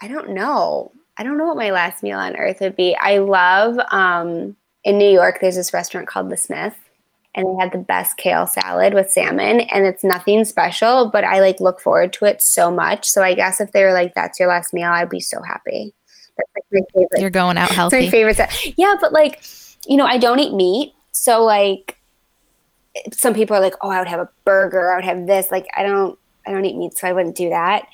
I 0.01 0.09
don't 0.09 0.31
know. 0.31 0.93
I 1.19 1.25
don't 1.25 1.37
know 1.37 1.47
what 1.47 1.57
my 1.57 1.71
last 1.71 2.03
meal 2.03 2.19
on 2.19 2.37
earth 2.37 2.61
would 2.61 2.77
be. 2.77 2.97
I 2.97 3.19
love 3.19 3.79
um 3.91 4.57
in 4.85 4.97
New 4.97 5.11
York 5.11 5.39
there's 5.41 5.57
this 5.57 5.75
restaurant 5.75 6.09
called 6.09 6.31
The 6.31 6.37
Smith 6.37 6.77
and 7.35 7.47
they 7.47 7.63
had 7.63 7.73
the 7.73 7.79
best 7.79 8.17
kale 8.17 8.47
salad 8.47 8.95
with 8.95 9.11
salmon 9.11 9.61
and 9.61 9.85
it's 9.85 10.03
nothing 10.03 10.45
special, 10.47 11.11
but 11.11 11.25
I 11.25 11.41
like 11.41 11.61
look 11.61 11.81
forward 11.81 12.15
to 12.15 12.25
it 12.25 12.41
so 12.41 12.71
much. 12.71 13.05
So 13.05 13.23
I 13.23 13.35
guess 13.35 13.61
if 13.61 13.73
they 13.73 13.85
were 13.85 13.93
like 13.93 14.15
that's 14.15 14.41
your 14.41 14.49
last 14.49 14.73
meal, 14.73 14.91
I'd 14.91 15.11
be 15.11 15.21
so 15.21 15.43
happy. 15.43 15.95
That's 16.39 16.51
like 16.55 16.65
my 16.73 16.81
favorite. 16.95 17.21
You're 17.21 17.31
going 17.31 17.59
out 17.59 17.71
healthy. 17.71 18.05
my 18.05 18.11
favorite. 18.11 18.75
Yeah, 18.79 18.95
but 19.01 19.13
like, 19.13 19.43
you 19.87 19.97
know, 19.97 20.07
I 20.07 20.19
don't 20.19 20.39
eat 20.39 20.55
meat, 20.55 20.95
so 21.13 21.45
like, 21.45 21.99
some 23.13 23.35
people 23.35 23.57
are 23.57 23.61
like, 23.61 23.75
oh, 23.83 23.91
I 23.91 23.99
would 23.99 24.09
have 24.09 24.21
a 24.21 24.29
burger. 24.45 24.93
I 24.93 24.97
would 24.97 25.05
have 25.05 25.27
this. 25.27 25.51
Like, 25.51 25.67
I 25.77 25.83
don't, 25.83 26.19
I 26.47 26.53
don't 26.53 26.65
eat 26.65 26.77
meat, 26.77 26.97
so 26.97 27.07
I 27.07 27.13
wouldn't 27.13 27.37
do 27.37 27.51
that. 27.51 27.87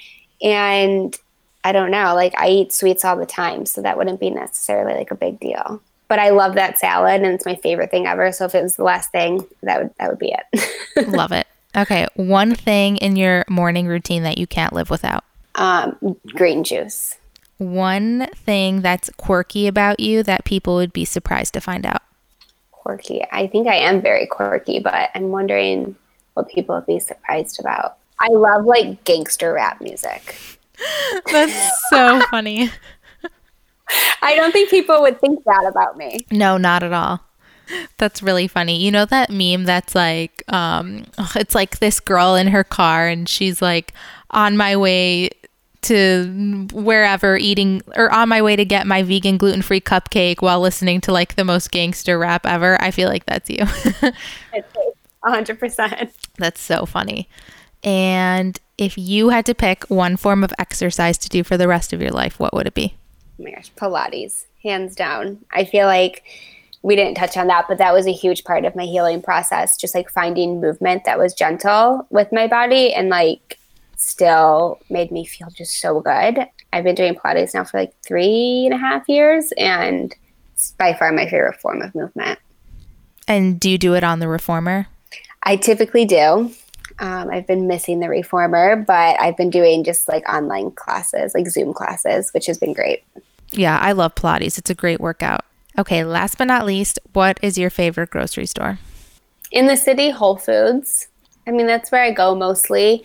And 0.43 1.17
I 1.63 1.73
don't 1.73 1.91
know. 1.91 2.15
Like, 2.15 2.35
I 2.39 2.49
eat 2.49 2.73
sweets 2.73 3.05
all 3.05 3.17
the 3.17 3.27
time, 3.27 3.67
so 3.67 3.83
that 3.83 3.97
wouldn't 3.97 4.21
be 4.21 4.31
necessarily 4.31 4.95
like 4.95 5.11
a 5.11 5.15
big 5.15 5.41
deal. 5.41 5.83
But 6.09 6.19
I 6.19 6.31
love 6.31 6.55
that 6.55 6.79
salad, 6.79 7.23
and 7.23 7.35
it's 7.35 7.47
my 7.47 7.57
favorite 7.57 7.91
thing 7.91 8.07
ever. 8.07 8.31
So 8.31 8.45
if 8.45 8.55
it 8.55 8.63
was 8.63 8.77
the 8.77 8.85
last 8.85 9.11
thing, 9.11 9.47
that 9.63 9.83
would 9.83 9.95
that 9.99 10.11
would 10.11 10.19
be 10.19 10.33
it. 10.33 11.09
love 11.09 11.33
it. 11.33 11.47
Okay, 11.77 12.07
one 12.15 12.55
thing 12.55 12.99
in 12.99 13.17
your 13.17 13.45
morning 13.49 13.87
routine 13.87 14.23
that 14.23 14.39
you 14.39 14.47
can't 14.47 14.73
live 14.73 14.91
without. 14.91 15.25
Um, 15.57 16.17
green 16.35 16.63
juice 16.63 17.17
one 17.65 18.29
thing 18.35 18.83
that's 18.83 19.11
quirky 19.17 19.67
about 19.67 20.01
you 20.01 20.23
that 20.23 20.45
people 20.45 20.75
would 20.77 20.93
be 20.93 21.05
surprised 21.05 21.55
to 21.55 21.61
find 21.61 21.87
out? 21.87 22.03
Quirky. 22.71 23.25
I 23.33 23.47
think 23.47 23.67
I 23.67 23.77
am 23.77 24.03
very 24.03 24.27
quirky, 24.27 24.79
but 24.79 25.11
I'm 25.15 25.31
wondering 25.31 25.97
what 26.35 26.49
people 26.49 26.75
would 26.77 26.87
be 26.87 27.01
surprised 27.01 27.59
about. 27.61 27.97
I 28.21 28.29
love 28.29 28.65
like 28.65 29.05
gangster 29.05 29.53
rap 29.53 29.81
music. 29.81 30.37
That's 31.33 31.89
so 31.89 32.21
funny. 32.31 32.71
I 34.23 34.35
don't 34.35 34.53
think 34.53 34.71
people 34.71 35.01
would 35.03 35.21
think 35.21 35.45
that 35.45 35.67
about 35.69 35.97
me. 35.97 36.27
No, 36.31 36.57
not 36.57 36.83
at 36.83 36.93
all. 36.93 37.21
That's 37.99 38.23
really 38.23 38.49
funny. 38.49 38.83
You 38.83 38.91
know 38.91 39.05
that 39.07 39.31
meme 39.31 39.65
that's 39.65 39.95
like 39.95 40.43
um 40.53 41.05
it's 41.35 41.55
like 41.55 41.79
this 41.79 41.99
girl 41.99 42.35
in 42.35 42.49
her 42.49 42.65
car 42.65 43.09
and 43.09 43.29
she's 43.29 43.63
like 43.63 43.95
on 44.31 44.57
my 44.57 44.77
way 44.77 45.31
to 45.85 46.69
wherever 46.73 47.37
eating 47.37 47.83
or 47.97 48.11
on 48.13 48.29
my 48.29 48.43
way 48.43 48.57
to 48.57 48.65
get 48.65 48.87
my 48.87 49.03
vegan 49.03 49.37
gluten 49.37 49.63
free 49.63 49.81
cupcake 49.81 50.41
while 50.41 50.61
listening 50.61 51.01
to 51.03 51.13
like 51.13 51.37
the 51.37 51.45
most 51.45 51.71
gangster 51.71 52.19
rap 52.19 52.47
ever. 52.47 52.81
I 52.81 52.91
feel 52.91 53.09
like 53.09 53.27
that's 53.27 53.49
you. 53.49 53.59
it's 54.53 54.77
100%. 55.25 56.13
That's 56.39 56.61
so 56.61 56.87
funny. 56.87 57.29
And 57.83 58.59
if 58.79 58.97
you 58.97 59.29
had 59.29 59.47
to 59.47 59.55
pick 59.55 59.85
one 59.85 60.17
form 60.17 60.43
of 60.43 60.53
exercise 60.59 61.19
to 61.19 61.29
do 61.29 61.45
for 61.45 61.57
the 61.57 61.69
rest 61.69 61.93
of 61.93 62.01
your 62.01 62.11
life, 62.11 62.41
what 62.41 62.55
would 62.55 62.67
it 62.67 62.75
be? 62.75 62.95
Oh 63.39 63.45
my 63.45 63.51
gosh, 63.51 63.71
Pilates, 63.75 64.45
hands 64.63 64.95
down. 64.95 65.45
I 65.53 65.65
feel 65.65 65.87
like 65.87 66.25
we 66.83 66.97
didn't 66.97 67.17
touch 67.17 67.37
on 67.37 67.47
that, 67.47 67.67
but 67.69 67.79
that 67.79 67.95
was 67.95 68.07
a 68.07 68.13
huge 68.13 68.45
part 68.45 68.65
of 68.65 68.77
my 68.77 68.85
healing 68.85 69.23
process. 69.23 69.77
Just 69.77 69.95
like 69.95 70.11
finding 70.11 70.61
movement 70.61 71.05
that 71.05 71.19
was 71.19 71.35
gentle 71.35 72.07
with 72.11 72.33
my 72.33 72.47
body 72.47 72.93
and 72.93 73.09
like 73.09 73.59
still 74.05 74.81
made 74.91 75.11
me 75.11 75.25
feel 75.25 75.49
just 75.51 75.81
so 75.81 76.01
good. 76.01 76.47
I've 76.73 76.85
been 76.85 76.95
doing 76.95 77.15
Pilates 77.15 77.55
now 77.55 77.65
for 77.65 77.79
like 77.79 77.95
three 78.03 78.67
and 78.67 78.75
a 78.75 78.79
half 78.79 79.09
years, 79.09 79.53
and 79.57 80.15
it's 80.53 80.73
by 80.73 80.93
far 80.93 81.11
my 81.13 81.29
favorite 81.29 81.61
form 81.61 81.83
of 81.83 81.95
movement. 81.95 82.39
And 83.27 83.59
do 83.59 83.71
you 83.71 83.79
do 83.79 83.95
it 83.95 84.05
on 84.05 84.19
the 84.19 84.29
reformer? 84.29 84.87
I 85.43 85.57
typically 85.57 86.05
do. 86.05 86.53
Um, 86.99 87.31
I've 87.31 87.47
been 87.47 87.67
missing 87.67 88.01
the 88.01 88.09
reformer, 88.09 88.77
but 88.77 89.19
I've 89.21 89.37
been 89.37 89.51
doing 89.51 89.83
just 89.83 90.09
like 90.09 90.29
online 90.29 90.71
classes, 90.73 91.35
like 91.35 91.49
Zoom 91.49 91.73
classes, 91.73 92.31
which 92.33 92.47
has 92.47 92.59
been 92.59 92.73
great. 92.73 93.03
Yeah, 93.51 93.79
I 93.79 93.93
love 93.93 94.15
Pilates. 94.15 94.59
It's 94.59 94.71
a 94.71 94.75
great 94.75 95.01
workout. 95.01 95.45
Okay, 95.79 96.05
last 96.05 96.39
but 96.39 96.45
not 96.45 96.67
least, 96.67 96.99
what 97.15 97.39
is 97.43 97.59
your 97.59 97.71
favorite 97.71 98.11
grocery 98.11 98.47
store? 98.47 98.79
In 99.51 99.67
the 99.67 99.77
city, 99.77 100.11
Whole 100.11 100.37
Foods. 100.37 101.09
I 101.47 101.51
mean, 101.51 101.67
that's 101.67 101.91
where 101.91 102.03
I 102.03 102.11
go 102.11 102.35
mostly. 102.35 103.05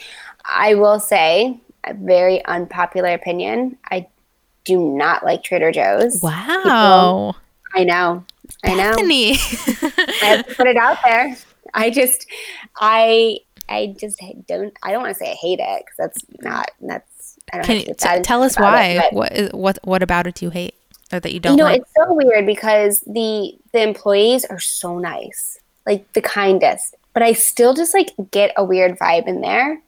I 0.49 0.75
will 0.75 0.99
say, 0.99 1.59
a 1.83 1.93
very 1.93 2.43
unpopular 2.45 3.09
opinion. 3.09 3.77
I 3.89 4.07
do 4.65 4.79
not 4.79 5.23
like 5.23 5.43
Trader 5.43 5.71
Joe's. 5.71 6.21
Wow. 6.21 6.33
People, 6.63 7.35
I 7.75 7.83
know. 7.83 8.25
I 8.63 8.73
know. 8.75 8.95
Bethany. 8.95 9.31
I 9.31 10.25
have 10.25 10.47
to 10.47 10.55
put 10.55 10.67
it 10.67 10.77
out 10.77 10.97
there. 11.05 11.35
I 11.73 11.91
just, 11.91 12.25
I 12.79 13.39
I 13.69 13.95
just 13.97 14.21
don't. 14.47 14.75
I 14.83 14.91
don't 14.91 15.03
want 15.03 15.15
to 15.15 15.23
say 15.23 15.31
I 15.31 15.35
hate 15.35 15.59
it 15.61 15.85
because 15.85 15.95
that's 15.97 16.25
not. 16.41 16.71
That's. 16.81 17.37
I 17.53 17.57
don't 17.57 17.65
Can 17.65 17.75
you 17.77 17.93
t- 17.93 18.21
tell 18.21 18.43
us 18.43 18.57
why? 18.57 19.01
It, 19.03 19.13
what 19.13 19.31
is, 19.31 19.53
what 19.53 19.79
what 19.83 20.03
about 20.03 20.27
it 20.27 20.35
do 20.35 20.45
you 20.45 20.49
hate 20.49 20.75
or 21.13 21.19
that 21.19 21.31
you 21.31 21.39
don't? 21.39 21.53
You 21.53 21.57
know, 21.57 21.63
like? 21.65 21.81
it's 21.81 21.91
so 21.95 22.13
weird 22.13 22.45
because 22.45 23.01
the 23.01 23.55
the 23.71 23.81
employees 23.81 24.45
are 24.45 24.59
so 24.59 24.97
nice, 24.97 25.59
like 25.85 26.11
the 26.13 26.21
kindest, 26.21 26.95
but 27.13 27.23
I 27.23 27.33
still 27.33 27.73
just 27.73 27.93
like 27.93 28.09
get 28.31 28.51
a 28.57 28.63
weird 28.63 28.97
vibe 28.97 29.27
in 29.27 29.41
there, 29.41 29.79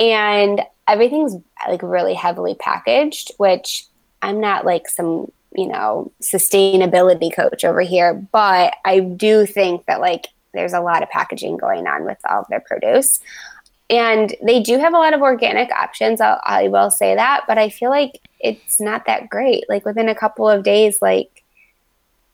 and 0.00 0.62
everything's 0.88 1.36
like 1.68 1.82
really 1.82 2.14
heavily 2.14 2.54
packaged, 2.54 3.30
which 3.36 3.86
I'm 4.22 4.40
not 4.40 4.64
like 4.64 4.88
some 4.88 5.30
you 5.52 5.68
know 5.68 6.10
sustainability 6.20 7.34
coach 7.34 7.64
over 7.64 7.82
here, 7.82 8.14
but 8.14 8.74
I 8.84 9.00
do 9.00 9.46
think 9.46 9.86
that 9.86 10.00
like 10.00 10.26
there's 10.52 10.72
a 10.72 10.80
lot 10.80 11.02
of 11.02 11.10
packaging 11.10 11.58
going 11.58 11.86
on 11.86 12.04
with 12.04 12.18
all 12.28 12.40
of 12.40 12.48
their 12.48 12.60
produce. 12.60 13.20
And 13.88 14.34
they 14.40 14.60
do 14.60 14.78
have 14.78 14.94
a 14.94 14.98
lot 14.98 15.14
of 15.14 15.20
organic 15.20 15.70
options. 15.72 16.20
I'll, 16.20 16.40
I 16.44 16.68
will 16.68 16.90
say 16.90 17.16
that, 17.16 17.44
but 17.48 17.58
I 17.58 17.68
feel 17.70 17.90
like 17.90 18.20
it's 18.38 18.80
not 18.80 19.06
that 19.06 19.28
great. 19.28 19.64
Like 19.68 19.84
within 19.84 20.08
a 20.08 20.14
couple 20.14 20.48
of 20.48 20.62
days, 20.62 21.02
like, 21.02 21.42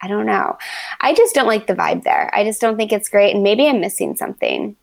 I 0.02 0.08
don't 0.08 0.26
know. 0.26 0.58
I 1.00 1.14
just 1.14 1.34
don't 1.34 1.46
like 1.46 1.66
the 1.66 1.74
vibe 1.74 2.04
there. 2.04 2.30
I 2.34 2.44
just 2.44 2.60
don't 2.60 2.76
think 2.76 2.92
it's 2.92 3.08
great. 3.08 3.34
And 3.34 3.42
maybe 3.42 3.66
I'm 3.66 3.80
missing 3.80 4.16
something. 4.16 4.76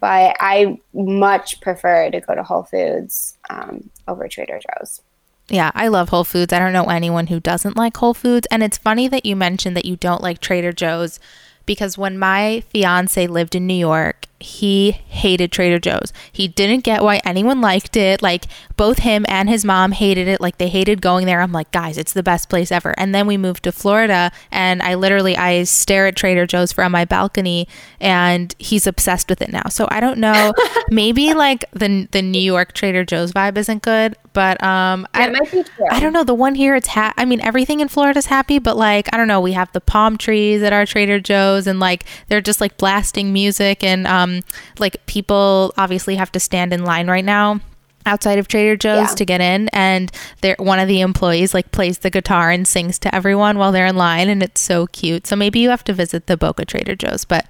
But 0.00 0.36
I 0.40 0.78
much 0.92 1.60
prefer 1.60 2.10
to 2.10 2.20
go 2.20 2.34
to 2.34 2.42
Whole 2.42 2.64
Foods 2.64 3.38
um, 3.50 3.90
over 4.08 4.28
Trader 4.28 4.58
Joe's. 4.58 5.00
Yeah, 5.48 5.70
I 5.74 5.88
love 5.88 6.08
Whole 6.08 6.24
Foods. 6.24 6.52
I 6.52 6.58
don't 6.58 6.72
know 6.72 6.86
anyone 6.86 7.26
who 7.26 7.38
doesn't 7.38 7.76
like 7.76 7.96
Whole 7.96 8.14
Foods. 8.14 8.46
And 8.50 8.62
it's 8.62 8.78
funny 8.78 9.08
that 9.08 9.26
you 9.26 9.36
mentioned 9.36 9.76
that 9.76 9.84
you 9.84 9.96
don't 9.96 10.22
like 10.22 10.40
Trader 10.40 10.72
Joe's 10.72 11.20
because 11.66 11.98
when 11.98 12.18
my 12.18 12.62
fiance 12.68 13.26
lived 13.26 13.54
in 13.54 13.66
New 13.66 13.74
York, 13.74 14.26
he 14.44 14.92
hated 14.92 15.50
Trader 15.50 15.78
Joe's. 15.78 16.12
He 16.30 16.48
didn't 16.48 16.84
get 16.84 17.02
why 17.02 17.22
anyone 17.24 17.62
liked 17.62 17.96
it. 17.96 18.20
Like 18.20 18.44
both 18.76 18.98
him 18.98 19.24
and 19.26 19.48
his 19.48 19.64
mom 19.64 19.92
hated 19.92 20.28
it. 20.28 20.38
Like 20.38 20.58
they 20.58 20.68
hated 20.68 21.00
going 21.00 21.24
there. 21.24 21.40
I'm 21.40 21.50
like, 21.50 21.72
guys, 21.72 21.96
it's 21.96 22.12
the 22.12 22.22
best 22.22 22.50
place 22.50 22.70
ever. 22.70 22.94
And 22.98 23.14
then 23.14 23.26
we 23.26 23.38
moved 23.38 23.64
to 23.64 23.72
Florida 23.72 24.30
and 24.52 24.82
I 24.82 24.96
literally 24.96 25.34
I 25.34 25.64
stare 25.64 26.06
at 26.06 26.16
Trader 26.16 26.46
Joe's 26.46 26.72
from 26.72 26.92
my 26.92 27.06
balcony 27.06 27.66
and 28.00 28.54
he's 28.58 28.86
obsessed 28.86 29.30
with 29.30 29.40
it 29.40 29.50
now. 29.50 29.68
So 29.70 29.88
I 29.90 30.00
don't 30.00 30.18
know. 30.18 30.52
maybe 30.90 31.32
like 31.32 31.64
the 31.72 32.06
the 32.12 32.20
New 32.20 32.42
York 32.42 32.74
Trader 32.74 33.04
Joe's 33.04 33.32
vibe 33.32 33.56
isn't 33.56 33.82
good, 33.82 34.14
but 34.34 34.62
um 34.62 35.06
I, 35.14 35.30
be 35.30 35.62
true. 35.62 35.86
I 35.90 36.00
don't 36.00 36.12
know. 36.12 36.24
The 36.24 36.34
one 36.34 36.54
here 36.54 36.76
it's 36.76 36.88
ha- 36.88 37.14
I 37.16 37.24
mean 37.24 37.40
everything 37.40 37.80
in 37.80 37.88
Florida's 37.88 38.26
happy, 38.26 38.58
but 38.58 38.76
like 38.76 39.08
I 39.14 39.16
don't 39.16 39.28
know, 39.28 39.40
we 39.40 39.52
have 39.52 39.72
the 39.72 39.80
palm 39.80 40.18
trees 40.18 40.62
at 40.62 40.74
our 40.74 40.84
Trader 40.84 41.18
Joe's 41.18 41.66
and 41.66 41.80
like 41.80 42.04
they're 42.28 42.42
just 42.42 42.60
like 42.60 42.76
blasting 42.76 43.32
music 43.32 43.82
and 43.82 44.06
um 44.06 44.33
like 44.78 45.04
people 45.06 45.72
obviously 45.76 46.16
have 46.16 46.32
to 46.32 46.40
stand 46.40 46.72
in 46.72 46.84
line 46.84 47.08
right 47.08 47.24
now 47.24 47.60
outside 48.06 48.38
of 48.38 48.48
Trader 48.48 48.76
Joe's 48.76 49.10
yeah. 49.10 49.14
to 49.14 49.24
get 49.24 49.40
in 49.40 49.68
and 49.68 50.10
there 50.40 50.56
one 50.58 50.78
of 50.78 50.88
the 50.88 51.00
employees 51.00 51.54
like 51.54 51.72
plays 51.72 51.98
the 51.98 52.10
guitar 52.10 52.50
and 52.50 52.66
sings 52.66 52.98
to 53.00 53.14
everyone 53.14 53.58
while 53.58 53.72
they're 53.72 53.86
in 53.86 53.96
line 53.96 54.28
and 54.28 54.42
it's 54.42 54.60
so 54.60 54.86
cute. 54.88 55.26
So 55.26 55.36
maybe 55.36 55.60
you 55.60 55.70
have 55.70 55.84
to 55.84 55.92
visit 55.92 56.26
the 56.26 56.36
Boca 56.36 56.64
Trader 56.64 56.96
Joe's, 56.96 57.24
but 57.24 57.46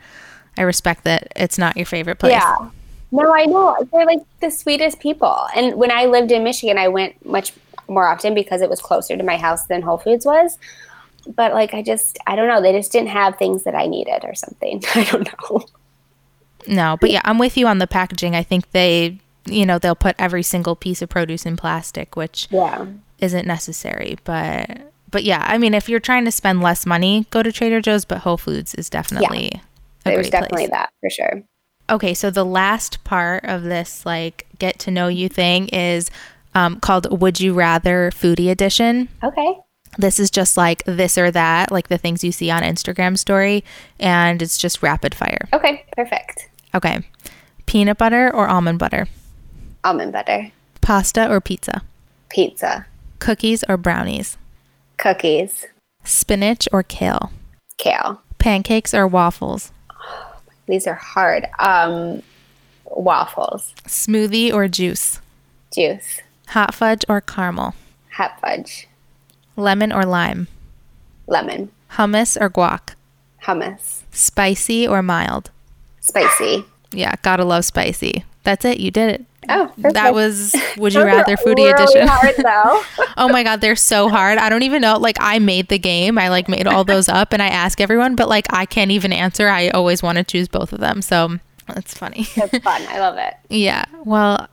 I 0.57 0.63
respect 0.63 1.05
that 1.05 1.33
it's 1.37 1.59
not 1.59 1.77
your 1.77 1.87
favorite 1.87 2.19
place. 2.19 2.33
Yeah. 2.33 2.71
No, 3.11 3.33
I 3.33 3.45
know. 3.45 3.77
They're 3.93 4.07
like 4.07 4.21
the 4.41 4.51
sweetest 4.51 5.01
people. 5.01 5.47
And 5.55 5.75
when 5.77 5.91
I 5.91 6.07
lived 6.07 6.33
in 6.33 6.43
Michigan, 6.43 6.79
I 6.79 6.89
went 6.89 7.25
much 7.25 7.53
more 7.89 8.09
often 8.09 8.35
because 8.35 8.61
it 8.61 8.71
was 8.71 8.81
closer 8.81 9.17
to 9.17 9.23
my 9.23 9.37
house 9.37 9.67
than 9.67 9.83
Whole 9.83 9.99
Foods 9.99 10.27
was. 10.27 10.59
But 11.27 11.53
like 11.53 11.75
I 11.75 11.83
just 11.83 12.19
I 12.27 12.37
don't 12.37 12.49
know, 12.49 12.61
they 12.61 12.73
just 12.73 12.93
didn't 12.93 13.09
have 13.09 13.37
things 13.37 13.65
that 13.65 13.75
I 13.75 13.87
needed 13.87 14.25
or 14.25 14.35
something. 14.35 14.83
I 14.95 15.05
don't 15.05 15.29
know. 15.51 15.65
No, 16.67 16.97
but 17.01 17.11
yeah, 17.11 17.21
I'm 17.25 17.39
with 17.39 17.57
you 17.57 17.67
on 17.67 17.79
the 17.79 17.87
packaging. 17.87 18.35
I 18.35 18.43
think 18.43 18.71
they, 18.73 19.19
you 19.47 19.67
know, 19.67 19.79
they'll 19.79 19.95
put 19.95 20.17
every 20.19 20.43
single 20.43 20.77
piece 20.77 21.03
of 21.03 21.09
produce 21.09 21.47
in 21.47 21.57
plastic, 21.57 22.17
which 22.17 22.49
yeah. 22.51 22.87
isn't 23.19 23.47
necessary. 23.47 24.19
But 24.25 24.93
but 25.11 25.25
yeah, 25.25 25.45
I 25.47 25.59
mean, 25.59 25.75
if 25.75 25.89
you're 25.89 26.01
trying 26.01 26.25
to 26.25 26.33
spend 26.33 26.61
less 26.61 26.87
money, 26.87 27.27
go 27.31 27.43
to 27.43 27.53
Trader 27.53 27.81
Joe's. 27.81 28.05
But 28.05 28.19
Whole 28.19 28.37
Foods 28.37 28.75
is 28.75 28.91
definitely 28.91 29.51
yeah. 29.55 29.61
there's 30.05 30.31
definitely 30.31 30.67
place. 30.67 30.71
that 30.71 30.91
for 31.01 31.11
sure. 31.11 31.43
Okay, 31.91 32.15
so 32.15 32.31
the 32.31 32.45
last 32.45 33.05
part 33.05 33.45
of 33.45 33.63
this 33.63 34.07
like 34.07 34.47
get 34.59 34.79
to 34.81 34.91
know 34.91 35.09
you 35.09 35.29
thing 35.29 35.69
is 35.69 36.11
um, 36.55 36.81
called 36.81 37.21
"Would 37.21 37.41
You 37.41 37.53
Rather" 37.55 38.11
Foodie 38.11 38.51
Edition. 38.51 39.09
Okay. 39.23 39.55
This 39.99 40.19
is 40.19 40.31
just 40.31 40.57
like 40.57 40.83
this 40.85 41.17
or 41.17 41.31
that, 41.31 41.71
like 41.71 41.89
the 41.89 41.99
things 41.99 42.25
you 42.25 42.33
see 42.33 42.51
on 42.51 42.63
Instagram 42.63 43.17
story, 43.17 43.63
and 44.01 44.43
it's 44.43 44.59
just 44.59 44.83
rapid 44.83 45.15
fire. 45.15 45.49
Okay, 45.53 45.85
perfect. 45.93 46.49
Okay. 46.75 47.01
Peanut 47.67 47.99
butter 47.99 48.35
or 48.35 48.49
almond 48.49 48.79
butter? 48.79 49.07
Almond 49.85 50.13
butter. 50.13 50.51
Pasta 50.81 51.31
or 51.31 51.41
pizza? 51.41 51.83
Pizza. 52.29 52.87
Cookies 53.21 53.65
or 53.69 53.77
brownies? 53.77 54.37
Cookies. 54.99 55.67
Spinach 56.05 56.69
or 56.73 56.83
kale? 56.83 57.33
Kale. 57.79 58.21
Pancakes 58.39 58.93
or 58.93 59.07
waffles? 59.07 59.73
These 60.67 60.87
are 60.87 60.95
hard. 60.95 61.47
Um, 61.59 62.23
waffles. 62.85 63.75
Smoothie 63.87 64.53
or 64.53 64.69
juice? 64.69 65.21
Juice. 65.73 66.21
Hot 66.49 66.75
fudge 66.75 67.05
or 67.09 67.21
caramel? 67.21 67.75
Hot 68.13 68.39
fudge. 68.41 68.89
Lemon 69.57 69.93
or 69.93 70.05
lime? 70.05 70.49
Lemon. 71.27 71.71
Hummus 71.93 72.41
or 72.41 72.51
guac? 72.51 72.95
Hummus. 73.45 74.03
Spicy 74.11 74.87
or 74.87 75.03
mild? 75.03 75.51
Spicy. 76.05 76.65
Yeah, 76.93 77.15
gotta 77.23 77.45
love 77.45 77.65
spicy. 77.65 78.25
That's 78.43 78.65
it. 78.67 78.79
You 78.79 78.91
did 78.91 79.09
it. 79.21 79.27
Oh, 79.49 79.73
perfect. 79.75 79.95
that 79.95 80.15
was 80.15 80.55
Would 80.77 80.93
You 80.93 81.03
Rather 81.03 81.37
Foodie 81.37 81.73
Edition. 81.73 82.07
Hard, 82.07 82.35
though. 82.37 83.05
oh 83.17 83.29
my 83.29 83.43
god, 83.43 83.61
they're 83.63 83.75
so 83.75 84.11
hard. 84.11 84.39
I 84.39 84.51
don't 84.51 84.63
even 84.63 84.83
know. 84.83 84.99
Like 84.99 85.17
I 85.19 85.39
made 85.39 85.69
the 85.69 85.79
game. 85.79 86.19
I 86.19 86.29
like 86.29 86.47
made 86.47 86.67
all 86.67 86.85
those 86.85 87.09
up, 87.09 87.33
and 87.33 87.43
I 87.43 87.49
ask 87.49 87.81
everyone, 87.81 88.17
but 88.17 88.29
like 88.29 88.47
I 88.51 88.67
can't 88.67 88.91
even 88.91 89.13
answer. 89.13 89.49
I 89.49 89.71
always 89.71 90.03
want 90.03 90.19
to 90.19 90.25
choose 90.25 90.47
both 90.47 90.73
of 90.75 90.81
them. 90.81 91.01
So 91.01 91.39
that's 91.67 91.95
funny. 91.95 92.27
It's 92.37 92.59
fun. 92.59 92.83
I 92.89 93.01
love 93.01 93.17
it. 93.17 93.35
yeah. 93.49 93.87
Well, 94.05 94.47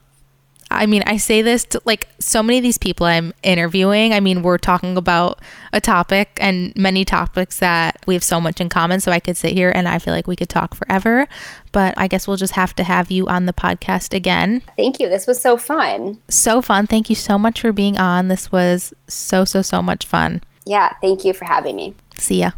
I 0.72 0.86
mean, 0.86 1.03
I 1.05 1.17
say 1.17 1.41
this 1.41 1.65
to 1.65 1.82
like 1.86 2.07
so 2.19 2.41
many 2.41 2.57
of 2.57 2.63
these 2.63 2.78
people 2.78 3.05
I'm 3.05 3.34
interviewing. 3.43 4.13
I 4.13 4.19
mean, 4.19 4.41
we're 4.41 4.57
talking 4.57 4.97
about 4.97 5.39
a 5.74 5.82
topic 5.82 6.38
and 6.39 6.76
many 6.76 7.05
topics 7.05 7.59
that 7.59 7.97
we 8.07 8.13
have 8.13 8.24
so 8.24 8.41
much 8.41 8.61
in 8.61 8.69
common. 8.69 8.99
So 9.01 9.11
I 9.11 9.19
could 9.19 9.38
sit 9.38 9.53
here 9.53 9.72
and 9.74 9.88
I 9.88 9.99
feel 9.99 10.13
like 10.13 10.28
we 10.28 10.36
could 10.36 10.49
talk 10.49 10.76
forever. 10.76 11.28
But 11.72 11.93
I 11.97 12.07
guess 12.07 12.28
we'll 12.28 12.38
just 12.38 12.53
have 12.53 12.76
to 12.76 12.84
have 12.84 13.11
you 13.11 13.28
on 13.28 13.45
the 13.45 13.53
podcast 13.53 14.13
again. 14.13 14.61
Thank 14.76 14.99
you. 14.99 15.09
This 15.09 15.28
was 15.28 15.41
so 15.41 15.57
fun. 15.57 16.19
So 16.30 16.61
fun. 16.61 16.88
Thank 16.88 17.09
you 17.09 17.15
so 17.15 17.38
much 17.38 17.61
for 17.61 17.72
being 17.72 17.97
on. 17.97 18.28
This 18.28 18.51
was 18.51 18.93
so, 19.07 19.45
so, 19.45 19.61
so 19.61 19.82
much 19.82 20.05
fun. 20.05 20.41
Yeah. 20.66 20.93
Thank 21.01 21.26
you 21.26 21.34
for 21.34 21.45
having 21.45 21.76
me. 21.76 21.95
See 22.18 22.39
ya. 22.39 22.51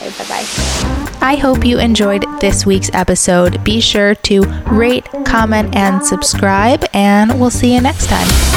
Okay, 0.00 0.10
bye 0.18 0.28
bye. 0.28 1.02
I 1.20 1.36
hope 1.36 1.64
you 1.64 1.78
enjoyed 1.78 2.24
this 2.40 2.66
week's 2.66 2.90
episode. 2.92 3.62
Be 3.62 3.80
sure 3.80 4.14
to 4.26 4.42
rate, 4.70 5.06
comment, 5.24 5.76
and 5.76 6.04
subscribe, 6.04 6.84
and 6.92 7.40
we'll 7.40 7.50
see 7.50 7.74
you 7.74 7.80
next 7.80 8.08
time. 8.08 8.51